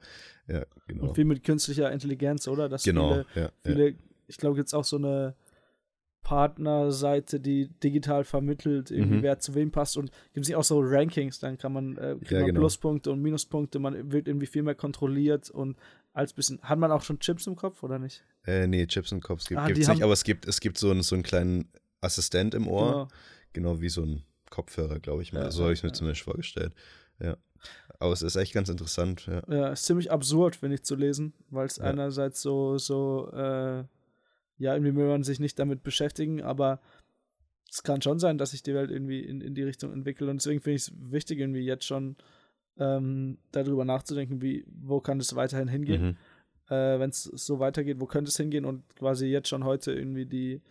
Ja, 0.48 0.66
genau. 0.88 1.10
Und 1.10 1.16
viel 1.16 1.26
mit 1.26 1.44
künstlicher 1.44 1.92
Intelligenz, 1.92 2.48
oder? 2.48 2.70
Dass 2.70 2.84
genau, 2.84 3.26
viele, 3.34 3.44
ja, 3.44 3.52
viele 3.66 3.90
ja. 3.90 3.96
ich 4.28 4.38
glaube, 4.38 4.56
gibt 4.56 4.68
es 4.68 4.74
auch 4.74 4.86
so 4.86 4.98
eine 4.98 5.36
Partnerseite, 6.28 7.40
die 7.40 7.70
digital 7.82 8.26
vermittelt, 8.26 8.92
irgendwie 8.92 9.20
mhm. 9.20 9.24
wer 9.24 9.40
zu 9.40 9.56
wem 9.56 9.72
passt 9.72 9.96
und 9.96 10.12
gibt 10.34 10.44
es 10.44 10.50
nicht 10.50 10.58
auch 10.58 10.64
so 10.66 10.82
Rankings, 10.84 11.40
dann 11.40 11.58
kann 11.58 11.72
man, 11.72 11.96
äh, 11.96 12.18
ja, 12.30 12.40
man 12.40 12.48
genau. 12.48 12.60
Pluspunkte 12.60 13.12
und 13.12 13.22
Minuspunkte, 13.22 13.80
man 13.80 14.12
wird 14.12 14.28
irgendwie 14.28 14.46
viel 14.46 14.62
mehr 14.62 14.76
kontrolliert 14.76 15.50
und 15.50 15.78
als 16.12 16.34
bisschen. 16.34 16.62
Hat 16.64 16.80
man 16.80 16.92
auch 16.92 17.02
schon 17.02 17.20
Chips 17.20 17.48
im 17.48 17.56
Kopf 17.56 17.82
oder 17.82 17.98
nicht? 17.98 18.26
Äh, 18.46 18.68
nee, 18.68 18.86
Chips 18.88 19.14
im 19.14 19.22
Kopf 19.22 19.46
gibt 19.48 19.58
es 19.58 19.88
ah, 19.88 19.94
nicht, 19.94 20.04
aber 20.04 20.12
es 20.12 20.26
gibt, 20.26 20.46
es 20.46 20.60
gibt 20.60 20.78
so, 20.78 20.92
einen, 20.92 21.02
so 21.02 21.16
einen 21.16 21.24
kleinen 21.24 21.70
Assistent 22.02 22.54
im 22.56 22.68
Ohr, 22.68 23.08
genau, 23.54 23.76
genau 23.76 23.82
wie 23.82 23.88
so 23.88 24.02
ein 24.02 24.24
Kopfhörer, 24.50 25.00
glaube 25.00 25.22
ich 25.22 25.32
mal. 25.32 25.44
Ja, 25.44 25.52
so 25.52 25.64
habe 25.64 25.72
ich 25.72 25.80
es 25.80 25.84
mir 25.84 25.92
ja. 25.92 25.94
zumindest 25.94 26.24
vorgestellt. 26.24 26.74
Ja. 27.22 27.38
Aber 28.00 28.12
es 28.12 28.22
ist 28.22 28.36
echt 28.36 28.54
ganz 28.54 28.68
interessant, 28.68 29.28
ja. 29.28 29.44
Ja, 29.48 29.70
ist 29.70 29.86
ziemlich 29.86 30.12
absurd, 30.12 30.58
finde 30.58 30.76
ich, 30.76 30.84
zu 30.84 30.96
lesen, 30.96 31.32
weil 31.52 31.68
es 31.68 31.78
ja. 31.78 31.86
einerseits 31.86 32.42
so, 32.42 32.78
so 32.78 33.32
äh, 33.32 33.86
ja, 34.58 34.74
irgendwie 34.74 34.96
will 34.96 35.08
man 35.08 35.24
sich 35.24 35.40
nicht 35.40 35.60
damit 35.60 35.84
beschäftigen, 35.84 36.42
aber 36.42 36.80
es 37.70 37.84
kann 37.84 38.02
schon 38.02 38.20
sein, 38.20 38.38
dass 38.38 38.52
sich 38.52 38.64
die 38.64 38.74
Welt 38.74 38.92
irgendwie 38.92 39.20
in, 39.20 39.42
in 39.42 39.54
die 39.54 39.64
Richtung 39.64 39.92
entwickelt. 39.92 40.30
Und 40.30 40.38
deswegen 40.38 40.62
finde 40.62 40.76
ich 40.76 40.84
es 40.84 40.94
wichtig, 41.12 41.40
irgendwie 41.40 41.66
jetzt 41.66 41.86
schon 41.86 42.16
ähm, 42.78 43.38
darüber 43.52 43.86
nachzudenken, 43.86 44.42
wie, 44.42 44.66
wo 44.68 45.00
kann 45.00 45.20
es 45.20 45.36
weiterhin 45.36 45.68
hingehen. 45.68 46.18
Mhm. 46.70 46.74
Äh, 46.74 47.00
Wenn 47.00 47.10
es 47.10 47.24
so 47.24 47.60
weitergeht, 47.60 48.00
wo 48.00 48.06
könnte 48.06 48.30
es 48.30 48.38
hingehen 48.38 48.66
und 48.66 48.84
quasi 48.96 49.28
jetzt 49.28 49.50
schon 49.50 49.64
heute 49.64 49.94
irgendwie 49.94 50.26
die, 50.26 50.62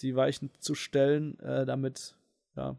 die 0.00 0.16
Weichen 0.16 0.50
zu 0.58 0.74
stellen, 0.74 1.38
äh, 1.40 1.64
damit 1.66 2.16
ja 2.56 2.76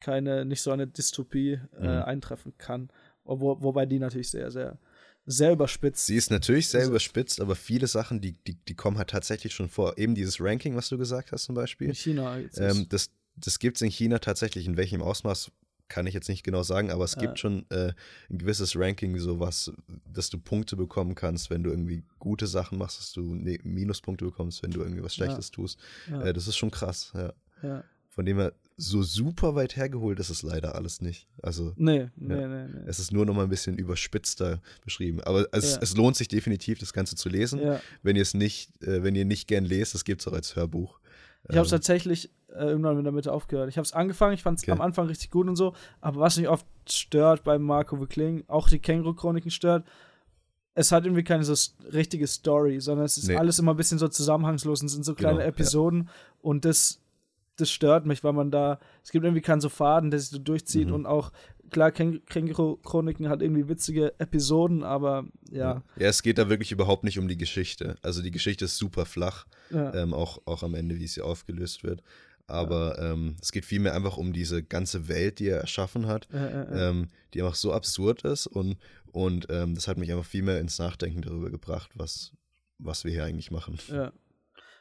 keine, 0.00 0.44
nicht 0.44 0.62
so 0.62 0.70
eine 0.70 0.86
Dystopie 0.86 1.60
äh, 1.78 1.82
mhm. 1.82 2.02
eintreffen 2.02 2.54
kann. 2.58 2.90
Wo, 3.24 3.62
wobei 3.62 3.86
die 3.86 3.98
natürlich 3.98 4.30
sehr, 4.30 4.50
sehr 4.50 4.78
sehr 5.30 5.52
überspitzt. 5.52 6.06
Sie 6.06 6.16
ist 6.16 6.30
natürlich 6.30 6.68
sehr 6.68 6.86
überspitzt, 6.86 7.40
aber 7.40 7.54
viele 7.54 7.86
Sachen, 7.86 8.20
die, 8.20 8.32
die, 8.46 8.54
die 8.54 8.74
kommen 8.74 8.98
halt 8.98 9.10
tatsächlich 9.10 9.54
schon 9.54 9.68
vor. 9.68 9.96
Eben 9.98 10.14
dieses 10.14 10.40
Ranking, 10.40 10.76
was 10.76 10.88
du 10.88 10.98
gesagt 10.98 11.32
hast 11.32 11.44
zum 11.44 11.54
Beispiel. 11.54 11.88
In 11.88 11.94
China. 11.94 12.38
Ähm, 12.56 12.86
das 12.88 13.10
das 13.36 13.58
gibt 13.58 13.76
es 13.76 13.82
in 13.82 13.90
China 13.90 14.18
tatsächlich. 14.18 14.66
In 14.66 14.76
welchem 14.76 15.02
Ausmaß 15.02 15.50
kann 15.88 16.06
ich 16.06 16.14
jetzt 16.14 16.28
nicht 16.28 16.44
genau 16.44 16.62
sagen, 16.62 16.92
aber 16.92 17.04
es 17.04 17.16
gibt 17.16 17.40
schon 17.40 17.66
äh, 17.70 17.92
ein 18.30 18.38
gewisses 18.38 18.76
Ranking, 18.76 19.18
so 19.18 19.40
was, 19.40 19.72
dass 20.06 20.30
du 20.30 20.38
Punkte 20.38 20.76
bekommen 20.76 21.16
kannst, 21.16 21.50
wenn 21.50 21.64
du 21.64 21.70
irgendwie 21.70 22.04
gute 22.20 22.46
Sachen 22.46 22.78
machst, 22.78 23.00
dass 23.00 23.12
du 23.12 23.34
ne 23.34 23.58
Minuspunkte 23.64 24.24
bekommst, 24.24 24.62
wenn 24.62 24.70
du 24.70 24.82
irgendwie 24.82 25.02
was 25.02 25.16
Schlechtes 25.16 25.48
ja. 25.48 25.54
tust. 25.54 25.80
Ja. 26.08 26.22
Äh, 26.22 26.32
das 26.32 26.46
ist 26.46 26.56
schon 26.56 26.70
krass, 26.70 27.12
ja. 27.14 27.84
Von 28.08 28.24
dem 28.24 28.38
her, 28.38 28.52
so 28.80 29.02
super 29.02 29.54
weit 29.54 29.76
hergeholt 29.76 30.18
ist 30.20 30.30
es 30.30 30.42
leider 30.42 30.74
alles 30.74 31.00
nicht. 31.00 31.28
Also, 31.42 31.74
nee, 31.76 32.08
nee, 32.16 32.34
ja, 32.34 32.48
nee, 32.48 32.68
nee. 32.72 32.80
Es 32.86 32.98
ist 32.98 33.12
nur 33.12 33.26
noch 33.26 33.34
mal 33.34 33.44
ein 33.44 33.50
bisschen 33.50 33.76
überspitzter 33.76 34.60
beschrieben. 34.82 35.20
Aber 35.22 35.46
es, 35.52 35.74
ja. 35.74 35.78
es 35.82 35.96
lohnt 35.96 36.16
sich 36.16 36.28
definitiv, 36.28 36.78
das 36.78 36.92
Ganze 36.92 37.14
zu 37.14 37.28
lesen. 37.28 37.60
Ja. 37.60 37.80
Wenn 38.02 38.16
ihr 38.16 38.22
es 38.22 38.34
nicht, 38.34 38.82
äh, 38.82 39.02
wenn 39.02 39.14
ihr 39.14 39.24
nicht 39.24 39.48
gern 39.48 39.64
lest, 39.64 39.94
das 39.94 40.04
gibt 40.04 40.22
es 40.22 40.28
auch 40.28 40.32
als 40.32 40.56
Hörbuch. 40.56 40.98
Ich 41.48 41.56
habe 41.56 41.66
es 41.66 41.72
ähm, 41.72 41.76
tatsächlich 41.76 42.30
äh, 42.48 42.64
irgendwann 42.64 42.98
in 42.98 43.04
der 43.04 43.12
Mitte 43.12 43.32
aufgehört. 43.32 43.68
Ich 43.68 43.76
habe 43.76 43.84
es 43.84 43.92
angefangen, 43.92 44.34
ich 44.34 44.42
fand 44.42 44.58
es 44.58 44.64
okay. 44.64 44.72
am 44.72 44.80
Anfang 44.80 45.06
richtig 45.06 45.30
gut 45.30 45.46
und 45.46 45.56
so, 45.56 45.74
aber 46.00 46.20
was 46.20 46.36
mich 46.36 46.48
oft 46.48 46.66
stört 46.88 47.44
bei 47.44 47.58
Marco 47.58 48.00
Wickling, 48.00 48.44
auch 48.48 48.68
die 48.68 48.78
Känguru-Chroniken 48.78 49.50
stört, 49.50 49.84
es 50.74 50.92
hat 50.92 51.04
irgendwie 51.04 51.24
keine 51.24 51.44
so 51.44 51.54
richtige 51.92 52.26
Story, 52.26 52.80
sondern 52.80 53.04
es 53.04 53.18
ist 53.18 53.28
nee. 53.28 53.36
alles 53.36 53.58
immer 53.58 53.74
ein 53.74 53.76
bisschen 53.76 53.98
so 53.98 54.08
zusammenhangslos 54.08 54.82
und 54.82 54.88
sind 54.88 55.04
so 55.04 55.14
kleine 55.14 55.38
genau, 55.38 55.48
Episoden 55.48 56.08
und 56.40 56.64
das 56.64 57.00
das 57.56 57.70
stört 57.70 58.06
mich, 58.06 58.24
weil 58.24 58.32
man 58.32 58.50
da, 58.50 58.78
es 59.02 59.10
gibt 59.10 59.24
irgendwie 59.24 59.42
keinen 59.42 59.60
so 59.60 59.68
Faden, 59.68 60.10
der 60.10 60.20
sich 60.20 60.30
so 60.30 60.38
durchzieht 60.38 60.88
mhm. 60.88 60.94
und 60.94 61.06
auch, 61.06 61.32
klar, 61.70 61.92
Känguru-Chroniken 61.92 63.28
hat 63.28 63.42
irgendwie 63.42 63.68
witzige 63.68 64.18
Episoden, 64.18 64.82
aber 64.82 65.24
ja. 65.50 65.82
Ja, 65.96 66.08
es 66.08 66.22
geht 66.22 66.38
da 66.38 66.48
wirklich 66.48 66.72
überhaupt 66.72 67.04
nicht 67.04 67.18
um 67.18 67.28
die 67.28 67.38
Geschichte. 67.38 67.96
Also 68.02 68.22
die 68.22 68.30
Geschichte 68.30 68.64
ist 68.64 68.76
super 68.76 69.06
flach, 69.06 69.46
ja. 69.70 69.94
ähm, 69.94 70.14
auch, 70.14 70.40
auch 70.46 70.62
am 70.62 70.74
Ende, 70.74 70.98
wie 70.98 71.06
sie 71.06 71.22
aufgelöst 71.22 71.84
wird. 71.84 72.02
Aber 72.46 72.98
ja. 72.98 73.12
ähm, 73.12 73.36
es 73.40 73.52
geht 73.52 73.64
vielmehr 73.64 73.94
einfach 73.94 74.16
um 74.16 74.32
diese 74.32 74.62
ganze 74.62 75.06
Welt, 75.08 75.38
die 75.38 75.48
er 75.48 75.60
erschaffen 75.60 76.06
hat, 76.06 76.28
ähm, 76.32 77.08
die 77.32 77.42
einfach 77.42 77.54
so 77.54 77.72
absurd 77.72 78.24
ist 78.24 78.48
und, 78.48 78.76
und 79.12 79.46
ähm, 79.50 79.76
das 79.76 79.86
hat 79.86 79.98
mich 79.98 80.10
einfach 80.10 80.24
viel 80.24 80.42
mehr 80.42 80.58
ins 80.58 80.78
Nachdenken 80.78 81.22
darüber 81.22 81.50
gebracht, 81.50 81.90
was, 81.94 82.32
was 82.78 83.04
wir 83.04 83.12
hier 83.12 83.24
eigentlich 83.24 83.52
machen. 83.52 83.78
Ja. 83.88 84.12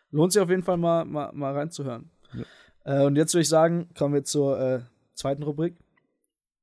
Lohnt 0.09 0.33
sich 0.33 0.41
auf 0.41 0.49
jeden 0.49 0.63
Fall 0.63 0.77
mal, 0.77 1.05
mal, 1.05 1.31
mal 1.33 1.53
reinzuhören. 1.53 2.09
Ja. 2.33 2.43
Äh, 2.85 3.05
und 3.05 3.15
jetzt 3.15 3.33
würde 3.33 3.41
ich 3.41 3.49
sagen, 3.49 3.89
kommen 3.97 4.13
wir 4.13 4.23
zur 4.23 4.59
äh, 4.59 4.79
zweiten 5.13 5.43
Rubrik, 5.43 5.75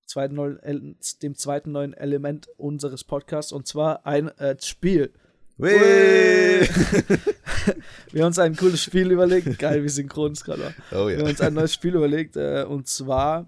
zweiten 0.06 0.34
neuen, 0.34 0.96
dem 1.22 1.34
zweiten 1.34 1.72
neuen 1.72 1.94
Element 1.94 2.48
unseres 2.56 3.04
Podcasts, 3.04 3.52
und 3.52 3.66
zwar 3.66 4.06
ein 4.06 4.28
äh, 4.38 4.56
Spiel. 4.62 5.12
wir 5.58 6.68
haben 8.14 8.26
uns 8.26 8.38
ein 8.38 8.56
cooles 8.56 8.82
Spiel 8.82 9.10
überlegt. 9.10 9.58
Geil, 9.58 9.82
wie 9.82 9.88
synchron 9.88 10.32
es 10.32 10.44
gerade 10.44 10.64
war. 10.64 10.74
Oh, 10.92 11.08
ja. 11.08 11.16
Wir 11.16 11.18
haben 11.20 11.30
uns 11.30 11.40
ein 11.40 11.54
neues 11.54 11.72
Spiel 11.72 11.94
überlegt, 11.94 12.36
äh, 12.36 12.66
und 12.68 12.88
zwar 12.88 13.46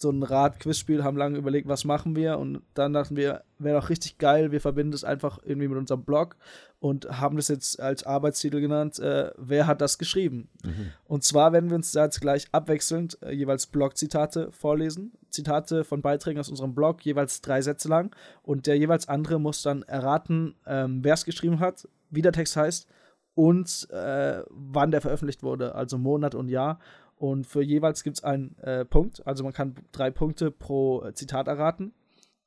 so 0.00 0.10
ein 0.10 0.22
Rad-Quiz-Spiel, 0.22 1.04
haben 1.04 1.16
lange 1.16 1.38
überlegt, 1.38 1.68
was 1.68 1.84
machen 1.84 2.16
wir 2.16 2.38
und 2.38 2.62
dann 2.74 2.92
dachten 2.92 3.16
wir, 3.16 3.42
wäre 3.58 3.80
doch 3.80 3.90
richtig 3.90 4.18
geil, 4.18 4.52
wir 4.52 4.60
verbinden 4.60 4.92
das 4.92 5.04
einfach 5.04 5.38
irgendwie 5.44 5.68
mit 5.68 5.78
unserem 5.78 6.04
Blog 6.04 6.36
und 6.78 7.20
haben 7.20 7.36
das 7.36 7.48
jetzt 7.48 7.80
als 7.80 8.04
Arbeitstitel 8.04 8.60
genannt, 8.60 8.98
äh, 8.98 9.30
wer 9.36 9.66
hat 9.66 9.80
das 9.80 9.98
geschrieben? 9.98 10.48
Mhm. 10.64 10.92
Und 11.04 11.24
zwar 11.24 11.52
werden 11.52 11.70
wir 11.70 11.76
uns 11.76 11.92
da 11.92 12.04
jetzt 12.04 12.20
gleich 12.20 12.46
abwechselnd 12.52 13.18
äh, 13.22 13.32
jeweils 13.32 13.66
Blog-Zitate 13.66 14.50
vorlesen, 14.52 15.12
Zitate 15.30 15.84
von 15.84 16.02
Beiträgen 16.02 16.40
aus 16.40 16.48
unserem 16.48 16.74
Blog, 16.74 17.04
jeweils 17.04 17.40
drei 17.40 17.60
Sätze 17.62 17.88
lang 17.88 18.14
und 18.42 18.66
der 18.66 18.78
jeweils 18.78 19.08
andere 19.08 19.38
muss 19.38 19.62
dann 19.62 19.82
erraten, 19.82 20.54
ähm, 20.66 21.04
wer 21.04 21.14
es 21.14 21.24
geschrieben 21.24 21.60
hat, 21.60 21.88
wie 22.10 22.22
der 22.22 22.32
Text 22.32 22.56
heißt 22.56 22.88
und 23.34 23.88
äh, 23.90 24.42
wann 24.50 24.90
der 24.90 25.00
veröffentlicht 25.00 25.42
wurde, 25.42 25.74
also 25.74 25.98
Monat 25.98 26.34
und 26.34 26.48
Jahr 26.48 26.78
und 27.20 27.46
für 27.46 27.62
jeweils 27.62 28.02
gibt 28.02 28.16
es 28.16 28.24
einen 28.24 28.56
äh, 28.60 28.86
Punkt. 28.86 29.26
Also 29.26 29.44
man 29.44 29.52
kann 29.52 29.74
drei 29.92 30.10
Punkte 30.10 30.50
pro 30.50 31.04
äh, 31.04 31.12
Zitat 31.12 31.48
erraten. 31.48 31.92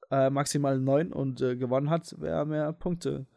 Äh, 0.10 0.32
maximal 0.32 0.80
neun 0.80 1.14
und 1.14 1.42
äh, 1.42 1.56
gewonnen 1.56 1.92
hat, 1.92 2.16
wer 2.18 2.44
mehr 2.46 2.74
Punkte 2.74 3.28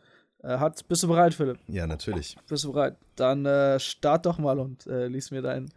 äh, 0.42 0.56
hat. 0.56 0.88
Bist 0.88 1.02
du 1.02 1.08
bereit, 1.08 1.34
Philipp? 1.34 1.58
Ja, 1.66 1.86
natürlich. 1.86 2.38
Bist 2.48 2.64
du 2.64 2.72
bereit? 2.72 2.96
Dann 3.16 3.44
äh, 3.44 3.78
start 3.78 4.24
doch 4.24 4.38
mal 4.38 4.58
und 4.58 4.86
lies 4.86 5.30
mir 5.30 5.42
dein, 5.42 5.68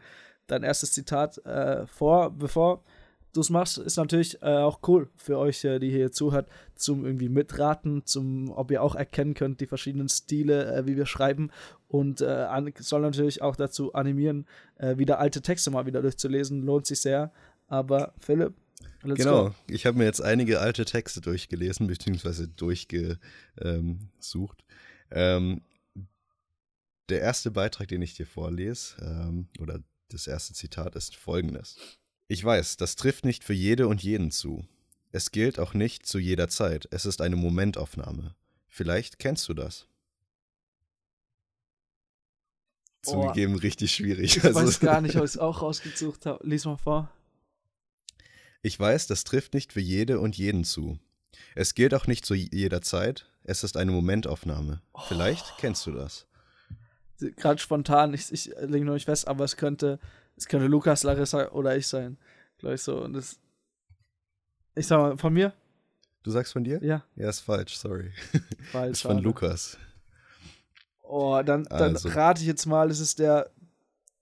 dein 0.48 0.64
erstes 0.64 0.94
Zitat 0.94 1.42
vor, 1.88 2.32
bevor 2.32 2.82
du 3.34 3.42
es 3.42 3.50
machst, 3.50 3.78
ist 3.78 3.98
natürlich 3.98 4.42
äh, 4.42 4.58
auch 4.58 4.80
cool 4.88 5.10
für 5.16 5.38
euch, 5.38 5.64
äh, 5.64 5.80
die 5.80 5.90
hier 5.90 6.12
zuhört, 6.12 6.50
zum 6.76 7.06
irgendwie 7.06 7.30
mitraten, 7.30 8.06
zum, 8.06 8.52
ob 8.52 8.72
ihr 8.72 8.82
auch 8.82 8.96
erkennen 8.96 9.34
könnt, 9.34 9.62
die 9.62 9.68
verschiedenen 9.68 10.10
Stile, 10.10 10.74
äh, 10.74 10.88
wie 10.88 10.98
wir 10.98 11.06
schreiben 11.06 11.52
und 11.88 12.22
äh, 12.22 12.48
soll 12.80 13.02
natürlich 13.02 13.42
auch 13.42 13.56
dazu 13.56 13.94
animieren, 13.94 14.46
äh, 14.78 14.98
wieder 14.98 15.20
alte 15.20 15.42
Texte 15.42 15.72
mal 15.72 15.86
wieder 15.86 16.02
durchzulesen, 16.02 16.64
lohnt 16.64 16.86
sich 16.86 17.02
sehr. 17.02 17.32
Aber 17.68 18.14
Philipp, 18.20 18.54
Let's 19.04 19.20
genau, 19.20 19.50
go. 19.50 19.56
ich 19.68 19.86
habe 19.86 19.98
mir 19.98 20.06
jetzt 20.06 20.22
einige 20.22 20.60
alte 20.60 20.86
Texte 20.86 21.22
durchgelesen, 21.22 21.88
beziehungsweise 21.88 22.48
durchgesucht. 22.48 23.20
Ähm, 25.12 25.62
der 27.10 27.22
erste 27.22 27.52
Beitrag, 27.52 27.88
den 27.88 28.02
ich 28.02 28.14
dir 28.14 28.26
vorlese, 28.26 28.96
ähm, 29.02 29.48
oder 29.60 29.80
das 30.10 30.28
erste 30.28 30.54
Zitat 30.54 30.96
ist 30.96 31.16
folgendes. 31.16 31.78
Ich 32.32 32.46
weiß, 32.46 32.78
das 32.78 32.96
trifft 32.96 33.26
nicht 33.26 33.44
für 33.44 33.54
jede 33.54 33.88
und 33.88 34.04
jeden 34.04 34.30
zu. 34.30 34.64
Es 35.12 35.32
gilt 35.32 35.60
auch 35.60 35.74
nicht 35.74 36.06
zu 36.06 36.20
jeder 36.20 36.48
Zeit. 36.48 36.88
Es 36.92 37.08
ist 37.08 37.22
eine 37.22 37.36
Momentaufnahme. 37.36 38.36
Vielleicht 38.68 39.18
kennst 39.18 39.50
du 39.50 39.56
das. 39.56 39.88
Zugegeben, 43.02 43.56
oh, 43.56 43.58
richtig 43.58 43.92
schwierig. 43.92 44.38
Ich 44.38 44.44
also, 44.44 44.62
weiß 44.62 44.80
gar 44.80 45.02
nicht, 45.02 45.16
ob 45.16 45.24
ich 45.24 45.32
es 45.32 45.38
auch 45.40 45.64
rausgesucht 45.64 46.28
habe. 46.28 46.48
Lies 46.48 46.66
mal 46.66 46.78
vor. 46.78 47.10
Ich 48.62 48.80
weiß, 48.80 49.08
das 49.08 49.24
trifft 49.24 49.56
nicht 49.56 49.74
für 49.74 49.82
jede 49.82 50.20
und 50.20 50.38
jeden 50.38 50.66
zu. 50.66 51.00
Es 51.56 51.74
gilt 51.74 51.96
auch 51.96 52.06
nicht 52.06 52.28
zu 52.28 52.36
jeder 52.36 52.84
Zeit. 52.84 53.26
Es 53.44 53.64
ist 53.64 53.76
eine 53.76 53.92
Momentaufnahme. 53.92 54.84
Oh. 54.94 55.02
Vielleicht 55.08 55.58
kennst 55.58 55.88
du 55.88 55.94
das. 55.94 56.28
Gerade 57.18 57.60
spontan, 57.60 58.14
ich, 58.14 58.32
ich 58.32 58.52
lege 58.62 58.86
noch 58.86 58.94
nicht 58.94 59.06
fest, 59.06 59.28
aber 59.28 59.46
es 59.46 59.58
könnte, 59.58 60.00
es 60.40 60.48
könnte 60.48 60.68
Lukas, 60.68 61.04
Larissa 61.04 61.50
oder 61.50 61.76
ich 61.76 61.88
sein. 61.88 62.18
Glaube 62.58 62.76
ich 62.76 62.82
so. 62.82 63.02
Und 63.04 63.14
das, 63.14 63.40
ich 64.76 64.88
sag 64.88 64.98
mal, 64.98 65.18
von 65.18 65.34
mir? 65.34 65.54
Du 66.24 66.32
sagst 66.32 66.54
von 66.54 66.64
dir? 66.64 66.84
Ja. 66.84 67.04
Ja, 67.16 67.30
ist 67.30 67.42
falsch, 67.42 67.78
sorry. 67.78 68.12
Falsch. 68.72 68.92
ist 68.94 69.02
von 69.02 69.12
schade. 69.12 69.24
Lukas. 69.24 69.78
Oh, 71.04 71.42
dann, 71.44 71.66
dann 71.66 71.96
also. 71.96 72.10
rate 72.10 72.42
ich 72.42 72.48
jetzt 72.48 72.66
mal, 72.66 72.90
ist 72.90 73.00
es 73.00 73.16
der 73.16 73.50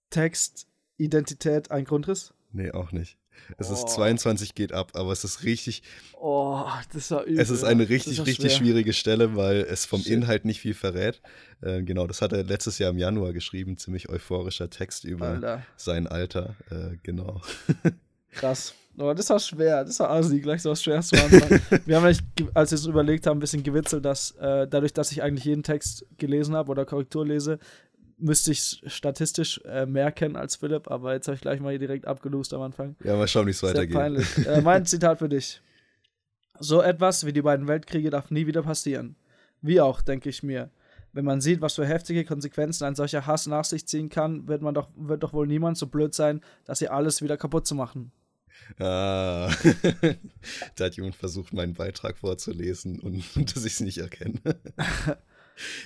Text 0.09 0.67
Identität 0.97 1.69
ein 1.69 1.85
Grundriss? 1.85 2.33
Nee, 2.51 2.71
auch 2.71 2.91
nicht. 2.91 3.17
Es 3.57 3.69
oh. 3.69 3.73
ist 3.73 3.89
22 3.89 4.55
geht 4.55 4.73
ab, 4.73 4.91
aber 4.93 5.11
es 5.11 5.23
ist 5.23 5.43
richtig. 5.43 5.83
Oh, 6.19 6.65
das 6.93 7.11
war 7.11 7.23
übel. 7.23 7.39
Es 7.39 7.49
ist 7.49 7.63
eine 7.63 7.89
richtig, 7.89 8.19
ist 8.19 8.25
richtig 8.25 8.53
schwierige 8.53 8.93
Stelle, 8.93 9.35
weil 9.35 9.57
es 9.61 9.85
vom 9.85 10.01
Shit. 10.01 10.11
Inhalt 10.13 10.45
nicht 10.45 10.61
viel 10.61 10.73
verrät. 10.73 11.21
Äh, 11.61 11.83
genau, 11.83 12.07
das 12.07 12.21
hat 12.21 12.33
er 12.33 12.43
letztes 12.43 12.79
Jahr 12.79 12.91
im 12.91 12.97
Januar 12.97 13.33
geschrieben. 13.33 13.77
Ziemlich 13.77 14.09
euphorischer 14.09 14.69
Text 14.69 15.03
über 15.03 15.27
Alter. 15.27 15.63
sein 15.75 16.07
Alter. 16.07 16.55
Äh, 16.69 16.97
genau. 17.03 17.41
Krass. 18.31 18.73
Oh, 18.99 19.13
das 19.13 19.29
war 19.29 19.39
schwer. 19.39 19.85
Das 19.85 19.99
war 19.99 20.09
Asi, 20.09 20.39
gleich 20.39 20.63
so 20.63 20.71
was 20.71 20.81
Schweres 20.81 21.09
zu 21.09 21.15
Anfang. 21.15 21.61
wir 21.85 21.95
haben 21.95 22.05
eigentlich, 22.05 22.23
als 22.55 22.71
wir 22.71 22.77
es 22.77 22.85
überlegt 22.87 23.27
haben, 23.27 23.37
ein 23.37 23.39
bisschen 23.39 23.61
gewitzelt, 23.61 24.03
dass 24.03 24.31
äh, 24.31 24.67
dadurch, 24.67 24.91
dass 24.91 25.11
ich 25.11 25.21
eigentlich 25.21 25.45
jeden 25.45 25.61
Text 25.61 26.05
gelesen 26.17 26.55
habe 26.55 26.71
oder 26.71 26.83
Korrektur 26.83 27.25
lese, 27.25 27.59
müsste 28.17 28.51
ich 28.51 28.81
statistisch 28.87 29.61
äh, 29.65 29.85
mehr 29.85 30.11
kennen 30.11 30.35
als 30.35 30.55
Philipp, 30.55 30.89
aber 30.89 31.13
jetzt 31.13 31.27
habe 31.27 31.35
ich 31.35 31.41
gleich 31.41 31.59
mal 31.59 31.69
hier 31.69 31.79
direkt 31.79 32.07
abgelost 32.07 32.53
am 32.53 32.61
Anfang. 32.61 32.95
Ja, 33.03 33.15
mal 33.15 33.27
schauen, 33.27 33.45
wie 33.45 33.51
es 33.51 33.63
weitergeht. 33.63 33.95
Peinlich. 33.95 34.37
äh, 34.47 34.61
mein 34.61 34.85
Zitat 34.85 35.19
für 35.19 35.29
dich. 35.29 35.61
So 36.59 36.81
etwas 36.81 37.25
wie 37.25 37.33
die 37.33 37.41
beiden 37.41 37.67
Weltkriege 37.67 38.09
darf 38.09 38.31
nie 38.31 38.47
wieder 38.47 38.63
passieren. 38.63 39.15
Wie 39.61 39.79
auch, 39.79 40.01
denke 40.01 40.29
ich 40.29 40.43
mir. 40.43 40.71
Wenn 41.13 41.25
man 41.25 41.41
sieht, 41.41 41.61
was 41.61 41.75
für 41.75 41.85
heftige 41.85 42.25
Konsequenzen 42.25 42.85
ein 42.85 42.95
solcher 42.95 43.25
Hass 43.25 43.47
nach 43.47 43.65
sich 43.65 43.87
ziehen 43.87 44.09
kann, 44.09 44.47
wird 44.47 44.61
man 44.61 44.73
doch, 44.73 44.89
wird 44.95 45.23
doch 45.23 45.33
wohl 45.33 45.47
niemand 45.47 45.77
so 45.77 45.87
blöd 45.87 46.13
sein, 46.13 46.41
das 46.65 46.79
hier 46.79 46.93
alles 46.93 47.21
wieder 47.21 47.37
kaputt 47.37 47.65
zu 47.65 47.75
machen. 47.75 48.11
Ah, 48.79 49.49
da 50.75 50.85
hat 50.85 50.95
jemand 50.95 51.15
versucht, 51.15 51.53
meinen 51.53 51.73
Beitrag 51.73 52.17
vorzulesen 52.17 52.99
und 52.99 53.23
dass 53.55 53.65
ich 53.65 53.73
es 53.73 53.79
nicht 53.79 53.99
erkenne. 53.99 54.39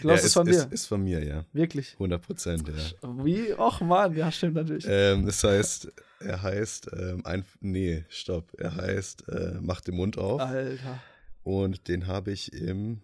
Glaubst 0.02 0.24
ja, 0.24 0.28
es 0.28 0.34
von 0.34 0.46
dir? 0.46 0.52
Ist, 0.52 0.72
ist 0.72 0.86
von 0.88 1.04
mir, 1.04 1.24
ja. 1.24 1.46
Wirklich? 1.54 1.94
100 1.94 2.22
Prozent, 2.22 2.68
ja. 2.68 3.24
Wie? 3.24 3.54
Och 3.54 3.82
Mann, 3.82 4.16
ja, 4.16 4.32
stimmt 4.32 4.56
natürlich. 4.56 4.86
Ähm, 4.88 5.26
das 5.26 5.44
heißt, 5.44 5.92
er 6.20 6.42
heißt, 6.42 6.90
ähm, 6.94 7.26
ein, 7.26 7.46
nee, 7.62 8.06
stopp. 8.10 8.54
Er 8.58 8.76
heißt, 8.76 9.30
äh, 9.30 9.58
mach 9.62 9.82
den 9.82 9.96
Mund 9.96 10.18
auf. 10.18 10.42
Alter. 10.42 11.02
Und 11.44 11.88
den 11.88 12.08
habe 12.08 12.32
ich 12.32 12.54
im, 12.54 13.02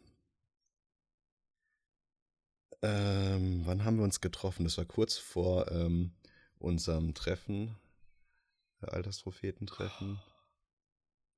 ähm, 2.81 3.61
wann 3.65 3.83
haben 3.83 3.97
wir 3.97 4.03
uns 4.03 4.21
getroffen? 4.21 4.63
Das 4.63 4.77
war 4.77 4.85
kurz 4.85 5.17
vor 5.17 5.71
ähm, 5.71 6.11
unserem 6.59 7.13
Treffen, 7.13 7.75
äh, 8.81 8.87
Altersprophetentreffen. 8.87 10.19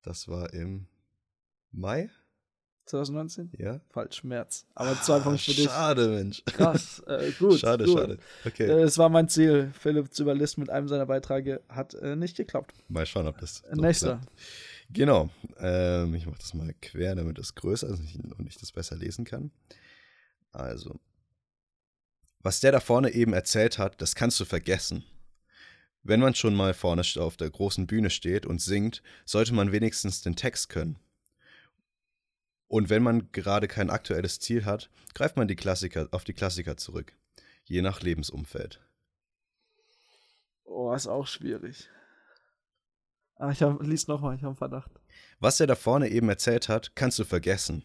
Das 0.02 0.28
war 0.28 0.54
im 0.54 0.88
Mai? 1.72 2.10
2019? 2.89 3.52
Ja. 3.58 3.80
Falsch, 3.89 4.23
März. 4.23 4.65
Aber 4.75 4.99
zwei 5.02 5.19
Punkte 5.19 5.43
für 5.43 5.52
dich. 5.52 5.65
Schade, 5.65 6.10
Mensch. 6.10 6.43
Krass, 6.45 7.02
äh, 7.08 7.32
gut. 7.38 7.60
Schade, 7.60 7.86
gut. 7.86 7.97
schade. 7.97 8.17
Okay. 8.45 8.65
Äh, 8.65 8.82
es 8.82 8.97
war 8.97 9.10
mein 9.10 9.30
Ziel, 9.30 9.71
Philipp 9.80 10.13
zu 10.13 10.23
überlisten 10.23 10.62
mit 10.62 10.69
einem 10.69 10.88
seiner 10.88 11.06
Beiträge. 11.06 11.62
Hat 11.69 11.93
äh, 11.93 12.15
nicht 12.15 12.36
geklappt. 12.36 12.73
Mal 12.88 13.06
schauen, 13.06 13.28
ob 13.28 13.38
das. 13.39 13.63
Nächster. 13.73 14.17
Klappt. 14.17 14.32
Genau. 14.91 15.30
Ähm, 15.60 16.15
ich 16.15 16.25
mache 16.25 16.39
das 16.39 16.54
mal 16.54 16.73
quer, 16.82 17.15
damit 17.15 17.38
es 17.38 17.56
größer 17.56 17.88
ist 17.88 17.99
und 17.99 18.47
ich 18.47 18.58
das 18.58 18.71
besser 18.71 18.95
lesen 18.95 19.23
kann. 19.23 19.52
Also. 20.52 20.99
Was 22.41 22.60
der 22.60 22.71
da 22.71 22.80
vorne 22.80 23.12
eben 23.12 23.34
erzählt 23.34 23.78
hat, 23.78 24.02
das 24.02 24.15
kannst 24.15 24.39
du 24.39 24.45
vergessen. 24.45 25.04
Wenn 26.04 26.21
man 26.21 26.34
schon 26.34 26.56
mal 26.56 26.73
vorne 26.73 27.04
auf 27.17 27.38
der 27.38 27.49
großen 27.49 27.86
Bühne 27.86 28.10
steht 28.10 28.45
und 28.45 28.62
singt, 28.62 29.04
sollte 29.25 29.54
man 29.54 29.71
wenigstens 29.71 30.21
den 30.21 30.36
Text 30.36 30.69
können. 30.69 30.97
Und 32.69 32.89
wenn 32.89 33.01
man 33.01 33.32
gerade 33.32 33.67
kein 33.67 33.89
aktuelles 33.89 34.39
Ziel 34.39 34.63
hat, 34.63 34.89
greift 35.15 35.36
man 35.36 35.47
die 35.47 35.55
Klassiker, 35.55 36.08
auf 36.12 36.23
die 36.23 36.34
Klassiker 36.34 36.77
zurück. 36.77 37.13
Je 37.65 37.82
nach 37.82 38.01
Lebensumfeld. 38.01 38.79
Oh, 40.65 40.93
ist 40.93 41.08
auch 41.08 41.25
schwierig. 41.25 41.89
Ah, 43.36 43.49
ich 43.49 43.63
hab, 43.63 43.82
lies 43.82 44.08
nochmal, 44.08 44.36
ich 44.36 44.41
habe 44.41 44.49
einen 44.49 44.55
Verdacht. 44.55 44.91
Was 45.39 45.60
er 45.60 45.65
da 45.65 45.75
vorne 45.75 46.10
eben 46.10 46.29
erzählt 46.29 46.69
hat, 46.69 46.95
kannst 46.95 47.17
du 47.17 47.23
vergessen. 47.23 47.84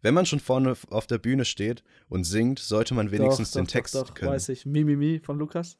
Wenn 0.00 0.14
man 0.14 0.24
schon 0.24 0.40
vorne 0.40 0.74
auf 0.88 1.06
der 1.06 1.18
Bühne 1.18 1.44
steht 1.44 1.84
und 2.08 2.24
singt, 2.24 2.60
sollte 2.60 2.94
man 2.94 3.10
wenigstens 3.10 3.50
doch, 3.50 3.60
den 3.60 3.66
doch, 3.66 3.72
Text 3.72 3.94
doch, 3.94 4.06
doch, 4.08 4.14
können. 4.14 4.32
weiß 4.32 4.48
ich. 4.48 4.64
Mimimi 4.64 5.20
von 5.20 5.38
Lukas? 5.38 5.76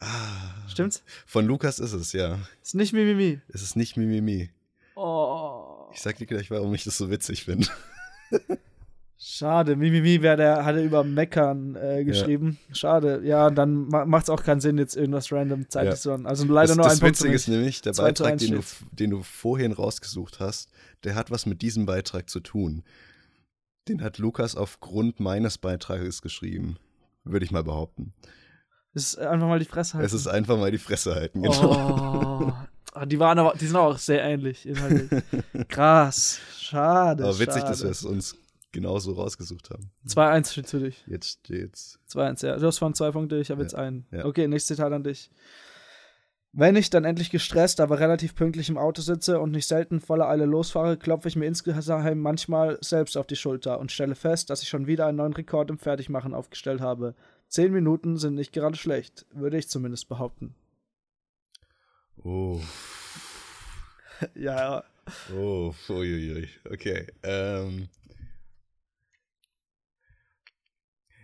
Ah. 0.00 0.68
Stimmt's? 0.68 1.02
Von 1.24 1.46
Lukas 1.46 1.78
ist 1.78 1.92
es, 1.92 2.12
ja. 2.12 2.38
Ist 2.62 2.74
nicht 2.74 2.92
Mimimi. 2.92 3.40
Es 3.48 3.62
ist 3.62 3.76
nicht 3.76 3.96
Mimimi. 3.96 4.50
Oh. 4.94 5.53
Ich 5.94 6.02
sag 6.02 6.16
dir 6.18 6.26
gleich, 6.26 6.50
warum 6.50 6.74
ich 6.74 6.84
das 6.84 6.98
so 6.98 7.10
witzig 7.10 7.44
finde. 7.44 7.68
Schade, 9.16 9.76
Mimimi 9.76 10.20
wäre 10.20 10.36
der, 10.36 10.64
hat 10.64 10.76
er 10.76 10.82
über 10.82 11.04
Meckern 11.04 11.76
äh, 11.76 12.04
geschrieben. 12.04 12.58
Ja. 12.68 12.74
Schade, 12.74 13.22
ja, 13.24 13.48
dann 13.48 13.88
ma 13.88 14.04
macht 14.04 14.24
es 14.24 14.30
auch 14.30 14.42
keinen 14.42 14.60
Sinn, 14.60 14.76
jetzt 14.76 14.96
irgendwas 14.96 15.32
random 15.32 15.68
zeitlich 15.70 15.94
ja. 15.94 16.00
zu 16.00 16.10
hören. 16.10 16.26
Also 16.26 16.44
leider 16.44 16.68
das, 16.68 16.76
nur 16.76 16.84
das 16.84 16.94
ein. 16.94 17.00
Das 17.00 17.08
Witzige 17.08 17.34
ist 17.34 17.48
nämlich, 17.48 17.80
der 17.80 17.92
Beitrag, 17.92 18.38
den 18.38 18.52
du, 18.52 18.60
den 18.92 19.10
du 19.10 19.22
vorhin 19.22 19.72
rausgesucht 19.72 20.40
hast, 20.40 20.70
der 21.04 21.14
hat 21.14 21.30
was 21.30 21.46
mit 21.46 21.62
diesem 21.62 21.86
Beitrag 21.86 22.28
zu 22.28 22.40
tun. 22.40 22.82
Den 23.88 24.02
hat 24.02 24.18
Lukas 24.18 24.56
aufgrund 24.56 25.20
meines 25.20 25.58
Beitrages 25.58 26.20
geschrieben. 26.20 26.76
Würde 27.22 27.46
ich 27.46 27.52
mal 27.52 27.64
behaupten. 27.64 28.12
Es 28.92 29.14
ist 29.14 29.18
einfach 29.18 29.48
mal 29.48 29.58
die 29.58 29.64
Fresse 29.64 29.94
halten. 29.94 30.06
Es 30.06 30.12
ist 30.12 30.26
einfach 30.26 30.58
mal 30.58 30.70
die 30.70 30.78
Fresse 30.78 31.14
halten, 31.14 31.42
genau. 31.42 32.48
Oh, 32.48 32.52
die 33.06 33.18
waren 33.18 33.38
aber, 33.38 33.54
die 33.58 33.66
sind 33.66 33.76
auch 33.76 33.98
sehr 33.98 34.22
ähnlich 34.22 34.66
inhaltlich. 34.66 35.22
Krass. 35.68 36.40
Schade. 36.58 37.24
Aber 37.24 37.38
witzig, 37.38 37.62
schade. 37.62 37.68
dass 37.68 37.82
wir 37.82 37.90
es 37.90 38.04
uns 38.04 38.36
genauso 38.72 39.12
rausgesucht 39.12 39.70
haben. 39.70 39.90
2-1 40.06 40.52
steht 40.52 40.68
für 40.68 40.80
dich. 40.80 41.04
Jetzt 41.06 41.40
steht's. 41.40 41.98
2-1, 42.10 42.46
ja. 42.46 42.56
Du 42.56 42.66
hast 42.66 42.78
von 42.78 42.94
zwei 42.94 43.10
Punkte, 43.10 43.38
ich 43.38 43.50
habe 43.50 43.60
ja. 43.60 43.64
jetzt 43.64 43.74
einen. 43.74 44.06
Ja. 44.10 44.24
Okay, 44.26 44.46
nächstes 44.48 44.76
Zitat 44.76 44.92
an 44.92 45.04
dich. 45.04 45.30
Wenn 46.56 46.76
ich 46.76 46.88
dann 46.88 47.04
endlich 47.04 47.30
gestresst, 47.30 47.80
aber 47.80 47.98
relativ 47.98 48.36
pünktlich 48.36 48.68
im 48.68 48.78
Auto 48.78 49.02
sitze 49.02 49.40
und 49.40 49.50
nicht 49.50 49.66
selten 49.66 50.00
voller 50.00 50.28
Eile 50.28 50.44
losfahre, 50.44 50.96
klopfe 50.96 51.26
ich 51.26 51.34
mir 51.34 51.46
insgeheim 51.46 52.20
manchmal 52.20 52.78
selbst 52.80 53.16
auf 53.16 53.26
die 53.26 53.34
Schulter 53.34 53.80
und 53.80 53.90
stelle 53.90 54.14
fest, 54.14 54.50
dass 54.50 54.62
ich 54.62 54.68
schon 54.68 54.86
wieder 54.86 55.06
einen 55.06 55.16
neuen 55.16 55.32
Rekord 55.32 55.70
im 55.70 55.78
Fertigmachen 55.78 56.32
aufgestellt 56.32 56.80
habe. 56.80 57.16
Zehn 57.48 57.72
Minuten 57.72 58.18
sind 58.18 58.36
nicht 58.36 58.52
gerade 58.52 58.76
schlecht, 58.76 59.26
würde 59.32 59.58
ich 59.58 59.68
zumindest 59.68 60.08
behaupten. 60.08 60.54
Oh. 62.22 62.60
ja. 64.34 64.84
Oh, 65.34 65.74
uiuiui. 65.88 66.48
Okay. 66.70 67.06
Ähm. 67.22 67.88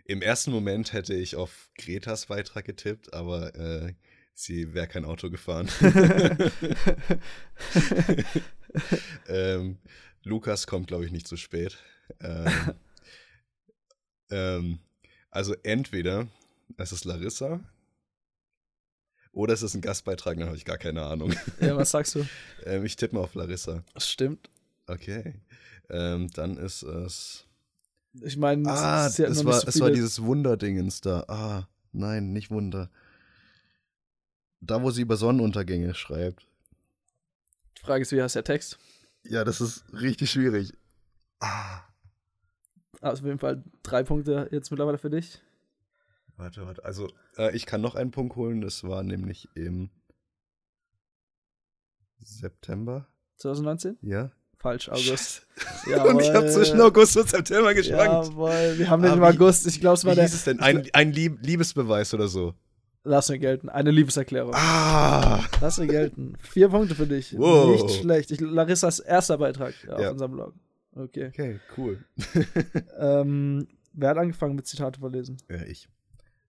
Im 0.05 0.23
ersten 0.23 0.51
Moment 0.51 0.93
hätte 0.93 1.15
ich 1.15 1.37
auf 1.37 1.71
Gretas 1.79 2.27
Beitrag 2.27 2.65
getippt, 2.65 3.15
aber 3.15 3.55
äh, 3.55 3.95
sie 4.35 4.75
wäre 4.75 4.89
kein 4.89 5.05
Auto 5.05 5.31
gefahren. 5.31 5.69
ähm, 9.29 9.79
Lukas 10.25 10.67
kommt, 10.67 10.89
glaube 10.89 11.07
ich, 11.07 11.13
nicht 11.13 11.29
zu 11.29 11.37
spät. 11.37 11.79
Ähm, 12.21 12.75
ähm, 14.31 14.79
also 15.31 15.55
entweder 15.63 16.27
es 16.77 16.91
ist 16.91 17.05
Larissa, 17.05 17.61
oder 19.33 19.55
es 19.55 19.63
ist 19.63 19.75
ein 19.75 19.81
Gastbeitrag, 19.81 20.39
dann 20.39 20.47
habe 20.47 20.57
ich 20.57 20.65
gar 20.65 20.79
keine 20.79 21.03
Ahnung. 21.03 21.35
Ja, 21.61 21.77
was 21.77 21.91
sagst 21.91 22.15
du? 22.15 22.27
ähm, 22.65 22.85
ich 22.85 22.97
tippe 22.97 23.15
mal 23.15 23.23
auf 23.23 23.35
Larissa. 23.35 23.85
Das 23.95 24.09
stimmt. 24.09 24.51
Okay. 24.87 25.35
Ähm, 25.89 26.31
dann 26.35 26.57
ist 26.57 26.83
es. 26.83 27.47
Ich 28.23 28.37
meine, 28.37 28.69
ah, 28.69 29.07
es, 29.07 29.19
es, 29.21 29.45
war, 29.45 29.61
so 29.61 29.69
es 29.69 29.81
war 29.81 29.91
dieses 29.91 30.21
Wunderdingens 30.23 31.01
da. 31.01 31.25
Ah, 31.29 31.69
nein, 31.93 32.33
nicht 32.33 32.51
Wunder. 32.51 32.91
Da, 34.61 34.83
wo 34.83 34.91
sie 34.91 35.03
über 35.03 35.17
Sonnenuntergänge 35.17 35.95
schreibt. 35.95 36.47
Die 37.79 37.83
Frage 37.83 38.03
ist, 38.03 38.13
wie 38.13 38.21
heißt 38.21 38.35
der 38.35 38.45
Text? 38.45 38.79
Ja, 39.25 39.45
das 39.45 39.61
ist 39.61 39.85
richtig 39.93 40.31
schwierig. 40.31 40.73
Ah. 41.39 41.83
Also 43.01 43.23
auf 43.23 43.27
jeden 43.27 43.39
Fall 43.39 43.63
drei 43.83 44.03
Punkte 44.03 44.49
jetzt 44.51 44.71
mittlerweile 44.71 44.99
für 44.99 45.09
dich. 45.09 45.41
Warte, 46.41 46.67
warte. 46.67 46.85
Also, 46.87 47.11
äh, 47.37 47.55
ich 47.55 47.67
kann 47.67 47.83
noch 47.83 47.95
einen 47.95 48.11
Punkt 48.13 48.35
holen. 48.35 48.63
Das 48.63 48.83
war 48.83 49.03
nämlich 49.03 49.49
im 49.55 49.91
September. 52.19 53.07
2019? 53.37 53.99
Ja. 54.01 54.31
Falsch, 54.57 54.89
August. 54.89 55.47
und 55.87 56.21
ich 56.21 56.33
habe 56.33 56.49
zwischen 56.51 56.81
August 56.81 57.17
und 57.19 57.29
September 57.29 57.75
geschwankt. 57.75 58.29
Jawohl, 58.31 58.79
wir 58.79 58.89
haben 58.89 59.03
den 59.03 59.13
im 59.13 59.23
August. 59.23 59.67
Ich 59.67 59.81
glaube, 59.81 59.95
es 59.95 60.05
war 60.05 60.13
wie 60.13 60.17
der. 60.17 60.25
Wie 60.25 60.29
ist 60.29 60.35
es 60.35 60.45
denn? 60.45 60.61
Ein, 60.61 60.89
ein 60.95 61.13
Liebesbeweis 61.13 62.15
oder 62.15 62.29
so? 62.29 62.55
Lass 63.05 63.29
mir 63.29 63.39
gelten. 63.39 63.69
Eine 63.69 63.91
Liebeserklärung. 63.91 64.55
Ah. 64.55 65.45
Lass 65.61 65.79
mir 65.79 65.89
gelten. 65.89 66.37
Vier 66.39 66.71
Punkte 66.71 66.95
für 66.95 67.07
dich. 67.07 67.37
Wow. 67.37 67.83
Nicht 67.83 68.01
schlecht. 68.01 68.31
Ich, 68.31 68.41
Larissas 68.41 68.99
erster 68.99 69.37
Beitrag 69.37 69.75
ja, 69.87 69.95
auf 69.95 70.13
unserem 70.13 70.33
Blog. 70.33 70.55
Okay. 70.95 71.29
Okay, 71.29 71.61
cool. 71.77 72.03
ähm, 72.99 73.69
wer 73.93 74.11
hat 74.11 74.19
angefangen 74.19 74.57
mit 74.57 74.67
Zitate 74.67 75.01
vorlesen? 75.01 75.37
Ja, 75.51 75.63
ich. 75.63 75.89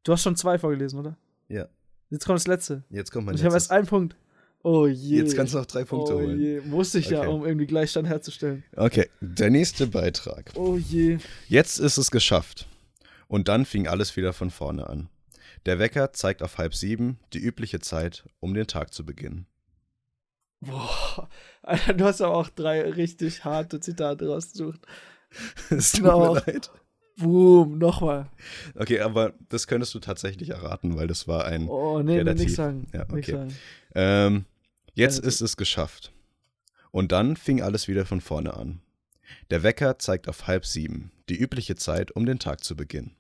Du 0.04 0.12
hast 0.12 0.24
schon 0.24 0.36
zwei 0.36 0.58
vorgelesen, 0.58 1.00
oder? 1.00 1.18
Ja. 1.48 1.68
Jetzt 2.10 2.26
kommt 2.26 2.40
das 2.40 2.48
letzte. 2.48 2.84
Jetzt 2.90 3.12
kommt 3.12 3.26
mein 3.26 3.36
Ich 3.36 3.44
habe 3.44 3.54
erst 3.54 3.72
einen 3.72 3.88
Punkt. 3.88 4.16
Oh 4.64 4.88
je. 4.88 5.18
Jetzt 5.18 5.36
kannst 5.36 5.54
du 5.54 5.58
noch 5.58 5.66
drei 5.66 5.84
Punkte 5.86 6.16
oh 6.16 6.20
holen. 6.20 6.40
Je. 6.40 6.62
Musste 6.62 7.00
ich 7.00 7.08
okay. 7.08 7.16
ja, 7.16 7.28
um 7.28 7.46
irgendwie 7.46 7.66
Gleichstand 7.66 8.08
herzustellen. 8.08 8.64
Okay, 8.76 9.10
der 9.20 9.50
nächste 9.50 9.88
Beitrag. 9.88 10.52
Oh 10.56 10.78
je. 10.78 11.18
Jetzt 11.48 11.80
ist 11.80 11.98
es 11.98 12.12
geschafft. 12.12 12.68
Und 13.28 13.48
dann 13.48 13.66
fing 13.66 13.88
alles 13.88 14.16
wieder 14.18 14.34
von 14.34 14.52
vorne 14.52 14.88
an. 14.88 15.10
Der 15.66 15.80
Wecker 15.80 16.12
zeigt 16.14 16.42
auf 16.42 16.58
halb 16.58 16.76
sieben, 16.76 17.20
die 17.34 17.40
übliche 17.40 17.80
Zeit, 17.80 18.26
um 18.40 18.54
den 18.54 18.68
Tag 18.68 18.94
zu 18.94 19.06
beginnen. 19.06 19.46
Boah, 20.60 21.30
Alter, 21.64 21.94
du 21.94 22.06
hast 22.06 22.22
aber 22.22 22.36
auch 22.36 22.50
drei 22.50 22.82
richtig 22.92 23.44
harte 23.46 23.80
Zitate 23.80 24.28
rausgesucht. 24.28 24.82
Es 25.70 25.94
tut 25.94 26.04
mir 26.04 26.34
leid. 26.46 26.70
Boom, 27.18 27.78
nochmal. 27.78 28.30
Okay, 28.76 29.00
aber 29.02 29.34
das 29.50 29.68
könntest 29.68 29.94
du 29.94 30.00
tatsächlich 30.00 30.50
erraten, 30.50 30.96
weil 30.98 31.08
das 31.08 31.28
war 31.28 31.46
ein. 31.46 31.68
Oh, 31.68 32.02
nee, 32.02 32.18
relativ, 32.18 32.38
nee, 32.38 32.44
nichts 32.44 32.56
sagen. 32.56 32.88
Ja, 32.94 33.04
okay. 33.04 33.16
Nicht 33.16 33.30
sagen. 33.30 33.56
Ähm, 33.96 34.46
jetzt 34.94 35.20
also. 35.20 35.28
ist 35.28 35.42
es 35.42 35.58
geschafft. 35.58 36.14
Und 36.92 37.12
dann 37.12 37.38
fing 37.38 37.62
alles 37.62 37.88
wieder 37.88 38.06
von 38.06 38.22
vorne 38.22 38.54
an. 38.54 38.82
Der 39.50 39.64
Wecker 39.64 39.98
zeigt 40.00 40.28
auf 40.28 40.48
halb 40.48 40.66
sieben, 40.66 41.12
die 41.30 41.38
übliche 41.38 41.76
Zeit, 41.76 42.12
um 42.12 42.26
den 42.26 42.40
Tag 42.40 42.64
zu 42.64 42.76
beginnen. 42.76 43.16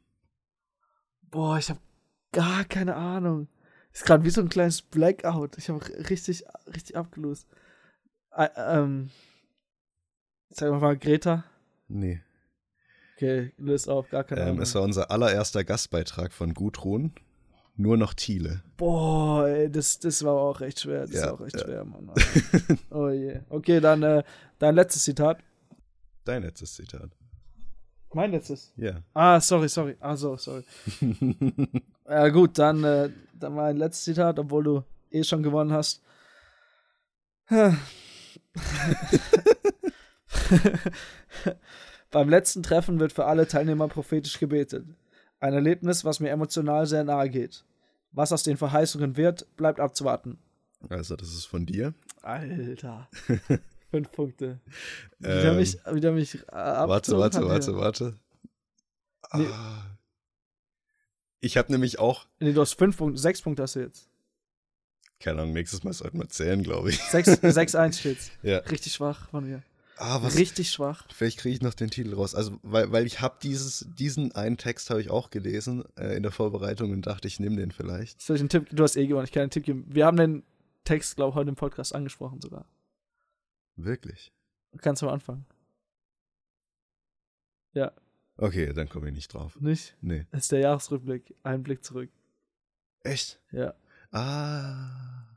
Boah, 1.29 1.57
ich 1.57 1.69
habe 1.69 1.79
gar 2.31 2.65
keine 2.65 2.95
Ahnung. 2.95 3.47
Ist 3.93 4.05
gerade 4.05 4.23
wie 4.23 4.29
so 4.29 4.41
ein 4.41 4.49
kleines 4.49 4.81
Blackout. 4.81 5.57
Ich 5.57 5.69
habe 5.69 5.81
richtig, 6.09 6.43
richtig 6.67 6.95
abgelost. 6.95 7.47
Äh, 8.35 8.49
ähm, 8.57 9.11
sag 10.49 10.79
mal, 10.79 10.97
Greta? 10.97 11.43
Nee. 11.87 12.21
Okay, 13.21 13.51
löst 13.59 13.87
auf, 13.87 14.09
gar 14.09 14.23
keine 14.23 14.41
ähm, 14.41 14.47
Ahnung. 14.47 14.61
Es 14.61 14.73
war 14.73 14.81
unser 14.81 15.11
allererster 15.11 15.63
Gastbeitrag 15.63 16.33
von 16.33 16.55
Gudrun. 16.55 17.13
Nur 17.77 17.95
noch 17.95 18.15
Thiele. 18.15 18.63
Boah, 18.77 19.47
ey, 19.47 19.69
das, 19.69 19.99
das 19.99 20.23
war 20.23 20.33
auch 20.33 20.59
echt 20.61 20.79
schwer. 20.79 21.01
Das 21.01 21.11
ja, 21.11 21.25
war 21.27 21.33
auch 21.35 21.41
echt 21.41 21.55
ja. 21.55 21.63
schwer, 21.63 21.85
Mann. 21.85 22.11
oh 22.89 23.09
je. 23.09 23.41
Okay, 23.49 23.79
dann 23.79 24.01
äh, 24.01 24.23
dein 24.57 24.73
letztes 24.73 25.03
Zitat. 25.03 25.37
Dein 26.25 26.41
letztes 26.41 26.73
Zitat. 26.73 27.11
Mein 28.11 28.31
letztes? 28.31 28.73
Ja. 28.75 29.03
Ah, 29.13 29.39
sorry, 29.39 29.69
sorry. 29.69 29.95
Ah, 29.99 30.17
so, 30.17 30.35
sorry. 30.37 30.63
ja, 32.09 32.27
gut, 32.29 32.57
dann, 32.57 32.83
äh, 32.83 33.11
dann 33.39 33.53
mein 33.53 33.77
letztes 33.77 34.05
Zitat, 34.05 34.39
obwohl 34.39 34.63
du 34.63 34.83
eh 35.11 35.23
schon 35.23 35.43
gewonnen 35.43 35.73
hast. 35.73 36.01
Beim 42.11 42.29
letzten 42.29 42.61
Treffen 42.61 42.99
wird 42.99 43.13
für 43.13 43.25
alle 43.25 43.47
Teilnehmer 43.47 43.87
prophetisch 43.87 44.37
gebetet. 44.37 44.85
Ein 45.39 45.53
Erlebnis, 45.53 46.05
was 46.05 46.19
mir 46.19 46.29
emotional 46.29 46.85
sehr 46.85 47.03
nahe 47.03 47.29
geht. 47.29 47.63
Was 48.11 48.33
aus 48.33 48.43
den 48.43 48.57
Verheißungen 48.57 49.15
wird, 49.15 49.47
bleibt 49.55 49.79
abzuwarten. 49.79 50.37
Also, 50.89 51.15
das 51.15 51.29
ist 51.29 51.45
von 51.45 51.65
dir? 51.65 51.93
Alter. 52.21 53.09
Fünf 53.91 54.11
Punkte. 54.11 54.59
Wieder 55.19 55.51
ähm, 55.51 55.57
mich, 55.57 55.77
wieder 55.91 56.11
mich 56.11 56.35
äh, 56.35 56.51
Warte, 56.51 57.17
warte, 57.17 57.45
warte, 57.45 57.75
warte. 57.75 58.19
Nee. 59.33 59.47
Ah. 59.47 59.97
Ich 61.39 61.57
habe 61.57 61.71
nämlich 61.71 61.99
auch. 61.99 62.25
Nee, 62.39 62.53
du 62.53 62.61
hast 62.61 62.73
fünf 62.73 62.97
Punkte, 62.97 63.19
sechs 63.19 63.41
Punkte 63.41 63.63
hast 63.63 63.75
du 63.75 63.81
jetzt. 63.81 64.07
Keine 65.19 65.41
Ahnung, 65.41 65.53
nächstes 65.53 65.83
Mal 65.83 65.93
sollten 65.93 66.19
wir 66.19 66.29
zählen, 66.29 66.63
glaube 66.63 66.89
ich. 66.89 66.99
6-1 66.99 67.93
steht's. 67.99 68.31
Ja. 68.43 68.59
Richtig 68.59 68.93
schwach 68.93 69.29
von 69.29 69.45
mir. 69.45 69.61
Ah, 70.03 70.23
was? 70.23 70.35
Richtig 70.35 70.71
schwach. 70.71 71.05
Vielleicht 71.13 71.37
kriege 71.37 71.53
ich 71.53 71.61
noch 71.61 71.75
den 71.75 71.91
Titel 71.91 72.15
raus. 72.15 72.33
Also, 72.33 72.57
weil, 72.63 72.91
weil 72.91 73.05
ich 73.05 73.21
habe 73.21 73.37
diesen 73.39 74.31
einen 74.31 74.57
Text 74.57 74.89
habe 74.89 74.99
ich 74.99 75.11
auch 75.11 75.29
gelesen 75.29 75.83
äh, 75.95 76.17
in 76.17 76.23
der 76.23 76.31
Vorbereitung 76.31 76.91
und 76.91 77.05
dachte, 77.05 77.27
ich 77.27 77.39
nehme 77.39 77.57
den 77.57 77.71
vielleicht. 77.71 78.19
Soll 78.19 78.35
ich 78.35 78.41
einen 78.41 78.49
Tipp? 78.49 78.67
Du 78.71 78.81
hast 78.81 78.95
eh 78.95 79.05
gewonnen, 79.05 79.25
ich 79.25 79.31
kann 79.31 79.43
einen 79.43 79.51
Tipp 79.51 79.63
geben. 79.63 79.85
Wir 79.87 80.07
haben 80.07 80.17
den 80.17 80.43
Text, 80.85 81.17
glaube 81.17 81.29
ich, 81.29 81.35
heute 81.35 81.49
im 81.49 81.55
Podcast 81.55 81.93
angesprochen 81.93 82.41
sogar. 82.41 82.65
Wirklich? 83.75 84.31
Kannst 84.79 85.03
du 85.03 85.05
mal 85.05 85.13
anfangen. 85.13 85.45
Ja. 87.73 87.91
Okay, 88.37 88.73
dann 88.73 88.89
komme 88.89 89.09
ich 89.09 89.13
nicht 89.13 89.31
drauf. 89.31 89.61
Nicht? 89.61 89.95
Nee. 90.01 90.25
Das 90.31 90.43
ist 90.45 90.51
der 90.51 90.61
Jahresrückblick. 90.61 91.35
Ein 91.43 91.61
Blick 91.61 91.83
zurück. 91.83 92.09
Echt? 93.03 93.39
Ja. 93.51 93.75
Ah. 94.11 95.27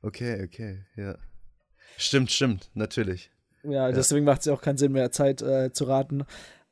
Okay, 0.00 0.42
okay, 0.42 0.86
ja. 0.96 1.18
Stimmt, 1.98 2.30
stimmt, 2.30 2.70
natürlich. 2.72 3.30
Ja, 3.68 3.90
deswegen 3.92 4.24
macht 4.24 4.40
es 4.40 4.46
ja 4.46 4.52
auch 4.52 4.62
keinen 4.62 4.78
Sinn 4.78 4.92
mehr, 4.92 5.10
Zeit 5.10 5.42
äh, 5.42 5.72
zu 5.72 5.84
raten. 5.84 6.24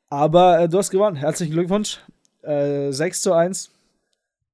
Aber 0.09 0.61
äh, 0.61 0.68
du 0.68 0.78
hast 0.78 0.90
gewonnen. 0.90 1.16
Herzlichen 1.16 1.53
Glückwunsch. 1.53 2.01
Äh, 2.42 2.92
6 2.92 3.22
zu 3.22 3.32
1. 3.32 3.70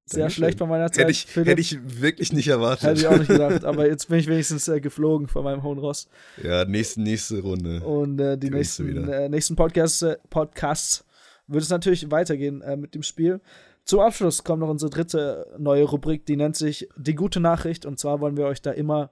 Sehr 0.07 0.21
Dankeschön. 0.21 0.43
schlecht 0.43 0.59
von 0.59 0.69
meiner 0.69 0.91
Zeit. 0.91 1.03
Hätte 1.03 1.13
ich, 1.13 1.37
hätte 1.37 1.61
ich 1.61 2.01
wirklich 2.01 2.33
nicht 2.33 2.49
erwartet. 2.49 2.83
Hätte 2.83 3.01
ich 3.01 3.07
auch 3.07 3.19
nicht 3.19 3.29
gedacht. 3.29 3.65
Aber 3.65 3.87
jetzt 3.89 4.09
bin 4.09 4.19
ich 4.19 4.27
wenigstens 4.27 4.67
äh, 4.69 4.81
geflogen 4.81 5.29
von 5.29 5.45
meinem 5.45 5.63
hohen 5.63 5.79
Ross. 5.79 6.09
Ja, 6.43 6.65
nächste, 6.65 7.01
nächste 7.01 7.41
Runde. 7.41 7.81
Und 7.81 8.21
äh, 8.21 8.37
die 8.37 8.51
nächsten, 8.51 9.09
äh, 9.09 9.29
nächsten 9.29 9.55
Podcasts, 9.55 10.03
äh, 10.03 10.17
Podcasts 10.29 11.05
wird 11.47 11.63
es 11.63 11.71
natürlich 11.71 12.11
weitergehen 12.11 12.61
äh, 12.63 12.77
mit 12.77 12.95
dem 12.95 13.03
Spiel. 13.03 13.41
Zum 13.85 14.01
Abschluss 14.01 14.43
kommt 14.43 14.61
noch 14.61 14.69
unsere 14.69 14.91
dritte 14.91 15.47
neue 15.59 15.85
Rubrik, 15.85 16.27
die 16.27 16.37
nennt 16.37 16.57
sich 16.57 16.89
Die 16.97 17.15
gute 17.15 17.39
Nachricht. 17.39 17.87
Und 17.87 17.99
zwar 17.99 18.21
wollen 18.21 18.37
wir 18.37 18.47
euch 18.47 18.63
da 18.63 18.73
immer 18.73 19.11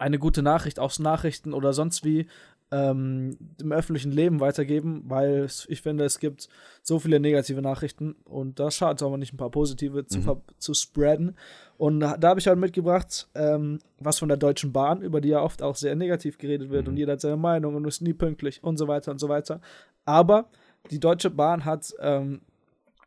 eine 0.00 0.18
gute 0.18 0.42
Nachricht 0.42 0.80
aus 0.80 0.98
Nachrichten 0.98 1.52
oder 1.52 1.72
sonst 1.72 2.04
wie 2.04 2.26
ähm, 2.72 3.36
im 3.60 3.72
öffentlichen 3.72 4.12
Leben 4.12 4.40
weitergeben, 4.40 5.02
weil 5.06 5.48
ich 5.68 5.82
finde, 5.82 6.04
es 6.04 6.20
gibt 6.20 6.48
so 6.82 6.98
viele 7.00 7.18
negative 7.18 7.60
Nachrichten 7.60 8.14
und 8.24 8.60
da 8.60 8.70
schadet 8.70 9.00
es 9.00 9.02
aber 9.02 9.18
nicht, 9.18 9.34
ein 9.34 9.38
paar 9.38 9.50
positive 9.50 10.02
mhm. 10.02 10.08
zu, 10.08 10.42
zu 10.58 10.74
spreaden. 10.74 11.36
Und 11.76 12.00
da, 12.00 12.16
da 12.16 12.28
habe 12.28 12.40
ich 12.40 12.46
halt 12.46 12.58
mitgebracht, 12.58 13.28
ähm, 13.34 13.80
was 13.98 14.20
von 14.20 14.28
der 14.28 14.38
Deutschen 14.38 14.72
Bahn, 14.72 15.02
über 15.02 15.20
die 15.20 15.30
ja 15.30 15.42
oft 15.42 15.62
auch 15.62 15.74
sehr 15.74 15.96
negativ 15.96 16.38
geredet 16.38 16.70
wird 16.70 16.84
mhm. 16.84 16.92
und 16.92 16.96
jeder 16.96 17.14
hat 17.14 17.20
seine 17.20 17.36
Meinung 17.36 17.74
und 17.74 17.86
ist 17.86 18.02
nie 18.02 18.14
pünktlich 18.14 18.62
und 18.62 18.76
so 18.76 18.86
weiter 18.86 19.10
und 19.10 19.18
so 19.18 19.28
weiter. 19.28 19.60
Aber 20.04 20.48
die 20.90 21.00
Deutsche 21.00 21.30
Bahn 21.30 21.64
hat 21.64 21.92
ähm, 22.00 22.40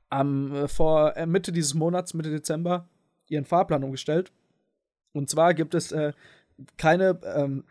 am, 0.09 0.53
äh, 0.53 0.67
vor 0.67 1.15
äh, 1.15 1.25
Mitte 1.25 1.51
dieses 1.51 1.73
Monats, 1.73 2.13
Mitte 2.13 2.29
Dezember, 2.29 2.87
ihren 3.29 3.45
Fahrplan 3.45 3.83
umgestellt. 3.83 4.31
Und 5.13 5.29
zwar 5.29 5.53
gibt 5.53 5.73
es 5.73 5.91
äh, 5.91 6.11
keine, 6.77 7.19
ähm, 7.35 7.63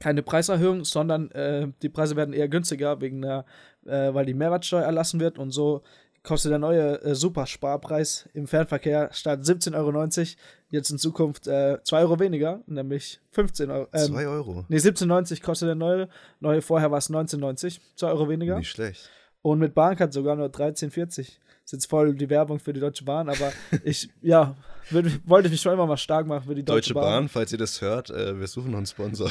keine 0.00 0.22
Preiserhöhung, 0.22 0.84
sondern 0.84 1.30
äh, 1.30 1.68
die 1.82 1.88
Preise 1.88 2.16
werden 2.16 2.34
eher 2.34 2.48
günstiger, 2.48 3.00
wegen 3.00 3.22
der, 3.22 3.44
äh, 3.86 4.12
weil 4.12 4.26
die 4.26 4.34
Mehrwertsteuer 4.34 4.82
erlassen 4.82 5.20
wird 5.20 5.38
und 5.38 5.50
so 5.50 5.82
kostet 6.22 6.52
der 6.52 6.58
neue 6.58 7.02
äh, 7.02 7.14
Supersparpreis 7.14 8.28
im 8.32 8.46
Fernverkehr 8.46 9.10
statt 9.12 9.40
17,90 9.40 9.74
Euro 9.76 10.36
jetzt 10.68 10.90
in 10.90 10.98
Zukunft 10.98 11.46
äh, 11.46 11.78
2 11.82 12.00
Euro 12.00 12.18
weniger, 12.20 12.62
nämlich 12.66 13.20
15 13.32 13.70
Euro. 13.70 13.88
Ähm, 13.92 14.06
2 14.06 14.26
Euro? 14.28 14.64
Nee, 14.68 14.76
17,90 14.76 15.42
kostet 15.42 15.68
der 15.68 15.74
neue. 15.74 16.08
Neue 16.40 16.62
vorher 16.62 16.90
war 16.90 16.98
es 16.98 17.10
19,90. 17.10 17.80
2 17.96 18.08
Euro 18.08 18.28
weniger. 18.28 18.58
Nicht 18.58 18.70
schlecht. 18.70 19.10
Und 19.42 19.58
mit 19.58 19.74
Bahncard 19.74 20.12
sogar 20.12 20.36
nur 20.36 20.46
13,40 20.46 21.18
ist 21.64 21.72
jetzt 21.72 21.86
voll 21.86 22.14
die 22.14 22.30
Werbung 22.30 22.58
für 22.58 22.72
die 22.72 22.80
Deutsche 22.80 23.04
Bahn, 23.04 23.28
aber 23.28 23.52
ich, 23.84 24.08
ja, 24.20 24.56
würd, 24.90 25.20
wollte 25.28 25.48
mich 25.48 25.60
schon 25.60 25.72
immer 25.72 25.86
mal 25.86 25.96
stark 25.96 26.26
machen 26.26 26.44
für 26.46 26.54
die 26.54 26.64
Deutsche, 26.64 26.92
Deutsche 26.92 26.94
Bahn. 26.94 27.22
Bahn. 27.24 27.28
falls 27.28 27.52
ihr 27.52 27.58
das 27.58 27.80
hört, 27.80 28.10
äh, 28.10 28.38
wir 28.38 28.46
suchen 28.46 28.70
noch 28.70 28.78
einen 28.78 28.86
Sponsor. 28.86 29.30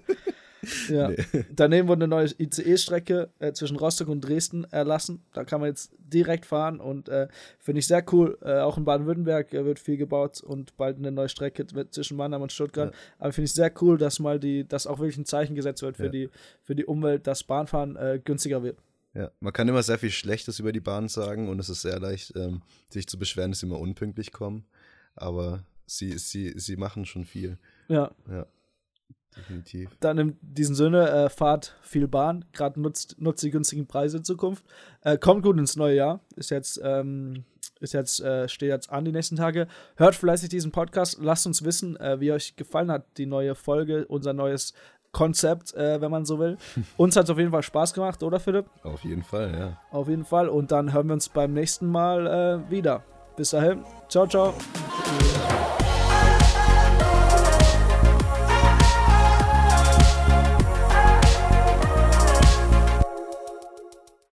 ja. 0.88 1.08
Nee. 1.08 1.44
Daneben 1.54 1.88
wurde 1.88 2.04
eine 2.04 2.08
neue 2.08 2.28
ICE-Strecke 2.38 3.30
äh, 3.38 3.52
zwischen 3.52 3.76
Rostock 3.76 4.08
und 4.08 4.20
Dresden 4.20 4.64
erlassen. 4.70 5.22
Da 5.32 5.44
kann 5.44 5.60
man 5.60 5.70
jetzt 5.70 5.92
direkt 5.98 6.46
fahren 6.46 6.80
und 6.80 7.08
äh, 7.08 7.28
finde 7.58 7.80
ich 7.80 7.86
sehr 7.86 8.04
cool. 8.12 8.38
Äh, 8.42 8.58
auch 8.58 8.76
in 8.76 8.84
Baden-Württemberg 8.84 9.52
äh, 9.52 9.64
wird 9.64 9.78
viel 9.78 9.96
gebaut 9.96 10.40
und 10.40 10.76
bald 10.76 10.98
eine 10.98 11.10
neue 11.10 11.28
Strecke 11.28 11.66
zwischen 11.90 12.16
Mannheim 12.16 12.42
und 12.42 12.52
Stuttgart. 12.52 12.92
Ja. 12.92 12.98
Aber 13.18 13.32
finde 13.32 13.46
ich 13.46 13.54
sehr 13.54 13.72
cool, 13.80 13.98
dass 13.98 14.20
mal 14.20 14.38
die, 14.38 14.66
dass 14.66 14.86
auch 14.86 14.98
wirklich 14.98 15.18
ein 15.18 15.26
Zeichen 15.26 15.54
gesetzt 15.54 15.82
wird 15.82 15.96
für, 15.96 16.04
ja. 16.04 16.10
die, 16.10 16.30
für 16.62 16.74
die 16.74 16.84
Umwelt, 16.84 17.26
dass 17.26 17.42
Bahnfahren 17.42 17.96
äh, 17.96 18.20
günstiger 18.24 18.62
wird. 18.62 18.78
Ja, 19.16 19.30
man 19.40 19.52
kann 19.52 19.66
immer 19.66 19.82
sehr 19.82 19.98
viel 19.98 20.10
Schlechtes 20.10 20.58
über 20.58 20.72
die 20.72 20.80
Bahn 20.80 21.08
sagen 21.08 21.48
und 21.48 21.58
es 21.58 21.70
ist 21.70 21.80
sehr 21.80 21.98
leicht, 21.98 22.34
ähm, 22.36 22.60
sich 22.90 23.06
zu 23.06 23.18
beschweren, 23.18 23.50
dass 23.50 23.60
sie 23.60 23.66
immer 23.66 23.80
unpünktlich 23.80 24.30
kommen. 24.30 24.66
Aber 25.14 25.64
sie, 25.86 26.18
sie, 26.18 26.52
sie 26.58 26.76
machen 26.76 27.06
schon 27.06 27.24
viel. 27.24 27.58
Ja. 27.88 28.10
ja. 28.28 28.46
Definitiv. 29.34 29.90
Dann 30.00 30.18
in 30.18 30.38
diesem 30.40 30.74
Sinne, 30.74 31.08
äh, 31.10 31.28
fahrt 31.30 31.76
viel 31.82 32.08
Bahn, 32.08 32.44
gerade 32.52 32.80
nutzt, 32.80 33.16
nutzt 33.18 33.42
die 33.42 33.50
günstigen 33.50 33.86
Preise 33.86 34.18
in 34.18 34.24
Zukunft. 34.24 34.64
Äh, 35.02 35.16
kommt 35.18 35.42
gut 35.42 35.58
ins 35.58 35.76
neue 35.76 35.96
Jahr. 35.96 36.20
Ist 36.36 36.50
jetzt, 36.50 36.80
ähm, 36.82 37.44
ist 37.80 37.92
jetzt, 37.92 38.20
äh, 38.20 38.48
steht 38.48 38.70
jetzt 38.70 38.90
an 38.90 39.04
die 39.04 39.12
nächsten 39.12 39.36
Tage. 39.36 39.68
Hört 39.96 40.14
fleißig 40.14 40.48
diesen 40.48 40.72
Podcast. 40.72 41.18
Lasst 41.20 41.46
uns 41.46 41.64
wissen, 41.64 41.96
äh, 41.96 42.20
wie 42.20 42.32
euch 42.32 42.56
gefallen 42.56 42.90
hat, 42.90 43.18
die 43.18 43.26
neue 43.26 43.54
Folge, 43.54 44.06
unser 44.06 44.32
neues 44.32 44.72
Konzept, 45.16 45.72
äh, 45.74 45.98
wenn 46.02 46.10
man 46.10 46.26
so 46.26 46.38
will. 46.38 46.58
Uns 46.98 47.16
hat 47.16 47.24
es 47.24 47.30
auf 47.30 47.38
jeden 47.38 47.50
Fall 47.50 47.62
Spaß 47.62 47.94
gemacht, 47.94 48.22
oder 48.22 48.38
Philipp? 48.38 48.66
Auf 48.82 49.02
jeden 49.02 49.22
Fall, 49.22 49.50
ja. 49.58 49.80
Auf 49.90 50.08
jeden 50.08 50.26
Fall. 50.26 50.50
Und 50.50 50.70
dann 50.72 50.92
hören 50.92 51.06
wir 51.06 51.14
uns 51.14 51.30
beim 51.30 51.54
nächsten 51.54 51.86
Mal 51.86 52.26
äh, 52.26 52.70
wieder. 52.70 53.02
Bis 53.34 53.50
dahin. 53.50 53.82
Ciao, 54.08 54.26
ciao. 54.26 54.52